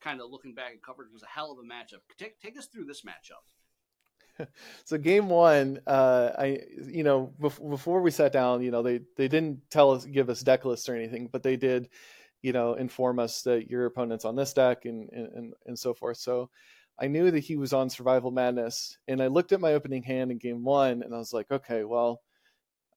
kind 0.00 0.20
of 0.20 0.30
looking 0.30 0.54
back 0.54 0.72
at 0.72 0.82
covered, 0.82 1.12
was 1.12 1.22
a 1.22 1.26
hell 1.26 1.52
of 1.52 1.58
a 1.58 1.62
matchup. 1.62 2.00
Take 2.18 2.40
take 2.40 2.58
us 2.58 2.66
through 2.66 2.84
this 2.84 3.02
matchup. 3.02 4.46
so 4.84 4.98
game 4.98 5.28
one, 5.28 5.80
uh, 5.86 6.30
I 6.38 6.60
you 6.86 7.04
know 7.04 7.32
before 7.40 8.02
we 8.02 8.10
sat 8.10 8.32
down, 8.32 8.62
you 8.62 8.70
know 8.70 8.82
they 8.82 9.00
they 9.16 9.28
didn't 9.28 9.60
tell 9.70 9.92
us 9.92 10.04
give 10.04 10.28
us 10.28 10.42
deck 10.42 10.64
lists 10.64 10.88
or 10.88 10.94
anything, 10.94 11.28
but 11.30 11.42
they 11.42 11.56
did, 11.56 11.88
you 12.42 12.52
know, 12.52 12.74
inform 12.74 13.18
us 13.18 13.42
that 13.42 13.70
your 13.70 13.86
opponent's 13.86 14.24
on 14.24 14.36
this 14.36 14.52
deck 14.52 14.84
and 14.84 15.08
and 15.10 15.54
and 15.66 15.78
so 15.78 15.94
forth. 15.94 16.18
So 16.18 16.50
I 16.98 17.08
knew 17.08 17.30
that 17.30 17.40
he 17.40 17.56
was 17.56 17.72
on 17.72 17.90
Survival 17.90 18.30
Madness, 18.30 18.98
and 19.08 19.22
I 19.22 19.28
looked 19.28 19.52
at 19.52 19.60
my 19.60 19.74
opening 19.74 20.02
hand 20.02 20.30
in 20.30 20.38
game 20.38 20.62
one, 20.62 21.02
and 21.02 21.14
I 21.14 21.18
was 21.18 21.32
like, 21.32 21.50
okay, 21.50 21.84
well, 21.84 22.22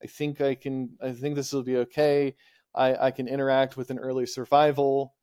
I 0.03 0.07
think 0.07 0.41
I 0.41 0.55
can, 0.55 0.97
I 1.01 1.11
think 1.11 1.35
this 1.35 1.53
will 1.53 1.63
be 1.63 1.77
okay. 1.77 2.35
I, 2.75 3.07
I 3.07 3.11
can 3.11 3.27
interact 3.27 3.77
with 3.77 3.89
an 3.89 3.99
early 3.99 4.25
survival. 4.25 5.15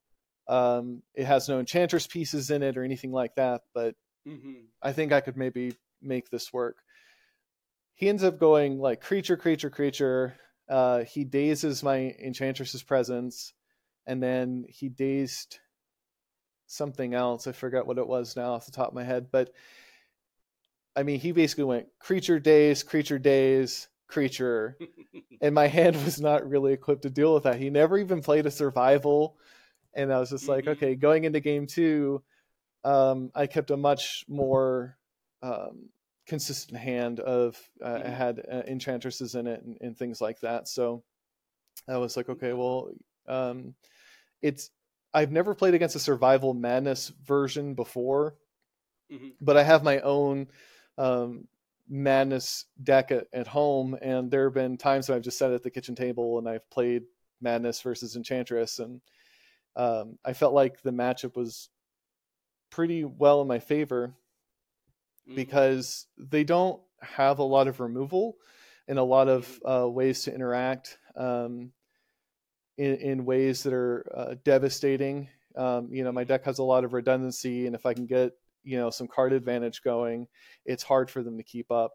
Um, 0.49 1.03
it 1.15 1.25
has 1.25 1.49
no 1.49 1.61
enchantress 1.61 2.07
pieces 2.07 2.51
in 2.51 2.63
it 2.63 2.77
or 2.77 2.83
anything 2.83 3.13
like 3.13 3.35
that, 3.37 3.63
but 3.75 3.95
mm-hmm. 4.27 4.65
I 4.83 4.93
think 4.93 5.13
I 5.13 5.21
could 5.21 5.37
maybe 5.37 5.77
make 6.01 6.31
this 6.31 6.53
work. 6.53 6.79
He 7.95 8.09
ends 8.09 8.25
up 8.25 8.41
going 8.41 8.79
like 8.79 9.01
creature, 9.01 9.37
creature, 9.37 9.71
creature. 9.71 10.35
Uh, 10.69 11.05
he 11.05 11.25
dazes 11.25 11.83
my 11.83 12.15
enchantress's 12.23 12.83
presence, 12.83 13.53
and 14.07 14.23
then 14.23 14.65
he 14.69 14.89
dazed 14.89 15.59
something 16.67 17.15
else. 17.15 17.47
I 17.47 17.53
forget 17.53 17.87
what 17.87 17.99
it 17.99 18.09
was 18.09 18.35
now 18.35 18.55
off 18.55 18.67
the 18.67 18.73
top 18.73 18.89
of 18.89 18.95
my 18.95 19.05
head, 19.05 19.29
but 19.31 19.51
I 20.97 21.03
mean, 21.05 21.21
he 21.21 21.33
basically 21.33 21.65
went 21.65 21.87
creature 22.01 22.39
daze, 22.39 22.83
creature 22.83 23.19
daze, 23.19 23.89
creature, 24.13 24.77
and 25.41 25.55
my 25.55 25.67
hand 25.67 25.97
was 26.05 26.21
not 26.21 26.49
really 26.49 26.73
equipped 26.73 27.03
to 27.03 27.11
deal 27.11 27.35
with 27.35 27.45
that. 27.45 27.59
He 27.59 27.71
never 27.71 27.99
even 27.99 28.21
played 28.21 28.47
a 28.47 28.51
survival, 28.51 29.37
and 29.95 30.13
I 30.13 30.21
was 30.21 30.31
just 30.31 30.45
mm-hmm. 30.45 30.53
like, 30.53 30.67
okay, 30.69 30.95
going 30.95 31.25
into 31.25 31.41
game 31.41 31.67
two, 31.67 32.23
um, 32.85 33.31
I 33.35 33.47
kept 33.47 33.71
a 33.71 33.77
much 33.77 34.25
more 34.29 34.97
um, 35.43 35.89
consistent 36.27 36.79
hand 36.79 37.21
of 37.21 37.59
uh, 37.83 37.89
mm-hmm. 37.89 38.07
I 38.07 38.11
had 38.11 38.43
uh, 38.51 38.63
enchantresses 38.67 39.35
in 39.35 39.47
it 39.47 39.63
and, 39.63 39.77
and, 39.81 39.97
things 39.97 40.21
like 40.21 40.41
that. 40.41 40.69
So 40.69 41.03
I 41.89 41.97
was 41.97 42.17
like, 42.17 42.29
okay, 42.29 42.53
well, 42.53 42.91
um, 43.27 43.75
it's 44.41 44.71
I've 45.15 45.33
never 45.33 45.55
played 45.55 45.75
against 45.75 45.97
a 45.97 46.01
survival 46.01 46.55
madness 46.55 47.13
version 47.25 47.75
before, 47.75 48.37
mm-hmm. 49.13 49.29
but 49.41 49.57
I 49.57 49.63
have 49.63 49.83
my 49.83 50.01
own 50.01 50.49
um, 50.99 51.47
madness 51.89 52.67
deck 52.83 53.11
at, 53.11 53.27
at 53.33 53.47
home 53.47 53.97
and 54.01 54.31
there 54.31 54.45
have 54.45 54.55
been 54.55 54.77
times 54.77 55.09
when 55.09 55.17
i've 55.17 55.25
just 55.25 55.39
sat 55.39 55.53
at 55.53 55.63
the 55.63 55.71
kitchen 55.71 55.95
table 55.95 56.39
and 56.39 56.49
i've 56.49 56.69
played 56.71 57.03
madness 57.41 57.81
versus 57.81 58.17
enchantress 58.17 58.79
and 58.79 59.01
um, 59.77 60.19
i 60.25 60.33
felt 60.33 60.55
like 60.55 60.81
the 60.83 60.91
matchup 60.91 61.37
was 61.37 61.69
pretty 62.71 63.05
well 63.05 63.43
in 63.43 63.49
my 63.49 63.59
favor 63.59 64.15
mm-hmm. 65.27 65.37
because 65.37 66.07
they 66.17 66.45
don't 66.45 66.81
have 67.01 67.39
a 67.39 67.45
lot 67.45 67.69
of 67.69 67.81
removal 67.81 68.37
and 68.89 68.99
a 68.99 69.03
lot 69.03 69.29
of 69.29 69.47
mm-hmm. 69.47 69.69
uh, 69.69 69.87
ways 69.87 70.23
to 70.23 70.35
interact 70.35 70.99
um, 71.17 71.73
in, 72.79 72.97
in, 72.97 73.25
ways 73.25 73.65
that 73.65 73.73
are 73.75 74.07
uh, 74.15 74.35
devastating 74.45 75.29
um, 75.57 75.89
you 75.93 76.05
know 76.05 76.13
my 76.13 76.25
deck 76.25 76.45
has 76.45 76.59
a 76.59 76.63
lot 76.63 76.85
of 76.85 76.95
redundancy 76.95 77.67
and 77.67 77.75
if 77.75 77.85
i 77.85 77.93
can 77.93 78.07
get 78.07 78.33
you 78.65 78.79
know 78.79 78.91
some 78.91 79.09
card 79.09 79.33
advantage 79.33 79.83
going, 79.83 80.27
it's 80.65 80.83
hard 80.83 81.11
for 81.11 81.23
them 81.23 81.37
to 81.37 81.43
keep 81.43 81.71
up. 81.71 81.93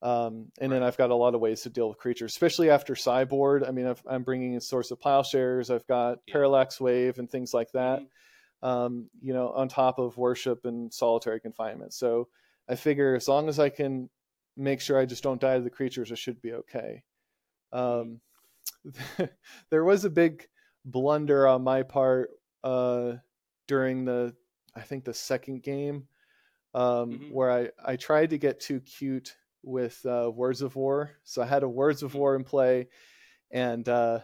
Um, 0.00 0.52
and 0.60 0.70
right. 0.70 0.78
then 0.78 0.82
I've 0.82 0.96
got 0.96 1.10
a 1.10 1.14
lot 1.14 1.34
of 1.34 1.40
ways 1.40 1.62
to 1.62 1.70
deal 1.70 1.88
with 1.88 1.98
creatures, 1.98 2.32
especially 2.32 2.70
after 2.70 2.94
Cyborg. 2.94 3.66
I 3.66 3.72
mean, 3.72 3.92
i 4.08 4.14
am 4.14 4.22
bringing 4.22 4.54
in 4.54 4.60
Swords 4.60 4.92
of 4.92 5.00
Plowshares. 5.00 5.70
I've 5.70 5.86
got 5.86 6.18
yeah. 6.26 6.32
Parallax 6.32 6.80
Wave 6.80 7.18
and 7.18 7.28
things 7.28 7.52
like 7.52 7.72
that. 7.72 8.00
Mm-hmm. 8.00 8.68
Um, 8.68 9.10
you 9.20 9.32
know, 9.32 9.50
on 9.50 9.68
top 9.68 9.98
of 9.98 10.16
Worship 10.16 10.64
and 10.64 10.92
Solitary 10.92 11.40
Confinement. 11.40 11.94
So 11.94 12.28
I 12.68 12.74
figure 12.74 13.14
as 13.14 13.28
long 13.28 13.48
as 13.48 13.58
I 13.58 13.68
can 13.68 14.08
make 14.56 14.80
sure 14.80 14.98
I 14.98 15.06
just 15.06 15.22
don't 15.22 15.40
die 15.40 15.56
to 15.56 15.62
the 15.62 15.70
creatures, 15.70 16.10
I 16.10 16.16
should 16.16 16.42
be 16.42 16.52
okay. 16.52 17.02
Um, 17.72 18.20
there 19.70 19.84
was 19.84 20.04
a 20.04 20.10
big 20.10 20.46
blunder 20.84 21.46
on 21.46 21.62
my 21.62 21.82
part 21.82 22.30
uh, 22.64 23.14
during 23.66 24.04
the 24.04 24.34
I 24.78 24.82
think 24.82 25.04
the 25.04 25.14
second 25.14 25.62
game 25.62 26.06
um, 26.74 27.10
mm-hmm. 27.10 27.32
where 27.32 27.50
I, 27.50 27.70
I 27.84 27.96
tried 27.96 28.30
to 28.30 28.38
get 28.38 28.60
too 28.60 28.80
cute 28.80 29.36
with 29.62 30.04
uh, 30.06 30.30
Words 30.32 30.62
of 30.62 30.76
War. 30.76 31.10
So 31.24 31.42
I 31.42 31.46
had 31.46 31.62
a 31.62 31.68
Words 31.68 32.02
of 32.02 32.10
mm-hmm. 32.10 32.18
War 32.18 32.36
in 32.36 32.44
play, 32.44 32.88
and 33.50 33.88
uh, 33.88 34.20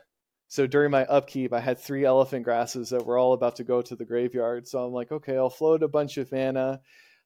so 0.48 0.66
during 0.66 0.90
my 0.90 1.04
upkeep, 1.06 1.52
I 1.52 1.60
had 1.60 1.78
three 1.78 2.04
elephant 2.04 2.44
grasses 2.44 2.90
that 2.90 3.04
were 3.04 3.18
all 3.18 3.32
about 3.32 3.56
to 3.56 3.64
go 3.64 3.82
to 3.82 3.96
the 3.96 4.04
graveyard. 4.04 4.68
So 4.68 4.84
I'm 4.84 4.92
like, 4.92 5.10
okay, 5.10 5.36
I'll 5.36 5.50
float 5.50 5.82
a 5.82 5.88
bunch 5.88 6.16
of 6.16 6.30
mana 6.30 6.80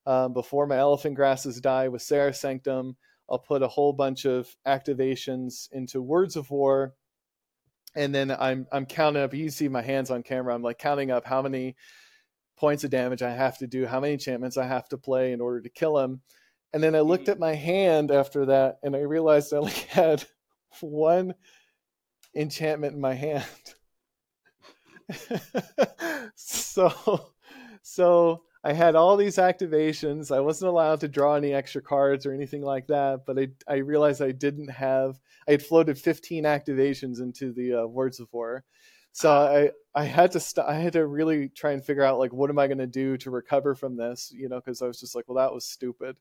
um, 0.07 0.33
before 0.33 0.67
my 0.67 0.77
elephant 0.77 1.17
grasses 1.17 1.61
die 1.61 1.89
with 1.89 2.03
Serra's 2.03 2.41
Sanctum. 2.41 2.97
I'll 3.29 3.39
put 3.39 3.63
a 3.63 3.69
whole 3.69 3.93
bunch 3.93 4.25
of 4.25 4.49
activations 4.67 5.69
into 5.73 6.01
Words 6.01 6.37
of 6.37 6.51
War, 6.51 6.95
and 7.95 8.15
then 8.15 8.31
I'm 8.31 8.67
I'm 8.73 8.87
counting 8.87 9.23
up. 9.23 9.35
You 9.35 9.51
see 9.51 9.69
my 9.69 9.83
hands 9.83 10.11
on 10.11 10.23
camera. 10.23 10.55
I'm 10.55 10.63
like 10.63 10.79
counting 10.79 11.11
up 11.11 11.27
how 11.27 11.43
many 11.43 11.77
points 12.59 12.85
of 12.85 12.91
damage 12.91 13.23
I 13.23 13.31
have 13.31 13.59
to 13.59 13.67
do, 13.67 13.87
how 13.87 14.01
many 14.01 14.15
enchantments 14.15 14.57
I 14.57 14.67
have 14.67 14.89
to 14.89 14.99
play 14.99 15.33
in 15.33 15.41
order 15.41 15.61
to 15.61 15.69
kill 15.69 15.99
him. 15.99 16.21
And 16.73 16.83
then 16.83 16.95
I 16.95 17.01
looked 17.01 17.25
mm-hmm. 17.25 17.33
at 17.33 17.39
my 17.39 17.55
hand 17.55 18.11
after 18.11 18.47
that 18.47 18.79
and 18.83 18.95
I 18.95 19.01
realized 19.01 19.53
I 19.53 19.59
only 19.59 19.73
had 19.89 20.25
one 20.81 21.35
enchantment 22.35 22.95
in 22.95 23.01
my 23.01 23.15
hand. 23.15 23.45
so 26.35 27.31
so 27.83 28.43
I 28.63 28.73
had 28.75 28.97
all 28.97 29.17
these 29.17 29.37
activations. 29.37 30.35
I 30.35 30.41
wasn't 30.41 30.69
allowed 30.69 31.01
to 31.01 31.09
draw 31.09 31.35
any 31.35 31.55
extra 31.55 31.81
cards 31.81 32.27
or 32.27 32.33
anything 32.33 32.63
like 32.63 32.89
that, 32.89 33.25
but 33.25 33.39
I 33.39 33.49
I 33.67 33.77
realized 33.77 34.21
I 34.21 34.33
didn't 34.33 34.69
have 34.69 35.19
I 35.47 35.53
had 35.53 35.63
floated 35.63 35.99
15 35.99 36.45
activations 36.45 37.21
into 37.21 37.53
the 37.53 37.83
uh, 37.83 37.87
Words 37.87 38.21
of 38.21 38.29
War 38.33 38.65
so 39.13 39.31
I 39.31 39.71
I 40.01 40.05
had 40.05 40.33
to 40.33 40.41
st- 40.41 40.67
I 40.67 40.75
had 40.75 40.93
to 40.95 41.07
really 41.07 41.49
try 41.49 41.73
and 41.73 41.85
figure 41.85 42.05
out 42.05 42.19
like 42.19 42.33
what 42.33 42.51
am 42.51 42.59
I 42.59 42.67
going 42.67 42.79
to 42.79 42.87
do 42.87 43.17
to 43.19 43.31
recover 43.31 43.75
from 43.75 43.97
this, 43.97 44.33
you 44.35 44.49
know, 44.49 44.61
because 44.61 44.83
I 44.83 44.87
was 44.87 45.01
just 45.01 45.15
like, 45.15 45.29
well, 45.29 45.39
that 45.45 45.53
was 45.53 45.65
stupid. 45.65 46.17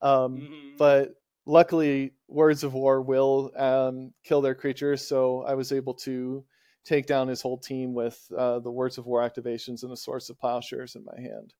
Um, 0.00 0.36
mm-hmm. 0.36 0.76
But 0.78 1.14
luckily, 1.46 2.12
Words 2.28 2.62
of 2.62 2.74
War 2.74 3.02
will 3.02 3.52
um, 3.56 4.12
kill 4.24 4.40
their 4.40 4.54
creatures, 4.54 5.06
so 5.06 5.42
I 5.42 5.54
was 5.54 5.72
able 5.72 5.94
to 5.94 6.44
take 6.84 7.06
down 7.06 7.28
his 7.28 7.42
whole 7.42 7.58
team 7.58 7.92
with 7.92 8.20
uh, 8.36 8.60
the 8.60 8.70
Words 8.70 8.98
of 8.98 9.06
War 9.06 9.20
activations 9.20 9.82
and 9.82 9.92
a 9.92 9.96
Swords 9.96 10.30
of 10.30 10.38
Plowshares 10.38 10.94
in 10.94 11.04
my 11.04 11.20
hand. 11.20 11.54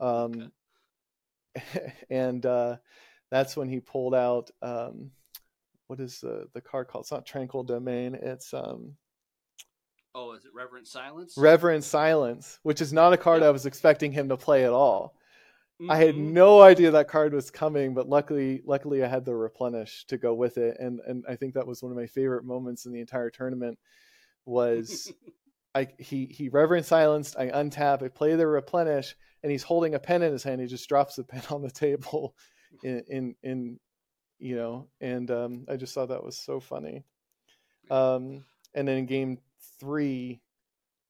Um, 0.00 0.52
okay. 1.56 1.94
and 2.10 2.44
uh, 2.44 2.76
that's 3.30 3.56
when 3.56 3.68
he 3.68 3.80
pulled 3.80 4.14
out 4.14 4.50
um, 4.62 5.12
what 5.86 6.00
is 6.00 6.20
the 6.20 6.48
the 6.52 6.60
card 6.60 6.88
called? 6.88 7.04
It's 7.04 7.10
not 7.10 7.26
Tranquil 7.26 7.64
Domain. 7.64 8.14
It's 8.14 8.54
um, 8.54 8.96
Oh, 10.14 10.32
is 10.32 10.44
it 10.44 10.50
Reverent 10.54 10.88
Silence? 10.88 11.34
Reverent 11.36 11.84
Silence, 11.84 12.58
which 12.62 12.80
is 12.80 12.92
not 12.92 13.12
a 13.12 13.16
card 13.16 13.42
I 13.42 13.50
was 13.50 13.66
expecting 13.66 14.12
him 14.12 14.28
to 14.28 14.36
play 14.36 14.64
at 14.64 14.72
all. 14.72 15.14
Mm-hmm. 15.80 15.90
I 15.90 15.96
had 15.96 16.14
mm-hmm. 16.14 16.34
no 16.34 16.60
idea 16.60 16.90
that 16.90 17.08
card 17.08 17.32
was 17.32 17.50
coming, 17.50 17.94
but 17.94 18.08
luckily, 18.08 18.60
luckily 18.66 19.04
I 19.04 19.08
had 19.08 19.24
the 19.24 19.34
replenish 19.34 20.04
to 20.06 20.18
go 20.18 20.34
with 20.34 20.58
it, 20.58 20.76
and 20.78 21.00
and 21.06 21.24
I 21.28 21.36
think 21.36 21.54
that 21.54 21.66
was 21.66 21.82
one 21.82 21.92
of 21.92 21.96
my 21.96 22.06
favorite 22.06 22.44
moments 22.44 22.86
in 22.86 22.92
the 22.92 23.00
entire 23.00 23.30
tournament. 23.30 23.78
Was 24.44 25.12
I 25.74 25.88
he 25.98 26.26
he 26.26 26.48
Reverent 26.48 26.86
Silenced, 26.86 27.38
I 27.38 27.48
untap, 27.48 28.02
I 28.02 28.08
play 28.08 28.34
the 28.34 28.46
replenish, 28.46 29.14
and 29.42 29.52
he's 29.52 29.62
holding 29.62 29.94
a 29.94 29.98
pen 29.98 30.22
in 30.22 30.32
his 30.32 30.42
hand. 30.42 30.60
He 30.60 30.66
just 30.66 30.88
drops 30.88 31.16
the 31.16 31.24
pen 31.24 31.42
on 31.50 31.62
the 31.62 31.70
table, 31.70 32.34
in 32.82 33.02
in, 33.08 33.34
in 33.42 33.80
you 34.38 34.56
know, 34.56 34.88
and 35.00 35.30
um, 35.30 35.64
I 35.68 35.76
just 35.76 35.94
thought 35.94 36.08
that 36.08 36.24
was 36.24 36.36
so 36.36 36.58
funny. 36.58 37.04
Um, 37.90 38.44
and 38.74 38.86
then 38.86 38.98
in 38.98 39.06
game 39.06 39.38
three, 39.78 40.40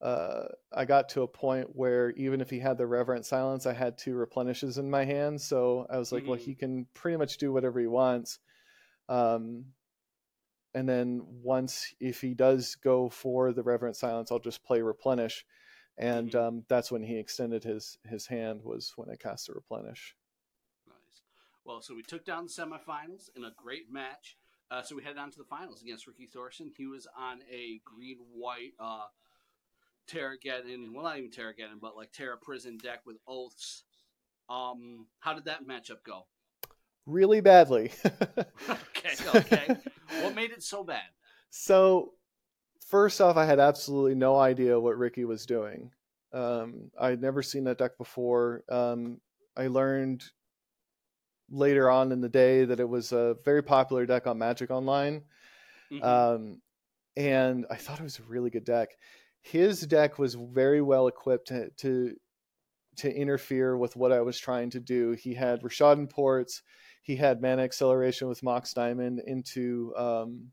uh, 0.00 0.44
I 0.72 0.84
got 0.84 1.10
to 1.10 1.22
a 1.22 1.28
point 1.28 1.68
where 1.74 2.10
even 2.10 2.40
if 2.40 2.50
he 2.50 2.58
had 2.58 2.78
the 2.78 2.86
reverent 2.86 3.26
silence, 3.26 3.66
I 3.66 3.72
had 3.72 3.98
two 3.98 4.14
replenishes 4.14 4.78
in 4.78 4.90
my 4.90 5.04
hand. 5.04 5.40
So 5.40 5.86
I 5.90 5.98
was 5.98 6.12
like, 6.12 6.22
mm-hmm. 6.22 6.30
well, 6.30 6.38
he 6.38 6.54
can 6.54 6.86
pretty 6.94 7.16
much 7.16 7.38
do 7.38 7.52
whatever 7.52 7.80
he 7.80 7.86
wants. 7.86 8.38
Um, 9.08 9.66
and 10.74 10.88
then 10.88 11.22
once 11.42 11.94
if 12.00 12.20
he 12.20 12.34
does 12.34 12.76
go 12.76 13.08
for 13.08 13.52
the 13.52 13.62
reverent 13.62 13.96
silence, 13.96 14.30
I'll 14.30 14.38
just 14.38 14.64
play 14.64 14.82
replenish, 14.82 15.44
and 15.98 16.30
mm-hmm. 16.30 16.38
um, 16.38 16.64
that's 16.68 16.92
when 16.92 17.02
he 17.02 17.18
extended 17.18 17.64
his 17.64 17.98
his 18.04 18.26
hand 18.26 18.62
was 18.62 18.92
when 18.96 19.10
I 19.10 19.16
cast 19.16 19.48
the 19.48 19.54
replenish. 19.54 20.14
Nice. 20.86 21.22
Well, 21.64 21.82
so 21.82 21.94
we 21.94 22.02
took 22.02 22.24
down 22.24 22.46
the 22.46 22.52
semifinals 22.52 23.30
in 23.36 23.44
a 23.44 23.52
great 23.56 23.90
match. 23.90 24.36
Uh, 24.70 24.82
so 24.82 24.94
we 24.94 25.02
headed 25.02 25.18
on 25.18 25.30
to 25.32 25.38
the 25.38 25.44
finals 25.44 25.82
against 25.82 26.06
Ricky 26.06 26.26
Thorson. 26.26 26.70
He 26.76 26.86
was 26.86 27.08
on 27.18 27.40
a 27.50 27.80
green 27.84 28.18
white 28.32 28.74
uh, 28.78 29.06
Terrageddon, 30.08 30.92
well, 30.92 31.04
not 31.04 31.18
even 31.18 31.30
Terrageddon, 31.30 31.80
but 31.80 31.96
like 31.96 32.12
Terra 32.12 32.36
Prison 32.36 32.78
deck 32.78 33.00
with 33.04 33.16
oaths. 33.26 33.84
Um, 34.48 35.06
how 35.20 35.34
did 35.34 35.44
that 35.46 35.66
matchup 35.66 36.02
go? 36.04 36.26
Really 37.06 37.40
badly. 37.40 37.92
okay, 38.68 39.14
okay. 39.34 39.76
what 40.22 40.34
made 40.34 40.50
it 40.50 40.62
so 40.62 40.84
bad? 40.84 41.02
So, 41.50 42.12
first 42.86 43.20
off, 43.20 43.36
I 43.36 43.46
had 43.46 43.58
absolutely 43.58 44.14
no 44.14 44.36
idea 44.36 44.78
what 44.78 44.98
Ricky 44.98 45.24
was 45.24 45.46
doing. 45.46 45.90
Um, 46.32 46.90
I'd 46.98 47.20
never 47.20 47.42
seen 47.42 47.64
that 47.64 47.78
deck 47.78 47.98
before. 47.98 48.62
Um, 48.68 49.20
I 49.56 49.66
learned 49.66 50.24
later 51.50 51.90
on 51.90 52.12
in 52.12 52.20
the 52.20 52.28
day 52.28 52.64
that 52.64 52.80
it 52.80 52.88
was 52.88 53.12
a 53.12 53.36
very 53.44 53.62
popular 53.62 54.06
deck 54.06 54.26
on 54.26 54.38
Magic 54.38 54.70
Online. 54.70 55.22
Mm-hmm. 55.92 56.04
Um, 56.04 56.62
and 57.16 57.66
I 57.70 57.76
thought 57.76 58.00
it 58.00 58.04
was 58.04 58.18
a 58.18 58.24
really 58.24 58.50
good 58.50 58.64
deck. 58.64 58.90
His 59.42 59.80
deck 59.82 60.18
was 60.18 60.34
very 60.34 60.80
well 60.80 61.08
equipped 61.08 61.48
to, 61.48 61.70
to, 61.78 62.14
to 62.96 63.14
interfere 63.14 63.76
with 63.76 63.96
what 63.96 64.12
I 64.12 64.20
was 64.20 64.38
trying 64.38 64.70
to 64.70 64.80
do. 64.80 65.12
He 65.12 65.34
had 65.34 65.62
Rishadan 65.62 66.08
ports, 66.08 66.62
he 67.02 67.16
had 67.16 67.40
mana 67.40 67.62
acceleration 67.62 68.28
with 68.28 68.42
Mox 68.42 68.72
Diamond 68.74 69.20
into 69.26 69.94
um, 69.96 70.52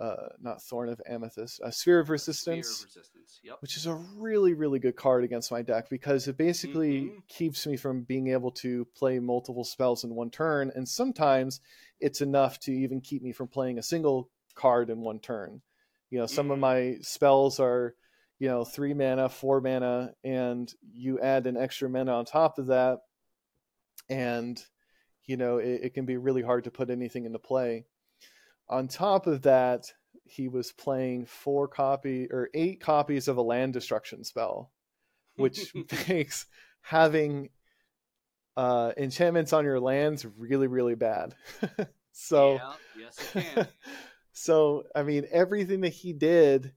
uh, 0.00 0.28
not 0.40 0.62
Thorn 0.62 0.88
of 0.88 1.00
Amethyst, 1.06 1.60
a 1.62 1.70
Sphere 1.70 2.00
of 2.00 2.10
Resistance, 2.10 2.68
Sphere 2.68 2.88
of 2.88 2.94
Resistance 2.96 3.20
yep. 3.42 3.56
which 3.60 3.76
is 3.76 3.86
a 3.86 3.94
really, 3.94 4.54
really 4.54 4.78
good 4.78 4.96
card 4.96 5.24
against 5.24 5.52
my 5.52 5.62
deck 5.62 5.88
because 5.88 6.28
it 6.28 6.36
basically 6.36 7.02
mm-hmm. 7.02 7.18
keeps 7.28 7.66
me 7.66 7.76
from 7.76 8.02
being 8.02 8.28
able 8.28 8.50
to 8.50 8.86
play 8.96 9.18
multiple 9.18 9.64
spells 9.64 10.04
in 10.04 10.14
one 10.14 10.30
turn. 10.30 10.70
And 10.74 10.88
sometimes 10.88 11.60
it's 12.00 12.20
enough 12.20 12.58
to 12.60 12.72
even 12.72 13.00
keep 13.00 13.22
me 13.22 13.32
from 13.32 13.48
playing 13.48 13.78
a 13.78 13.82
single 13.82 14.30
card 14.54 14.90
in 14.90 15.00
one 15.00 15.20
turn. 15.20 15.60
You 16.10 16.18
know, 16.18 16.26
some 16.26 16.46
mm-hmm. 16.46 16.52
of 16.52 16.58
my 16.58 16.96
spells 17.02 17.60
are, 17.60 17.94
you 18.38 18.48
know, 18.48 18.64
three 18.64 18.94
mana, 18.94 19.28
four 19.28 19.60
mana, 19.60 20.12
and 20.24 20.72
you 20.92 21.20
add 21.20 21.46
an 21.46 21.56
extra 21.56 21.88
mana 21.88 22.12
on 22.12 22.24
top 22.24 22.58
of 22.58 22.68
that. 22.68 23.00
And, 24.08 24.60
you 25.24 25.36
know, 25.36 25.58
it, 25.58 25.80
it 25.84 25.94
can 25.94 26.04
be 26.04 26.16
really 26.16 26.42
hard 26.42 26.64
to 26.64 26.70
put 26.70 26.90
anything 26.90 27.26
into 27.26 27.38
play 27.38 27.84
on 28.70 28.88
top 28.88 29.26
of 29.26 29.42
that, 29.42 29.92
he 30.24 30.48
was 30.48 30.72
playing 30.72 31.26
four 31.26 31.66
copy 31.66 32.28
or 32.30 32.48
eight 32.54 32.80
copies 32.80 33.26
of 33.28 33.36
a 33.36 33.42
land 33.42 33.72
destruction 33.72 34.22
spell, 34.24 34.70
which 35.34 35.74
makes 36.08 36.46
having 36.80 37.50
uh, 38.56 38.92
enchantments 38.96 39.52
on 39.52 39.64
your 39.64 39.80
lands 39.80 40.24
really, 40.38 40.68
really 40.68 40.94
bad. 40.94 41.34
so, 42.12 42.60
yeah, 42.96 43.08
yes, 43.26 43.66
so, 44.32 44.84
I 44.94 45.02
mean, 45.02 45.26
everything 45.32 45.80
that 45.80 45.92
he 45.92 46.12
did 46.12 46.72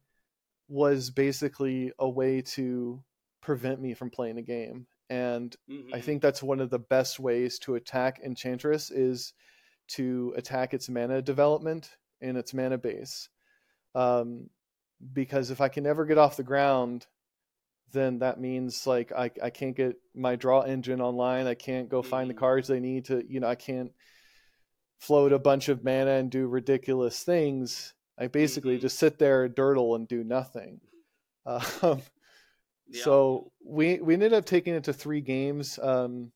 was 0.68 1.12
basically 1.12 1.92
a 2.00 2.10
way 2.10 2.42
to 2.42 3.04
prevent 3.40 3.80
me 3.80 3.94
from 3.94 4.10
playing 4.10 4.36
the 4.36 4.42
game. 4.42 4.88
And 5.12 5.56
mm-hmm. 5.70 5.94
I 5.94 6.02
think 6.02 6.24
that's 6.24 6.42
one 6.42 6.60
of 6.60 6.72
the 6.72 6.80
best 6.80 7.20
ways 7.20 7.60
to 7.60 7.76
attack 7.76 8.20
Enchantress 8.26 8.90
is 8.90 9.34
to 9.90 10.34
attack 10.38 10.74
its 10.74 10.90
mana 10.90 11.22
development 11.22 11.90
and 12.22 12.38
its 12.38 12.54
mana 12.54 12.78
base. 12.78 13.30
Um, 13.96 14.50
because 15.12 15.52
if 15.52 15.62
I 15.62 15.68
can 15.68 15.84
never 15.84 16.06
get 16.06 16.18
off 16.18 16.38
the 16.38 16.44
ground, 16.44 17.06
then 17.92 18.20
that 18.20 18.40
means 18.40 18.88
like 18.88 19.12
I, 19.12 19.30
I 19.42 19.50
can't 19.50 19.76
get 19.76 19.96
my 20.16 20.36
draw 20.36 20.62
engine 20.62 21.02
online. 21.02 21.48
I 21.48 21.54
can't 21.54 21.90
go 21.90 22.02
find 22.02 22.30
the 22.30 22.34
mm. 22.34 22.40
cards 22.40 22.68
they 22.68 22.80
need 22.80 23.06
to, 23.06 23.24
you 23.28 23.40
know, 23.40 23.48
I 23.48 23.56
can't 23.56 23.92
float 25.00 25.34
a 25.34 25.40
bunch 25.40 25.70
of 25.70 25.84
mana 25.84 26.12
and 26.12 26.32
do 26.32 26.48
ridiculous 26.48 27.24
things. 27.24 27.94
I 28.18 28.28
basically 28.28 28.76
mm-hmm. 28.76 28.82
just 28.82 29.00
sit 29.00 29.20
there 29.20 29.44
and 29.46 29.56
dirtle 29.56 29.96
and 29.96 30.08
do 30.08 30.24
nothing. 30.24 30.82
Um, 31.82 32.02
yeah. 32.88 33.04
So 33.04 33.52
we 33.66 34.00
we 34.00 34.14
ended 34.14 34.32
up 34.32 34.46
taking 34.46 34.76
it 34.76 34.86
to 34.86 34.94
three 34.94 35.20
games. 35.20 35.78
Um, 35.78 36.32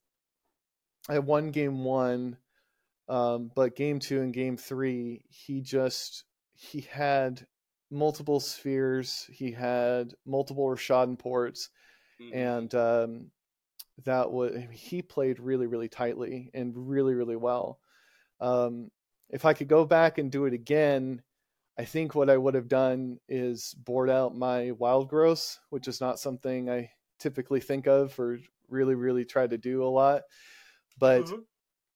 I 1.08 1.20
won 1.20 1.52
game 1.52 1.86
one, 1.86 2.38
um, 3.10 3.52
but 3.56 3.76
game 3.76 4.00
two 4.00 4.22
and 4.22 4.34
game 4.34 4.58
three, 4.58 5.24
he 5.30 5.62
just 5.62 6.26
he 6.54 6.82
had 6.82 7.46
multiple 7.90 8.40
spheres, 8.40 9.30
he 9.32 9.52
had 9.52 10.14
multiple 10.26 10.66
Rishadan 10.66 11.18
ports, 11.18 11.70
mm-hmm. 12.22 12.38
and 12.38 12.76
um, 12.76 13.32
that 14.04 14.32
was 14.32 14.58
he 14.72 15.02
played 15.02 15.40
really 15.40 15.68
really 15.68 15.88
tightly 15.88 16.52
and 16.54 16.74
really 16.76 17.14
really 17.14 17.38
well. 17.38 17.80
Um, 18.42 18.92
if 19.30 19.46
I 19.46 19.54
could 19.54 19.68
go 19.68 19.86
back 19.86 20.18
and 20.18 20.32
do 20.32 20.46
it 20.46 20.54
again, 20.54 21.22
I 21.78 21.86
think 21.86 22.14
what 22.14 22.30
I 22.30 22.38
would 22.38 22.56
have 22.56 22.68
done 22.68 23.20
is 23.30 23.74
board 23.74 24.10
out 24.10 24.36
my 24.36 24.72
wild 24.72 25.10
growth, 25.10 25.60
which 25.70 25.88
is 25.88 26.02
not 26.02 26.20
something 26.20 26.70
I 26.70 26.92
typically 27.20 27.62
think 27.62 27.88
of 27.88 28.20
or 28.20 28.40
really 28.70 28.96
really 28.96 29.24
try 29.24 29.48
to 29.48 29.58
do 29.58 29.84
a 29.84 29.88
lot. 29.88 30.24
But 31.00 31.26
mm-hmm 31.26 31.42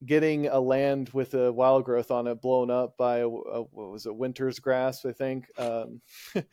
getting 0.06 0.48
a 0.48 0.60
land 0.60 1.10
with 1.10 1.34
a 1.34 1.52
wild 1.52 1.84
growth 1.84 2.12
on 2.12 2.28
it 2.28 2.42
blown 2.42 2.72
up 2.72 2.98
by 2.98 3.20
a, 3.20 3.28
a 3.28 3.62
what 3.62 3.92
was 3.92 4.06
it 4.06 4.16
winter's 4.16 4.60
grasp 4.60 5.06
i 5.06 5.12
think 5.12 5.46
um, 5.58 6.02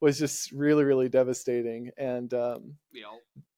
was 0.00 0.18
just 0.18 0.52
really 0.52 0.84
really 0.84 1.08
devastating 1.08 1.90
and 1.96 2.32
um, 2.34 2.74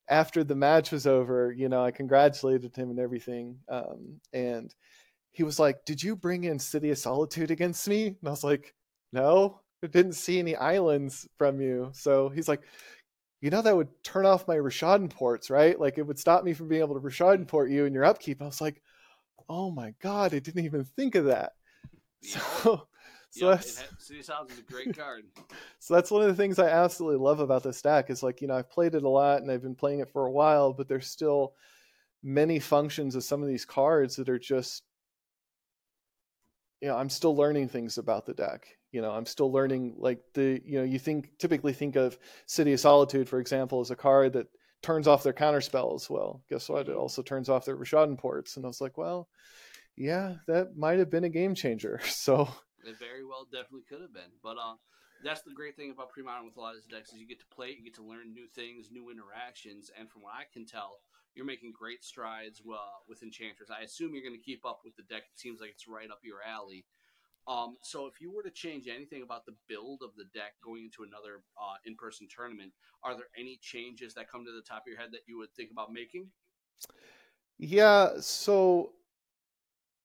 after 0.08 0.44
the 0.44 0.54
match 0.54 0.90
was 0.90 1.06
over 1.06 1.52
you 1.52 1.68
know 1.68 1.84
i 1.84 1.90
congratulated 1.90 2.74
him 2.74 2.90
and 2.90 2.98
everything 2.98 3.58
um, 3.68 4.20
and 4.32 4.74
he 5.32 5.42
was 5.42 5.58
like 5.58 5.84
did 5.84 6.02
you 6.02 6.16
bring 6.16 6.44
in 6.44 6.58
city 6.58 6.90
of 6.90 6.98
solitude 6.98 7.50
against 7.50 7.86
me 7.88 8.06
and 8.06 8.16
i 8.26 8.30
was 8.30 8.44
like 8.44 8.74
no 9.12 9.60
i 9.82 9.86
didn't 9.86 10.14
see 10.14 10.38
any 10.38 10.56
islands 10.56 11.28
from 11.36 11.60
you 11.60 11.90
so 11.92 12.30
he's 12.30 12.48
like 12.48 12.62
you 13.44 13.50
know 13.50 13.60
that 13.60 13.76
would 13.76 13.88
turn 14.02 14.24
off 14.24 14.48
my 14.48 14.56
Rishadan 14.56 15.10
ports, 15.10 15.50
right? 15.50 15.78
Like 15.78 15.98
it 15.98 16.06
would 16.06 16.18
stop 16.18 16.44
me 16.44 16.54
from 16.54 16.66
being 16.66 16.80
able 16.80 16.94
to 16.94 17.06
Rishadan 17.06 17.46
port 17.46 17.70
you 17.70 17.84
and 17.84 17.94
your 17.94 18.06
upkeep. 18.06 18.40
I 18.40 18.46
was 18.46 18.62
like, 18.62 18.80
oh 19.48 19.70
my 19.70 19.94
god, 20.00 20.34
I 20.34 20.38
didn't 20.38 20.64
even 20.64 20.84
think 20.84 21.14
of 21.14 21.26
that. 21.26 21.52
So, 22.22 22.86
so 23.30 23.48
that's 23.50 23.84
City 23.98 24.20
is 24.20 24.28
a 24.28 24.72
great 24.72 24.96
card. 24.96 25.24
so 25.78 25.94
that's 25.94 26.10
one 26.10 26.22
of 26.22 26.28
the 26.28 26.34
things 26.34 26.58
I 26.58 26.68
absolutely 26.68 27.18
love 27.18 27.40
about 27.40 27.62
this 27.62 27.82
deck 27.82 28.10
is 28.10 28.22
like 28.22 28.40
you 28.40 28.48
know 28.48 28.54
I've 28.54 28.70
played 28.70 28.94
it 28.94 29.02
a 29.02 29.08
lot 29.08 29.42
and 29.42 29.50
I've 29.50 29.62
been 29.62 29.74
playing 29.74 30.00
it 30.00 30.10
for 30.10 30.26
a 30.26 30.30
while, 30.30 30.72
but 30.72 30.88
there's 30.88 31.08
still 31.08 31.54
many 32.22 32.58
functions 32.58 33.14
of 33.14 33.24
some 33.24 33.42
of 33.42 33.48
these 33.48 33.64
cards 33.66 34.16
that 34.16 34.28
are 34.28 34.38
just 34.38 34.82
you 36.80 36.88
know 36.88 36.96
I'm 36.96 37.10
still 37.10 37.36
learning 37.36 37.68
things 37.68 37.98
about 37.98 38.26
the 38.26 38.34
deck. 38.34 38.66
You 38.92 39.02
know 39.02 39.10
I'm 39.10 39.26
still 39.26 39.52
learning 39.52 39.94
like 39.98 40.20
the 40.34 40.60
you 40.64 40.78
know 40.78 40.84
you 40.84 40.98
think 40.98 41.38
typically 41.38 41.72
think 41.72 41.96
of 41.96 42.18
City 42.46 42.72
of 42.72 42.80
Solitude 42.80 43.28
for 43.28 43.40
example 43.40 43.80
as 43.80 43.90
a 43.90 43.96
card 43.96 44.32
that 44.34 44.46
turns 44.84 45.08
off 45.08 45.22
their 45.22 45.32
counter 45.32 45.58
as 45.58 46.10
Well, 46.10 46.42
guess 46.50 46.68
what? 46.68 46.82
It 46.82 46.88
mm-hmm. 46.88 47.00
also 47.00 47.22
turns 47.22 47.48
off 47.48 47.64
their 47.64 47.76
Rishadan 47.76 48.18
ports. 48.18 48.56
And 48.56 48.66
I 48.66 48.68
was 48.68 48.82
like, 48.82 48.98
well, 48.98 49.28
yeah, 49.96 50.34
that 50.46 50.76
might 50.76 50.98
have 50.98 51.10
been 51.10 51.24
a 51.24 51.30
game 51.30 51.54
changer. 51.54 52.00
So 52.10 52.48
it 52.86 52.98
very 52.98 53.24
well 53.24 53.46
definitely 53.50 53.84
could 53.88 54.02
have 54.02 54.12
been. 54.12 54.30
But 54.42 54.56
uh, 54.58 54.74
that's 55.24 55.42
the 55.42 55.52
great 55.52 55.74
thing 55.76 55.90
about 55.90 56.10
pre-modern 56.10 56.44
with 56.44 56.56
a 56.56 56.60
lot 56.60 56.74
of 56.74 56.82
these 56.82 56.86
decks 56.86 57.12
is 57.12 57.18
you 57.18 57.26
get 57.26 57.40
to 57.40 57.46
play 57.46 57.68
it, 57.68 57.78
you 57.78 57.84
get 57.84 57.94
to 57.94 58.04
learn 58.04 58.34
new 58.34 58.46
things, 58.46 58.90
new 58.92 59.10
interactions, 59.10 59.90
and 59.98 60.10
from 60.10 60.22
what 60.22 60.34
I 60.34 60.44
can 60.52 60.66
tell, 60.66 61.00
you're 61.34 61.46
making 61.46 61.72
great 61.72 62.04
strides 62.04 62.60
uh, 62.60 62.76
with 63.08 63.22
Enchantress. 63.22 63.70
I 63.70 63.82
assume 63.82 64.12
you're 64.12 64.22
going 64.22 64.38
to 64.38 64.44
keep 64.44 64.66
up 64.66 64.80
with 64.84 64.96
the 64.96 65.02
deck. 65.02 65.24
It 65.32 65.40
seems 65.40 65.60
like 65.60 65.70
it's 65.70 65.88
right 65.88 66.10
up 66.10 66.20
your 66.22 66.44
alley. 66.44 66.84
Um, 67.46 67.76
so 67.82 68.06
if 68.06 68.20
you 68.20 68.32
were 68.34 68.42
to 68.42 68.50
change 68.50 68.88
anything 68.88 69.22
about 69.22 69.44
the 69.44 69.54
build 69.68 70.00
of 70.02 70.10
the 70.16 70.24
deck 70.32 70.54
going 70.64 70.84
into 70.84 71.02
another 71.02 71.42
uh, 71.60 71.76
in-person 71.84 72.26
tournament, 72.34 72.72
are 73.02 73.14
there 73.14 73.26
any 73.38 73.58
changes 73.60 74.14
that 74.14 74.30
come 74.30 74.44
to 74.44 74.52
the 74.52 74.62
top 74.62 74.82
of 74.82 74.88
your 74.88 74.98
head 74.98 75.10
that 75.12 75.20
you 75.26 75.38
would 75.38 75.52
think 75.54 75.70
about 75.70 75.92
making? 75.92 76.28
Yeah. 77.58 78.12
So 78.20 78.92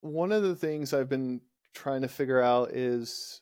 one 0.01 0.31
of 0.31 0.43
the 0.43 0.55
things 0.55 0.93
I've 0.93 1.09
been 1.09 1.41
trying 1.73 2.01
to 2.01 2.07
figure 2.07 2.41
out 2.41 2.71
is 2.71 3.41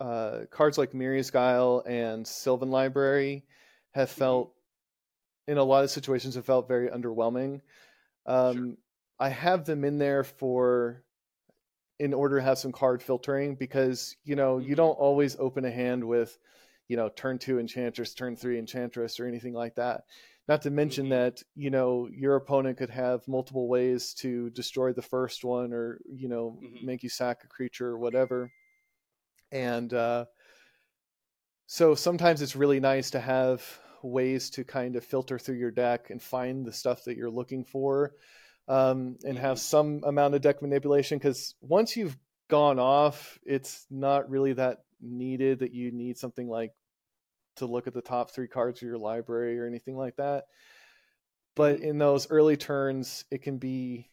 uh, 0.00 0.40
cards 0.50 0.78
like 0.78 0.94
Mirri's 0.94 1.30
Guile 1.30 1.82
and 1.86 2.26
Sylvan 2.26 2.70
Library 2.70 3.44
have 3.92 4.10
mm-hmm. 4.10 4.18
felt, 4.18 4.54
in 5.46 5.58
a 5.58 5.64
lot 5.64 5.84
of 5.84 5.90
situations, 5.90 6.36
have 6.36 6.44
felt 6.44 6.68
very 6.68 6.88
underwhelming. 6.88 7.60
Um, 8.26 8.56
sure. 8.56 8.74
I 9.18 9.28
have 9.28 9.64
them 9.64 9.84
in 9.84 9.98
there 9.98 10.24
for 10.24 11.03
in 11.98 12.12
order 12.12 12.36
to 12.36 12.42
have 12.42 12.58
some 12.58 12.72
card 12.72 13.02
filtering 13.02 13.54
because 13.54 14.16
you 14.24 14.36
know 14.36 14.58
you 14.58 14.68
mm-hmm. 14.68 14.74
don't 14.76 14.98
always 14.98 15.36
open 15.38 15.64
a 15.64 15.70
hand 15.70 16.02
with 16.02 16.38
you 16.88 16.96
know 16.96 17.08
turn 17.08 17.38
two 17.38 17.58
enchantress 17.58 18.14
turn 18.14 18.36
three 18.36 18.58
enchantress 18.58 19.20
or 19.20 19.26
anything 19.26 19.54
like 19.54 19.74
that 19.76 20.02
not 20.48 20.62
to 20.62 20.70
mention 20.70 21.04
mm-hmm. 21.04 21.12
that 21.12 21.42
you 21.54 21.70
know 21.70 22.08
your 22.12 22.36
opponent 22.36 22.78
could 22.78 22.90
have 22.90 23.26
multiple 23.28 23.68
ways 23.68 24.12
to 24.14 24.50
destroy 24.50 24.92
the 24.92 25.02
first 25.02 25.44
one 25.44 25.72
or 25.72 26.00
you 26.12 26.28
know 26.28 26.58
mm-hmm. 26.62 26.86
make 26.86 27.02
you 27.02 27.08
sack 27.08 27.38
a 27.44 27.48
creature 27.48 27.88
or 27.88 27.98
whatever 27.98 28.50
and 29.52 29.94
uh, 29.94 30.24
so 31.66 31.94
sometimes 31.94 32.42
it's 32.42 32.56
really 32.56 32.80
nice 32.80 33.10
to 33.10 33.20
have 33.20 33.62
ways 34.02 34.50
to 34.50 34.64
kind 34.64 34.96
of 34.96 35.04
filter 35.04 35.38
through 35.38 35.56
your 35.56 35.70
deck 35.70 36.10
and 36.10 36.20
find 36.20 36.66
the 36.66 36.72
stuff 36.72 37.04
that 37.04 37.16
you're 37.16 37.30
looking 37.30 37.64
for 37.64 38.12
um, 38.68 39.16
and 39.24 39.38
have 39.38 39.56
mm-hmm. 39.56 39.68
some 39.68 40.00
amount 40.04 40.34
of 40.34 40.40
deck 40.40 40.62
manipulation 40.62 41.18
because 41.18 41.54
once 41.60 41.96
you've 41.96 42.16
gone 42.48 42.78
off 42.78 43.38
it's 43.44 43.86
not 43.90 44.28
really 44.30 44.52
that 44.52 44.78
needed 45.00 45.60
that 45.60 45.72
you 45.72 45.90
need 45.90 46.16
something 46.16 46.48
like 46.48 46.72
to 47.56 47.66
look 47.66 47.86
at 47.86 47.94
the 47.94 48.02
top 48.02 48.30
three 48.30 48.48
cards 48.48 48.80
of 48.80 48.88
your 48.88 48.98
library 48.98 49.58
or 49.58 49.66
anything 49.66 49.96
like 49.96 50.16
that 50.16 50.44
but 51.56 51.80
in 51.80 51.98
those 51.98 52.30
early 52.30 52.56
turns 52.56 53.24
it 53.30 53.42
can 53.42 53.58
be 53.58 54.10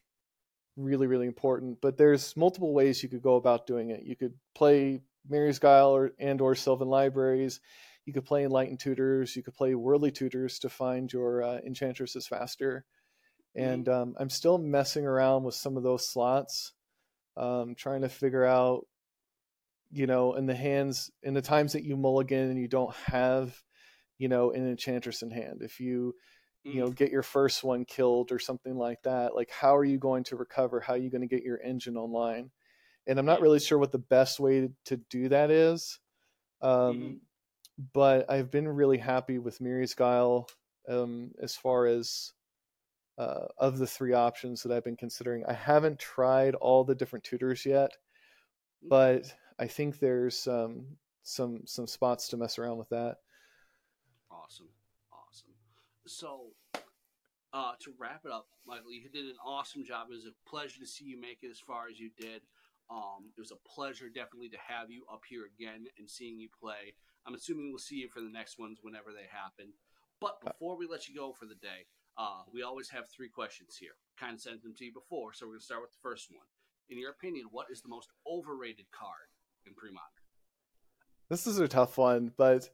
really 0.78 1.08
really 1.08 1.28
important 1.28 1.80
but 1.82 1.98
there's 1.98 2.36
multiple 2.38 2.74
ways 2.74 3.04
you 3.04 3.10
could 3.10 3.22
go 3.22 3.36
about 3.36 3.68
doing 3.68 3.90
it 3.90 4.04
you 4.04 4.16
could 4.16 4.34
play 4.56 5.02
Mirri's 5.28 5.60
Guile 5.60 5.96
or 5.96 6.12
and 6.20 6.42
or 6.42 6.56
Sylvan 6.56 6.90
Libraries. 6.90 7.60
You 8.06 8.14
could 8.14 8.26
play 8.26 8.44
Enlightened 8.44 8.80
Tutors. 8.80 9.36
You 9.36 9.44
could 9.44 9.54
play 9.54 9.76
Worldly 9.76 10.12
Tutors 10.12 10.60
to 10.60 10.70
find 10.70 11.12
your 11.12 11.44
uh, 11.44 11.60
enchantresses 11.66 12.28
faster. 12.28 12.86
And 13.56 13.86
mm-hmm. 13.86 14.02
um, 14.02 14.16
I'm 14.20 14.30
still 14.30 14.58
messing 14.58 15.06
around 15.06 15.44
with 15.44 15.56
some 15.56 15.78
of 15.78 15.84
those 15.84 16.08
slots, 16.08 16.74
um, 17.38 17.76
trying 17.76 18.02
to 18.02 18.10
figure 18.10 18.46
out, 18.46 18.88
you 19.92 20.08
know, 20.08 20.36
in 20.36 20.46
the 20.46 20.56
hands, 20.56 21.12
in 21.22 21.34
the 21.34 21.42
times 21.42 21.74
that 21.74 21.84
you 21.84 21.98
mulligan 21.98 22.50
and 22.50 22.60
you 22.60 22.68
don't 22.68 22.96
have, 23.08 23.62
you 24.18 24.30
know, 24.30 24.52
an 24.52 24.70
enchantress 24.70 25.22
in 25.22 25.32
hand. 25.32 25.62
If 25.62 25.80
you, 25.80 26.16
you 26.64 26.80
know, 26.80 26.86
mm-hmm. 26.86 26.94
get 26.94 27.12
your 27.12 27.24
first 27.24 27.64
one 27.64 27.86
killed 27.86 28.32
or 28.32 28.40
something 28.40 28.76
like 28.76 29.04
that, 29.04 29.36
like 29.36 29.52
how 29.52 29.76
are 29.76 29.84
you 29.84 29.98
going 29.98 30.24
to 30.26 30.38
recover? 30.38 30.80
How 30.80 30.94
are 30.94 30.98
you 30.98 31.10
going 31.10 31.28
to 31.28 31.28
get 31.28 31.44
your 31.44 31.60
engine 31.62 31.98
online? 31.98 32.52
and 33.08 33.20
I'm 33.20 33.26
not 33.26 33.42
really 33.42 33.60
sure 33.60 33.78
what 33.78 33.92
the 33.92 33.98
best 33.98 34.40
way 34.40 34.70
to 34.86 34.98
do 35.10 35.30
that 35.30 35.52
is. 35.52 36.00
Um, 36.62 36.72
mm-hmm. 36.72 37.14
But 37.94 38.30
I've 38.30 38.52
been 38.52 38.68
really 38.68 39.00
happy 39.00 39.40
with 39.40 39.60
Mirri's 39.60 39.96
Guile 39.96 40.48
um, 40.88 41.32
as 41.42 41.56
far 41.56 41.88
as 41.88 42.32
uh, 43.18 43.46
of 43.58 43.78
the 43.78 43.88
three 43.88 44.14
options 44.14 44.64
that 44.64 44.72
I've 44.72 44.84
been 44.84 44.98
considering. 44.98 45.44
I 45.48 45.54
haven't 45.54 46.00
tried 46.00 46.56
all 46.56 46.84
the 46.84 46.96
different 46.96 47.24
tutors 47.24 47.66
yet, 47.66 47.92
but 48.90 49.34
I 49.60 49.68
think 49.68 50.00
there's 50.00 50.48
um, 50.48 50.86
some 51.24 51.62
some 51.66 51.88
spots 51.88 52.28
to 52.30 52.38
mess 52.38 52.58
around 52.58 52.78
with 52.78 52.90
that. 52.90 53.18
Awesome, 54.32 54.70
awesome. 55.12 55.54
So 56.08 56.48
uh, 57.54 57.74
to 57.82 57.94
wrap 58.00 58.22
it 58.26 58.32
up, 58.32 58.48
Michael, 58.66 58.92
you 58.92 59.10
did 59.10 59.26
an 59.26 59.36
awesome 59.46 59.84
job. 59.84 60.08
It 60.10 60.16
was 60.16 60.26
a 60.26 60.50
pleasure 60.50 60.80
to 60.80 60.88
see 60.88 61.06
you 61.06 61.20
make 61.20 61.40
it 61.42 61.52
as 61.52 61.60
far 61.60 61.88
as 61.92 62.00
you 62.00 62.10
did. 62.18 62.42
Um, 62.90 63.32
it 63.38 63.40
was 63.40 63.52
a 63.52 63.70
pleasure, 63.70 64.10
definitely, 64.10 64.50
to 64.50 64.58
have 64.68 64.92
you 64.92 65.06
up 65.12 65.24
here 65.28 65.44
again 65.46 65.86
and 65.98 66.10
seeing 66.10 66.40
you 66.40 66.50
play. 66.60 66.94
I'm 67.26 67.36
assuming 67.36 67.70
we'll 67.70 67.80
see 67.80 67.98
you 67.98 68.10
for 68.10 68.20
the 68.20 68.30
next 68.30 68.58
ones 68.60 68.80
whenever 68.82 69.12
they 69.12 69.28
happen. 69.32 69.74
But 70.20 70.40
uh, 70.46 70.52
before 70.52 70.78
we 70.78 70.88
let 70.88 71.08
you 71.08 71.16
go 71.16 71.32
for 71.32 71.46
the 71.46 71.56
day, 71.56 71.88
uh, 72.18 72.44
we 72.54 72.64
always 72.64 72.90
have 72.90 73.10
three 73.10 73.30
questions 73.30 73.78
here. 73.80 73.92
Kind 74.20 74.36
of 74.36 74.42
sent 74.42 74.64
them 74.64 74.74
to 74.78 74.86
you 74.86 74.94
before, 74.94 75.34
so 75.34 75.46
we're 75.46 75.54
going 75.54 75.60
to 75.60 75.66
start 75.66 75.82
with 75.82 75.92
the 75.92 76.02
first 76.02 76.30
one. 76.32 76.46
In 76.90 77.00
your 77.00 77.12
opinion, 77.12 77.46
what 77.52 77.68
is 77.72 77.82
the 77.82 77.90
most 77.90 78.10
overrated 78.28 78.86
card 78.92 79.30
in 79.66 79.74
pre-modern? 79.74 80.02
This 81.30 81.48
is 81.48 81.60
a 81.60 81.68
tough 81.68 81.98
one, 81.98 82.34
but 82.36 82.70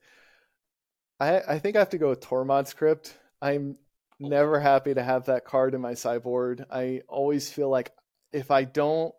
I 1.19 1.41
I 1.47 1.59
think 1.59 1.75
I 1.75 1.79
have 1.79 1.91
to 1.91 1.99
go 1.99 2.09
with 2.09 2.21
Tormod's 2.21 2.73
Crypt. 2.73 3.15
I'm 3.41 3.77
oh. 4.23 4.27
never 4.27 4.59
happy 4.59 4.93
to 4.95 5.03
have 5.03 5.25
that 5.25 5.45
card 5.45 5.75
in 5.75 5.81
my 5.81 5.93
sideboard. 5.93 6.65
I 6.71 7.01
always 7.07 7.51
feel 7.51 7.69
like 7.69 7.91
if 8.33 8.49
I 8.49 8.63
don't 8.63 9.13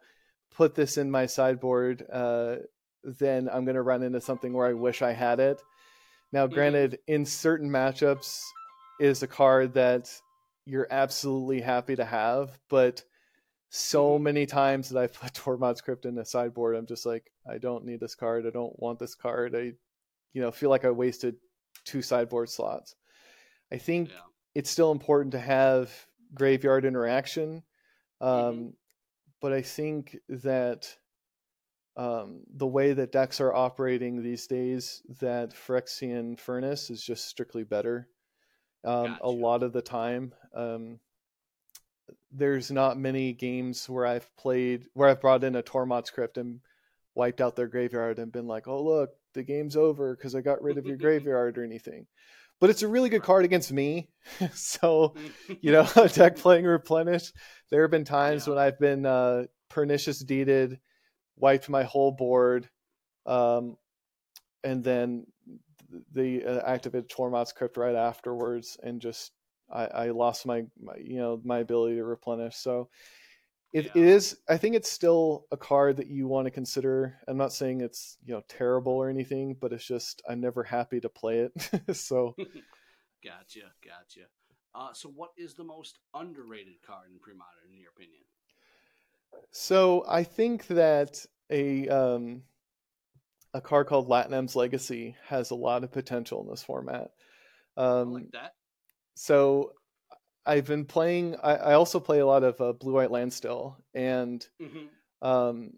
put 0.56 0.74
this 0.74 0.98
in 0.98 1.10
my 1.10 1.26
sideboard, 1.26 2.04
uh, 2.12 2.56
then 3.04 3.48
I'm 3.48 3.64
going 3.64 3.76
to 3.76 3.82
run 3.82 4.02
into 4.02 4.20
something 4.20 4.52
where 4.52 4.66
I 4.66 4.72
wish 4.72 5.02
I 5.02 5.12
had 5.12 5.38
it. 5.38 5.62
Now, 6.32 6.46
mm-hmm. 6.46 6.54
granted, 6.54 6.98
in 7.06 7.24
certain 7.24 7.70
matchups, 7.70 8.42
is 9.00 9.22
a 9.22 9.26
card 9.26 9.74
that 9.74 10.12
you're 10.66 10.88
absolutely 10.90 11.60
happy 11.60 11.96
to 11.96 12.04
have, 12.04 12.58
but 12.68 13.04
so 13.70 14.14
mm-hmm. 14.14 14.24
many 14.24 14.46
times 14.46 14.88
that 14.88 15.00
I've 15.00 15.14
put 15.14 15.32
Tormod's 15.34 15.80
Crypt 15.80 16.04
in 16.04 16.18
a 16.18 16.24
sideboard, 16.24 16.76
I'm 16.76 16.86
just 16.86 17.06
like, 17.06 17.30
I 17.48 17.58
don't 17.58 17.84
need 17.84 18.00
this 18.00 18.14
card. 18.14 18.46
I 18.46 18.50
don't 18.50 18.78
want 18.78 18.98
this 18.98 19.14
card. 19.14 19.54
I, 19.54 19.72
you 20.32 20.42
know, 20.42 20.50
feel 20.50 20.70
like 20.70 20.84
I 20.84 20.90
wasted 20.90 21.36
two 21.84 22.02
sideboard 22.02 22.50
slots. 22.50 22.94
I 23.72 23.78
think 23.78 24.10
yeah. 24.10 24.16
it's 24.54 24.70
still 24.70 24.92
important 24.92 25.32
to 25.32 25.38
have 25.38 25.90
graveyard 26.34 26.84
interaction. 26.84 27.62
Um, 28.20 28.30
mm-hmm 28.30 28.68
but 29.40 29.52
I 29.52 29.62
think 29.62 30.16
that 30.28 30.96
um, 31.96 32.40
the 32.54 32.66
way 32.66 32.92
that 32.92 33.12
decks 33.12 33.40
are 33.40 33.54
operating 33.54 34.22
these 34.22 34.46
days, 34.46 35.02
that 35.20 35.50
Phyrexian 35.50 36.38
Furnace 36.38 36.90
is 36.90 37.02
just 37.02 37.26
strictly 37.26 37.64
better. 37.64 38.08
Um, 38.84 39.06
gotcha. 39.06 39.26
A 39.26 39.30
lot 39.30 39.62
of 39.62 39.72
the 39.72 39.82
time, 39.82 40.32
um, 40.54 41.00
there's 42.30 42.70
not 42.70 42.98
many 42.98 43.32
games 43.32 43.88
where 43.88 44.06
I've 44.06 44.34
played 44.36 44.86
where 44.94 45.08
I've 45.08 45.20
brought 45.20 45.44
in 45.44 45.56
a 45.56 45.62
Tormod's 45.62 46.10
Crypt 46.10 46.38
and 46.38 46.60
wiped 47.14 47.40
out 47.40 47.56
their 47.56 47.66
graveyard 47.66 48.18
and 48.18 48.32
been 48.32 48.46
like, 48.46 48.68
"Oh 48.68 48.82
look, 48.82 49.10
the 49.34 49.42
game's 49.42 49.76
over 49.76 50.14
because 50.14 50.34
I 50.34 50.40
got 50.40 50.62
rid 50.62 50.78
of 50.78 50.86
your 50.86 50.96
graveyard 50.98 51.58
or 51.58 51.64
anything." 51.64 52.06
But 52.60 52.70
it's 52.70 52.82
a 52.82 52.88
really 52.88 53.08
good 53.08 53.22
card 53.22 53.44
against 53.44 53.72
me, 53.72 54.10
so 54.54 55.14
you 55.60 55.72
know, 55.72 55.86
deck 56.12 56.36
playing 56.36 56.64
replenish 56.64 57.32
there 57.70 57.82
have 57.82 57.90
been 57.90 58.04
times 58.04 58.46
yeah. 58.46 58.54
when 58.54 58.62
I've 58.62 58.78
been 58.78 59.06
uh, 59.06 59.44
pernicious 59.68 60.20
deeded, 60.20 60.78
wiped 61.36 61.68
my 61.68 61.82
whole 61.82 62.12
board, 62.12 62.68
um, 63.26 63.76
and 64.64 64.82
then 64.82 65.26
the 66.12 66.44
uh, 66.44 66.62
activated 66.66 67.08
Tormod's 67.08 67.52
Crypt 67.52 67.76
right 67.76 67.94
afterwards, 67.94 68.76
and 68.82 69.00
just 69.00 69.32
I, 69.70 69.86
I 69.86 70.10
lost 70.10 70.46
my, 70.46 70.64
my, 70.80 70.96
you 70.96 71.16
know 71.16 71.40
my 71.44 71.58
ability 71.58 71.96
to 71.96 72.04
replenish. 72.04 72.56
So 72.56 72.88
it, 73.72 73.86
yeah. 73.86 73.90
it 73.94 74.04
is. 74.04 74.38
I 74.48 74.56
think 74.56 74.74
it's 74.74 74.90
still 74.90 75.46
a 75.50 75.56
card 75.56 75.98
that 75.98 76.08
you 76.08 76.26
want 76.26 76.46
to 76.46 76.50
consider. 76.50 77.18
I'm 77.28 77.36
not 77.36 77.52
saying 77.52 77.80
it's 77.80 78.16
you 78.24 78.34
know 78.34 78.42
terrible 78.48 78.92
or 78.92 79.08
anything, 79.08 79.56
but 79.60 79.72
it's 79.72 79.86
just 79.86 80.22
I'm 80.28 80.40
never 80.40 80.62
happy 80.62 81.00
to 81.00 81.08
play 81.08 81.40
it. 81.40 81.96
so 81.96 82.34
gotcha, 83.24 83.72
gotcha. 83.84 84.26
Uh, 84.74 84.92
so, 84.92 85.08
what 85.08 85.30
is 85.36 85.54
the 85.54 85.64
most 85.64 85.98
underrated 86.14 86.74
card 86.86 87.10
in 87.12 87.18
pre-modern, 87.18 87.72
in 87.72 87.80
your 87.80 87.90
opinion? 87.90 88.22
So, 89.50 90.04
I 90.08 90.22
think 90.22 90.66
that 90.68 91.24
a 91.50 91.88
um, 91.88 92.42
a 93.58 93.60
card 93.60 93.88
called 93.88 94.08
Lat-Nam's 94.08 94.56
Legacy 94.56 95.16
has 95.26 95.50
a 95.50 95.54
lot 95.54 95.84
of 95.84 95.92
potential 95.92 96.42
in 96.42 96.48
this 96.48 96.62
format. 96.62 97.10
Um, 97.76 98.10
I 98.10 98.12
like 98.12 98.30
that. 98.32 98.52
So, 99.14 99.72
I've 100.46 100.66
been 100.66 100.86
playing. 100.86 101.36
I, 101.42 101.56
I 101.56 101.74
also 101.74 102.00
play 102.00 102.20
a 102.20 102.26
lot 102.26 102.42
of 102.42 102.60
uh, 102.60 102.72
Blue 102.72 102.94
White 102.94 103.10
Landstill, 103.10 103.76
and 103.92 104.46
mm-hmm. 104.62 105.28
um, 105.28 105.72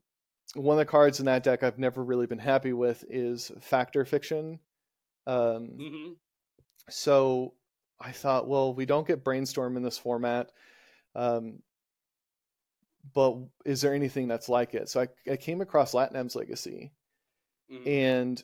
one 0.54 0.74
of 0.74 0.78
the 0.78 0.90
cards 0.90 1.18
in 1.18 1.26
that 1.26 1.42
deck 1.42 1.62
I've 1.62 1.78
never 1.78 2.04
really 2.04 2.26
been 2.26 2.38
happy 2.38 2.72
with 2.72 3.04
is 3.08 3.50
Fact 3.60 3.96
or 3.96 4.04
Fiction. 4.04 4.60
Um, 5.26 5.70
mm-hmm. 5.80 6.12
So 6.88 7.54
I 8.00 8.12
thought, 8.12 8.48
well, 8.48 8.74
we 8.74 8.86
don't 8.86 9.06
get 9.06 9.24
brainstorm 9.24 9.76
in 9.76 9.82
this 9.82 9.98
format. 9.98 10.50
Um, 11.14 11.60
but 13.14 13.36
is 13.64 13.80
there 13.80 13.94
anything 13.94 14.28
that's 14.28 14.48
like 14.48 14.74
it? 14.74 14.88
So 14.88 15.00
I, 15.00 15.32
I 15.32 15.36
came 15.36 15.60
across 15.60 15.94
Lat-Nam's 15.94 16.36
Legacy 16.36 16.92
mm-hmm. 17.70 17.88
and 17.88 18.42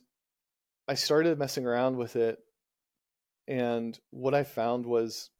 I 0.89 0.95
started 0.95 1.39
messing 1.39 1.66
around 1.66 1.97
with 1.97 2.16
it. 2.16 2.39
And 3.49 3.99
what 4.11 4.35
I 4.35 4.45
found 4.45 4.87
was 4.87 5.31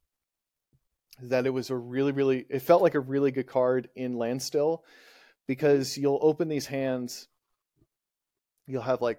that 1.23 1.47
it 1.47 1.51
was 1.51 1.71
a 1.71 1.77
really, 1.77 2.13
really, 2.13 2.45
it 2.49 2.61
felt 2.61 2.83
like 2.83 2.95
a 2.95 3.01
really 3.01 3.31
good 3.31 3.47
card 3.47 3.89
in 3.97 4.19
Landstill 4.19 4.85
because 5.47 5.97
you'll 5.97 6.19
open 6.21 6.49
these 6.49 6.67
hands, 6.67 7.29
you'll 8.67 8.83
have 8.83 9.03
like 9.03 9.19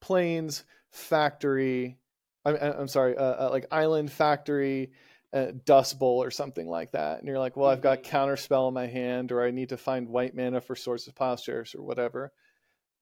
planes, 0.00 0.64
factory, 0.90 1.98
I'm, 2.44 2.56
I'm 2.56 2.88
sorry, 2.88 3.16
uh, 3.16 3.46
uh, 3.46 3.48
like 3.50 3.66
Island 3.70 4.10
Factory, 4.10 4.92
uh, 5.32 5.52
Dust 5.64 5.98
Bowl, 5.98 6.22
or 6.22 6.30
something 6.30 6.66
like 6.66 6.92
that. 6.92 7.18
And 7.18 7.28
you're 7.28 7.38
like, 7.38 7.56
well, 7.56 7.70
I've 7.70 7.82
got 7.82 8.02
mm-hmm. 8.02 8.16
Counterspell 8.16 8.68
in 8.68 8.74
my 8.74 8.86
hand, 8.86 9.30
or 9.30 9.44
I 9.44 9.50
need 9.50 9.68
to 9.70 9.76
find 9.76 10.08
white 10.08 10.34
mana 10.34 10.60
for 10.60 10.74
Swords 10.74 11.06
of 11.06 11.14
Plowshares, 11.14 11.74
or 11.74 11.82
whatever. 11.82 12.32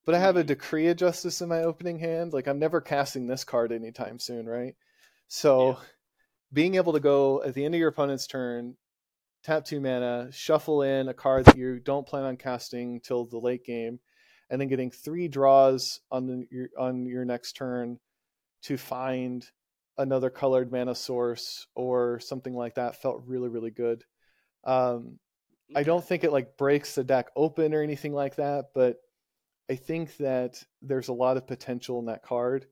But 0.09 0.14
I 0.14 0.20
have 0.20 0.38
a. 0.38 0.42
Decree 0.42 0.88
of 0.88 0.96
Justice 0.96 1.42
in 1.42 1.50
my 1.50 1.64
opening 1.64 1.98
hand. 1.98 2.32
Like, 2.32 2.48
I'm 2.48 2.59
never 2.59 2.80
casting 2.80 3.26
this 3.26 3.44
card 3.44 3.72
anytime 3.72 4.18
soon, 4.18 4.46
right? 4.46 4.74
So, 5.26 5.72
yeah. 5.72 5.76
being 6.50 6.74
able 6.76 6.94
to 6.94 7.00
go 7.00 7.42
at 7.42 7.52
the 7.52 7.62
end 7.62 7.74
of 7.74 7.78
your 7.78 7.90
opponent's 7.90 8.26
turn, 8.26 8.76
tap 9.44 9.66
two 9.66 9.82
mana, 9.82 10.30
shuffle 10.32 10.80
in 10.80 11.09
a 11.09 11.12
card 11.12 11.44
that 11.44 11.59
you 11.59 11.78
don't 11.78 12.06
plan 12.06 12.24
on 12.24 12.38
casting 12.38 13.00
till 13.00 13.26
the 13.26 13.36
late 13.36 13.66
game, 13.66 14.00
and 14.48 14.59
then 14.59 14.68
getting 14.68 14.90
three 14.90 15.28
draws 15.28 16.00
on 16.11 16.26
the, 16.26 16.46
your, 16.50 16.68
on 16.78 17.04
your 17.04 17.26
next 17.26 17.52
turn 17.52 17.98
to 18.62 18.78
find 18.78 19.44
another 19.98 20.30
colored 20.30 20.72
mana 20.72 20.94
source 20.94 21.66
or 21.74 22.18
something 22.20 22.54
like 22.54 22.76
that 22.76 23.02
felt 23.02 23.24
really 23.26 23.50
really 23.50 23.70
good. 23.70 24.04
Um, 24.64 25.18
I 25.76 25.82
don't 25.82 26.02
think 26.02 26.24
it 26.24 26.32
like 26.32 26.56
breaks 26.56 26.94
the 26.94 27.04
deck 27.04 27.28
open 27.36 27.74
or 27.74 27.82
anything 27.82 28.14
like 28.14 28.36
that, 28.36 28.70
but 28.74 28.96
I 29.71 29.77
think 29.77 30.16
that 30.16 30.62
there's 30.81 31.09
a 31.09 31.12
lot 31.12 31.37
of 31.37 31.47
potential 31.47 31.99
in 31.99 32.07
that 32.07 32.23
card. 32.23 32.66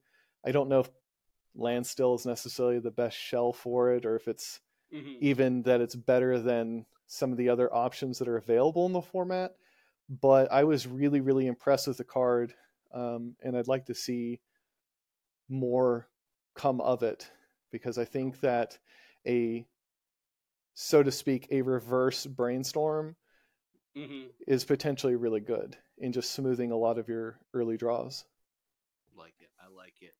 I 0.45 0.51
don't 0.51 0.69
know 0.69 0.79
if 0.79 0.89
Landstill 1.55 2.15
is 2.15 2.25
necessarily 2.25 2.79
the 2.79 2.91
best 2.91 3.17
shell 3.17 3.53
for 3.53 3.91
it, 3.91 4.05
or 4.05 4.15
if 4.15 4.27
it's 4.27 4.59
mm-hmm. 4.93 5.13
even 5.21 5.61
that 5.63 5.81
it's 5.81 5.95
better 5.95 6.39
than 6.39 6.85
some 7.07 7.31
of 7.31 7.37
the 7.37 7.49
other 7.49 7.73
options 7.73 8.19
that 8.19 8.27
are 8.27 8.37
available 8.37 8.85
in 8.85 8.93
the 8.93 9.01
format. 9.01 9.55
But 10.09 10.51
I 10.51 10.63
was 10.63 10.87
really, 10.87 11.21
really 11.21 11.47
impressed 11.47 11.87
with 11.87 11.97
the 11.97 12.03
card, 12.03 12.53
um, 12.93 13.35
and 13.43 13.55
I'd 13.55 13.67
like 13.67 13.85
to 13.87 13.93
see 13.95 14.39
more 15.49 16.07
come 16.55 16.81
of 16.81 17.03
it 17.03 17.29
because 17.71 17.97
I 17.97 18.05
think 18.05 18.39
that 18.39 18.77
a, 19.27 19.67
so 20.73 21.03
to 21.03 21.11
speak, 21.11 21.47
a 21.51 21.61
reverse 21.61 22.25
brainstorm 22.25 23.15
mm-hmm. 23.95 24.27
is 24.47 24.65
potentially 24.65 25.15
really 25.15 25.41
good 25.41 25.77
in 25.97 26.11
just 26.11 26.31
smoothing 26.31 26.71
a 26.71 26.77
lot 26.77 26.97
of 26.97 27.07
your 27.07 27.39
early 27.53 27.77
draws. 27.77 28.25
Like 29.17 29.33
it. 29.39 29.49
I 29.59 29.73
like 29.75 29.95
it. 30.01 30.13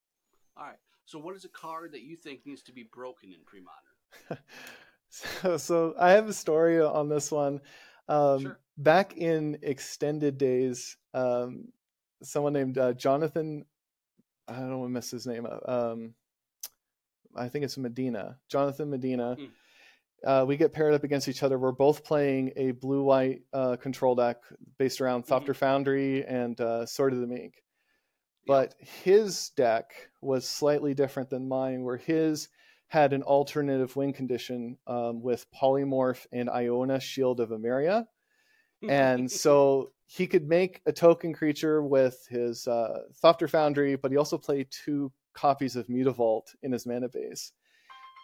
All 0.56 0.66
right. 0.66 0.78
So, 1.06 1.20
what 1.20 1.36
is 1.36 1.46
a 1.46 1.50
card 1.50 1.94
that 1.94 2.02
you 2.02 2.16
think 2.16 2.46
needs 2.46 2.64
to 2.64 2.72
be 2.72 2.84
broken 2.84 3.32
in 3.32 3.40
pre 3.46 3.62
modern? 4.30 4.44
so, 5.10 5.58
so, 5.58 5.96
I 6.00 6.12
have 6.12 6.28
a 6.28 6.34
story 6.34 6.82
on 6.82 7.10
this 7.10 7.32
one. 7.32 7.62
Um, 8.08 8.42
sure. 8.42 8.60
Back 8.78 9.18
in 9.18 9.58
extended 9.62 10.38
days, 10.38 10.98
um, 11.14 11.70
someone 12.22 12.54
named 12.54 12.78
uh, 12.78 12.94
Jonathan, 12.94 13.66
I 14.48 14.60
don't 14.60 14.80
want 14.80 14.90
to 14.90 14.94
mess 14.94 15.12
his 15.12 15.26
name 15.26 15.46
up. 15.46 15.68
Um, 15.68 16.14
I 17.36 17.50
think 17.50 17.66
it's 17.66 17.78
Medina, 17.78 18.38
Jonathan 18.50 18.90
Medina. 18.90 19.38
Mm. 19.40 19.50
Uh, 20.26 20.46
we 20.48 20.58
get 20.58 20.74
paired 20.74 20.94
up 20.94 21.04
against 21.04 21.28
each 21.28 21.44
other. 21.44 21.60
We're 21.60 21.72
both 21.72 22.04
playing 22.04 22.54
a 22.56 22.72
blue 22.72 23.04
white 23.04 23.42
uh, 23.54 23.76
control 23.76 24.16
deck 24.16 24.38
based 24.78 25.00
around 25.00 25.26
Thopter 25.26 25.50
mm-hmm. 25.50 25.52
Foundry 25.54 26.26
and 26.26 26.60
uh, 26.60 26.86
Sword 26.86 27.14
of 27.14 27.20
the 27.20 27.28
Meek 27.28 27.64
but 28.48 28.76
his 28.80 29.50
deck 29.50 29.92
was 30.22 30.48
slightly 30.48 30.94
different 30.94 31.30
than 31.30 31.50
mine, 31.50 31.84
where 31.84 31.98
his 31.98 32.48
had 32.88 33.12
an 33.12 33.22
alternative 33.22 33.94
win 33.98 34.14
condition 34.14 34.78
um, 34.88 35.22
with 35.22 35.46
Polymorph 35.52 36.26
and 36.32 36.50
Iona 36.50 37.02
Shield 37.02 37.42
of 37.42 37.50
Emeria. 37.50 38.08
And 38.88 39.30
so 39.44 39.92
he 40.06 40.26
could 40.26 40.48
make 40.48 40.82
a 40.86 40.94
token 40.94 41.34
creature 41.34 41.84
with 41.84 42.26
his 42.30 42.66
uh, 42.66 43.02
Thopter 43.22 43.50
Foundry, 43.50 43.98
but 43.98 44.12
he 44.12 44.18
also 44.18 44.38
played 44.38 44.68
two 44.72 45.12
copies 45.34 45.76
of 45.76 45.88
Mutavault 45.88 46.56
in 46.64 46.72
his 46.72 46.86
mana 46.86 47.10
base, 47.10 47.52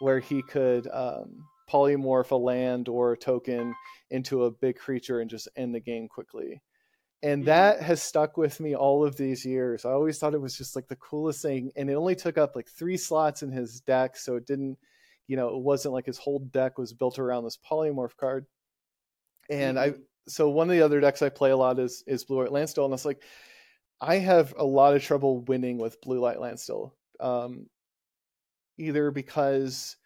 where 0.00 0.20
he 0.20 0.40
could 0.42 0.88
um, 0.90 1.44
polymorph 1.70 2.30
a 2.30 2.36
land 2.36 2.88
or 2.88 3.12
a 3.12 3.16
token 3.16 3.74
into 4.10 4.44
a 4.44 4.50
big 4.50 4.76
creature 4.76 5.20
and 5.20 5.30
just 5.30 5.48
end 5.56 5.74
the 5.74 5.80
game 5.80 6.08
quickly 6.08 6.60
and 7.24 7.40
mm-hmm. 7.40 7.46
that 7.46 7.80
has 7.80 8.02
stuck 8.02 8.36
with 8.36 8.60
me 8.60 8.76
all 8.76 9.04
of 9.04 9.16
these 9.16 9.46
years. 9.46 9.86
I 9.86 9.90
always 9.90 10.18
thought 10.18 10.34
it 10.34 10.40
was 10.40 10.58
just 10.58 10.76
like 10.76 10.88
the 10.88 10.96
coolest 10.96 11.40
thing, 11.40 11.72
and 11.74 11.88
it 11.88 11.94
only 11.94 12.14
took 12.14 12.36
up 12.36 12.54
like 12.54 12.68
three 12.68 12.98
slots 12.98 13.42
in 13.42 13.50
his 13.50 13.80
deck, 13.80 14.16
so 14.16 14.36
it 14.36 14.46
didn't, 14.46 14.78
you 15.26 15.36
know, 15.36 15.48
it 15.48 15.62
wasn't 15.62 15.94
like 15.94 16.04
his 16.04 16.18
whole 16.18 16.40
deck 16.40 16.76
was 16.76 16.92
built 16.92 17.18
around 17.18 17.44
this 17.44 17.58
polymorph 17.58 18.16
card. 18.18 18.44
And 19.48 19.78
mm-hmm. 19.78 19.98
I, 19.98 20.02
so 20.28 20.50
one 20.50 20.68
of 20.68 20.76
the 20.76 20.82
other 20.82 21.00
decks 21.00 21.22
I 21.22 21.30
play 21.30 21.50
a 21.50 21.56
lot 21.56 21.78
is 21.78 22.04
is 22.06 22.24
Blue 22.24 22.38
White 22.38 22.52
Landstill, 22.52 22.84
and 22.84 22.92
it's 22.92 23.06
like 23.06 23.22
I 24.02 24.16
have 24.16 24.52
a 24.58 24.64
lot 24.64 24.94
of 24.94 25.02
trouble 25.02 25.40
winning 25.40 25.78
with 25.78 26.00
Blue 26.02 26.20
Light 26.20 26.40
Landstill, 26.40 26.94
um, 27.20 27.70
either 28.76 29.10
because 29.10 29.96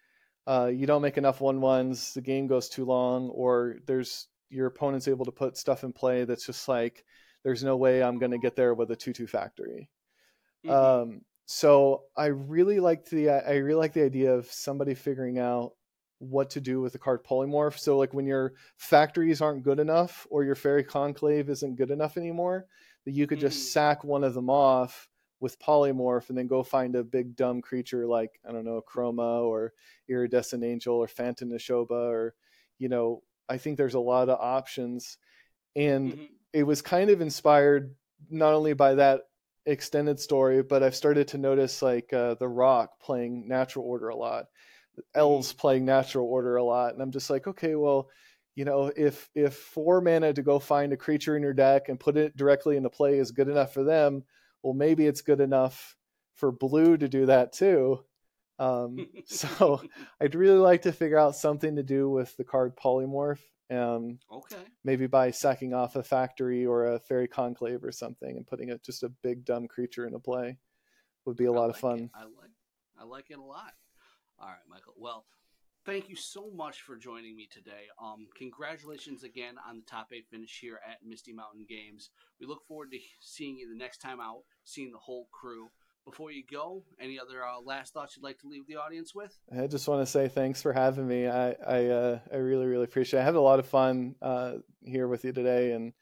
uh, 0.49 0.65
you 0.65 0.87
don't 0.87 1.03
make 1.03 1.17
enough 1.17 1.41
one 1.41 1.61
ones, 1.61 2.13
the 2.15 2.21
game 2.21 2.47
goes 2.47 2.69
too 2.69 2.83
long, 2.83 3.29
or 3.29 3.75
there's 3.85 4.27
your 4.49 4.65
opponent's 4.65 5.07
able 5.07 5.25
to 5.25 5.31
put 5.31 5.55
stuff 5.55 5.83
in 5.83 5.93
play 5.93 6.25
that's 6.25 6.45
just 6.45 6.67
like 6.67 7.05
there's 7.43 7.63
no 7.63 7.77
way 7.77 8.01
I'm 8.01 8.17
going 8.17 8.31
to 8.31 8.39
get 8.39 8.55
there 8.55 8.73
with 8.73 8.89
a 8.89 8.95
two 8.95 9.13
two 9.13 9.27
factory. 9.27 9.89
Mm-hmm. 10.65 10.75
Um, 10.75 11.21
so 11.45 12.05
I 12.17 12.27
really 12.27 12.79
liked 12.79 13.11
the 13.11 13.29
I 13.29 13.57
really 13.57 13.79
like 13.79 13.93
the 13.93 14.03
idea 14.03 14.33
of 14.33 14.47
somebody 14.47 14.95
figuring 14.95 15.37
out 15.37 15.73
what 16.17 16.49
to 16.49 16.61
do 16.61 16.81
with 16.81 16.93
the 16.93 16.99
card 16.99 17.23
polymorph. 17.23 17.77
So 17.77 17.99
like 17.99 18.15
when 18.15 18.25
your 18.25 18.53
factories 18.77 19.41
aren't 19.41 19.63
good 19.63 19.79
enough 19.79 20.25
or 20.31 20.43
your 20.43 20.55
Faerie 20.55 20.83
Conclave 20.83 21.47
isn't 21.47 21.77
good 21.77 21.91
enough 21.91 22.17
anymore, 22.17 22.65
that 23.05 23.11
you 23.11 23.27
could 23.27 23.37
mm-hmm. 23.37 23.47
just 23.49 23.71
sack 23.71 24.03
one 24.03 24.23
of 24.23 24.33
them 24.33 24.49
off 24.49 25.07
with 25.39 25.59
polymorph 25.59 26.29
and 26.29 26.37
then 26.37 26.47
go 26.47 26.63
find 26.63 26.95
a 26.95 27.03
big 27.03 27.35
dumb 27.35 27.61
creature 27.61 28.05
like 28.05 28.39
I 28.47 28.51
don't 28.51 28.65
know 28.65 28.81
Chroma 28.81 29.43
or 29.43 29.73
Iridescent 30.09 30.63
Angel 30.63 30.95
or 30.95 31.07
Phantom 31.07 31.49
Nishoba 31.49 31.91
or 31.91 32.35
you 32.77 32.89
know 32.89 33.23
I 33.49 33.57
think 33.57 33.77
there's 33.77 33.95
a 33.95 33.99
lot 33.99 34.29
of 34.29 34.39
options, 34.39 35.17
and 35.75 36.13
mm-hmm. 36.13 36.23
it 36.53 36.63
was 36.63 36.81
kind 36.81 37.09
of 37.09 37.19
inspired 37.19 37.95
not 38.29 38.53
only 38.53 38.73
by 38.73 38.95
that 38.95 39.21
extended 39.65 40.19
story, 40.19 40.61
but 40.61 40.83
I've 40.83 40.95
started 40.95 41.29
to 41.29 41.37
notice 41.39 41.81
like 41.81 42.13
uh, 42.13 42.35
The 42.35 42.47
Rock 42.47 42.99
playing 43.01 43.47
Natural 43.47 43.85
Order 43.85 44.09
a 44.09 44.15
lot, 44.15 44.45
Elves 45.15 45.49
mm-hmm. 45.49 45.57
playing 45.57 45.85
Natural 45.85 46.27
Order 46.27 46.57
a 46.57 46.63
lot, 46.63 46.93
and 46.93 47.01
I'm 47.01 47.11
just 47.11 47.31
like, 47.31 47.47
okay, 47.47 47.73
well, 47.73 48.09
you 48.55 48.65
know, 48.65 48.91
if 48.95 49.29
if 49.33 49.55
four 49.55 49.99
mana 49.99 50.31
to 50.33 50.43
go 50.43 50.59
find 50.59 50.93
a 50.93 50.97
creature 50.97 51.35
in 51.35 51.41
your 51.41 51.53
deck 51.53 51.89
and 51.89 51.99
put 51.99 52.17
it 52.17 52.37
directly 52.37 52.77
into 52.77 52.89
play 52.89 53.17
is 53.17 53.31
good 53.31 53.49
enough 53.49 53.73
for 53.73 53.83
them, 53.83 54.23
well, 54.63 54.73
maybe 54.73 55.05
it's 55.05 55.21
good 55.21 55.41
enough 55.41 55.95
for 56.35 56.51
blue 56.51 56.97
to 56.97 57.07
do 57.07 57.25
that 57.27 57.53
too. 57.53 58.03
Um, 58.57 59.07
so 59.25 59.81
I'd 60.21 60.35
really 60.35 60.59
like 60.59 60.83
to 60.83 60.91
figure 60.91 61.17
out 61.17 61.35
something 61.35 61.75
to 61.75 61.83
do 61.83 62.09
with 62.09 62.35
the 62.37 62.43
card 62.43 62.75
polymorph. 62.75 63.39
Um, 63.71 64.19
okay. 64.31 64.57
Maybe 64.83 65.05
by 65.05 65.31
sacking 65.31 65.73
off 65.73 65.95
a 65.95 66.03
factory 66.03 66.65
or 66.65 66.93
a 66.93 66.99
Faerie 66.99 67.27
Conclave 67.27 67.83
or 67.83 67.91
something 67.91 68.35
and 68.35 68.47
putting 68.47 68.69
it 68.69 68.83
just 68.83 69.03
a 69.03 69.09
big 69.21 69.45
dumb 69.45 69.67
creature 69.67 70.07
into 70.07 70.19
play 70.19 70.57
would 71.25 71.37
be 71.37 71.45
a 71.45 71.51
I 71.51 71.55
lot 71.55 71.67
like 71.67 71.75
of 71.75 71.77
fun. 71.77 71.99
It. 71.99 72.09
I 72.15 72.23
like 72.23 72.51
I 72.99 73.03
like 73.03 73.25
it 73.29 73.37
a 73.37 73.43
lot. 73.43 73.73
All 74.39 74.47
right, 74.47 74.57
Michael. 74.67 74.93
Well, 74.97 75.25
thank 75.89 76.07
you 76.07 76.15
so 76.15 76.51
much 76.55 76.81
for 76.81 76.95
joining 76.95 77.35
me 77.35 77.47
today. 77.51 77.87
Um, 77.99 78.27
congratulations 78.37 79.23
again 79.23 79.55
on 79.67 79.77
the 79.77 79.85
top 79.85 80.09
eight 80.13 80.27
finish 80.29 80.59
here 80.61 80.79
at 80.87 80.97
Misty 81.03 81.33
Mountain 81.33 81.65
Games. 81.67 82.11
We 82.39 82.45
look 82.45 82.63
forward 82.67 82.91
to 82.91 82.99
seeing 83.19 83.57
you 83.57 83.67
the 83.67 83.77
next 83.77 83.97
time 83.97 84.19
out, 84.19 84.43
seeing 84.63 84.91
the 84.91 84.99
whole 84.99 85.27
crew 85.31 85.69
before 86.05 86.31
you 86.31 86.43
go, 86.49 86.83
any 87.01 87.19
other 87.19 87.43
uh, 87.43 87.59
last 87.59 87.93
thoughts 87.93 88.15
you'd 88.15 88.23
like 88.23 88.37
to 88.39 88.47
leave 88.47 88.67
the 88.67 88.75
audience 88.75 89.15
with? 89.15 89.35
I 89.59 89.65
just 89.65 89.87
want 89.87 90.05
to 90.05 90.11
say 90.11 90.27
thanks 90.27 90.61
for 90.61 90.73
having 90.73 91.07
me. 91.07 91.27
I 91.27 91.55
I, 91.67 91.85
uh, 91.87 92.19
I 92.31 92.37
really 92.37 92.67
really 92.67 92.83
appreciate. 92.83 93.19
it. 93.19 93.23
I 93.23 93.25
had 93.25 93.35
a 93.35 93.41
lot 93.41 93.57
of 93.57 93.67
fun 93.67 94.15
uh, 94.21 94.53
here 94.83 95.07
with 95.07 95.25
you 95.25 95.31
today, 95.31 95.71
and 95.71 95.93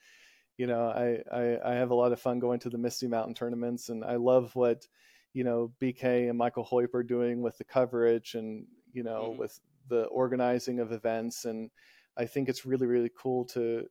you 0.57 0.67
know 0.67 0.87
I, 0.87 1.23
I 1.33 1.71
I 1.71 1.73
have 1.75 1.91
a 1.91 1.95
lot 1.95 2.11
of 2.11 2.19
fun 2.19 2.39
going 2.39 2.59
to 2.59 2.69
the 2.69 2.77
Misty 2.77 3.07
Mountain 3.07 3.35
tournaments, 3.35 3.87
and 3.87 4.03
I 4.03 4.17
love 4.17 4.53
what 4.53 4.85
you 5.33 5.45
know 5.45 5.71
BK 5.81 6.29
and 6.29 6.37
Michael 6.37 6.67
Hoyp 6.69 6.93
are 6.93 7.03
doing 7.03 7.41
with 7.41 7.57
the 7.57 7.63
coverage, 7.63 8.35
and 8.35 8.65
you 8.93 9.03
know 9.03 9.29
mm-hmm. 9.29 9.39
with 9.39 9.59
the 9.87 10.03
organizing 10.05 10.79
of 10.79 10.91
events, 10.91 11.45
and 11.45 11.69
I 12.17 12.25
think 12.25 12.49
it's 12.49 12.65
really 12.65 12.87
really 12.87 13.11
cool 13.17 13.45
to 13.45 13.85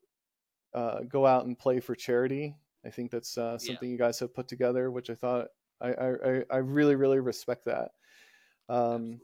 uh, 0.74 1.00
go 1.08 1.26
out 1.26 1.46
and 1.46 1.58
play 1.58 1.80
for 1.80 1.94
charity. 1.94 2.54
I 2.84 2.90
think 2.90 3.10
that's 3.10 3.36
uh, 3.36 3.58
something 3.58 3.88
yeah. 3.88 3.92
you 3.92 3.98
guys 3.98 4.18
have 4.20 4.34
put 4.34 4.48
together, 4.48 4.90
which 4.90 5.10
I 5.10 5.14
thought 5.14 5.48
I 5.80 5.88
I, 5.90 6.42
I 6.50 6.56
really 6.58 6.94
really 6.94 7.20
respect 7.20 7.64
that. 7.66 7.90
Um, 8.68 9.20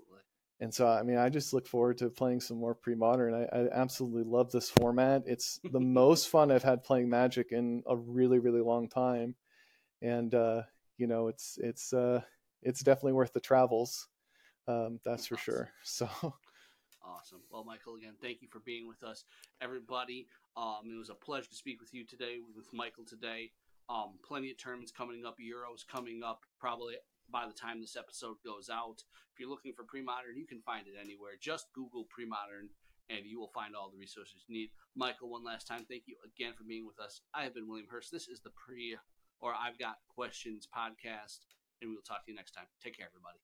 and 0.60 0.72
so 0.72 0.86
I 0.86 1.02
mean 1.02 1.18
I 1.18 1.28
just 1.28 1.52
look 1.52 1.66
forward 1.66 1.98
to 1.98 2.08
playing 2.08 2.40
some 2.40 2.56
more 2.56 2.74
pre-modern. 2.74 3.34
I, 3.34 3.44
I 3.56 3.68
absolutely 3.72 4.24
love 4.24 4.50
this 4.50 4.70
format. 4.70 5.22
It's 5.26 5.60
the 5.72 5.80
most 6.00 6.28
fun 6.28 6.50
I've 6.50 6.62
had 6.62 6.84
playing 6.84 7.08
Magic 7.08 7.52
in 7.52 7.82
a 7.86 7.96
really 7.96 8.38
really 8.38 8.60
long 8.60 8.88
time, 8.88 9.34
and 10.00 10.34
uh, 10.34 10.62
you 10.98 11.06
know 11.06 11.28
it's 11.28 11.58
it's 11.60 11.92
uh, 11.92 12.20
it's 12.62 12.82
definitely 12.82 13.12
worth 13.12 13.32
the 13.32 13.40
travels. 13.40 14.08
Um, 14.68 15.00
that's 15.04 15.26
for 15.26 15.36
sure. 15.36 15.70
So. 15.82 16.08
Awesome. 17.04 17.40
Well, 17.50 17.64
Michael, 17.64 17.96
again, 17.96 18.14
thank 18.20 18.42
you 18.42 18.48
for 18.48 18.60
being 18.60 18.86
with 18.86 19.02
us, 19.02 19.24
everybody. 19.60 20.28
Um, 20.56 20.86
it 20.86 20.98
was 20.98 21.10
a 21.10 21.14
pleasure 21.14 21.48
to 21.48 21.56
speak 21.56 21.80
with 21.80 21.92
you 21.92 22.06
today, 22.06 22.36
with 22.54 22.72
Michael 22.72 23.04
today. 23.04 23.50
Um, 23.88 24.18
plenty 24.24 24.50
of 24.50 24.58
tournaments 24.58 24.92
coming 24.92 25.26
up, 25.26 25.36
Euros 25.42 25.86
coming 25.86 26.22
up 26.22 26.42
probably 26.60 26.94
by 27.30 27.46
the 27.46 27.52
time 27.52 27.80
this 27.80 27.96
episode 27.96 28.36
goes 28.44 28.70
out. 28.70 29.02
If 29.34 29.40
you're 29.40 29.50
looking 29.50 29.72
for 29.74 29.84
pre-modern, 29.84 30.36
you 30.36 30.46
can 30.46 30.60
find 30.62 30.86
it 30.86 30.94
anywhere. 31.00 31.32
Just 31.40 31.72
Google 31.74 32.06
pre-modern 32.08 32.70
and 33.10 33.26
you 33.26 33.40
will 33.40 33.50
find 33.52 33.74
all 33.74 33.90
the 33.90 33.98
resources 33.98 34.44
you 34.46 34.54
need. 34.54 34.70
Michael, 34.94 35.28
one 35.28 35.44
last 35.44 35.66
time, 35.66 35.84
thank 35.88 36.04
you 36.06 36.16
again 36.24 36.52
for 36.56 36.64
being 36.64 36.86
with 36.86 37.00
us. 37.00 37.20
I 37.34 37.42
have 37.42 37.54
been 37.54 37.68
William 37.68 37.88
Hurst. 37.90 38.12
This 38.12 38.28
is 38.28 38.40
the 38.40 38.50
pre 38.50 38.96
or 39.40 39.52
I've 39.52 39.78
got 39.78 39.96
questions 40.08 40.68
podcast, 40.70 41.40
and 41.80 41.90
we 41.90 41.96
will 41.96 42.02
talk 42.02 42.24
to 42.24 42.30
you 42.30 42.36
next 42.36 42.52
time. 42.52 42.66
Take 42.82 42.96
care, 42.96 43.08
everybody. 43.10 43.40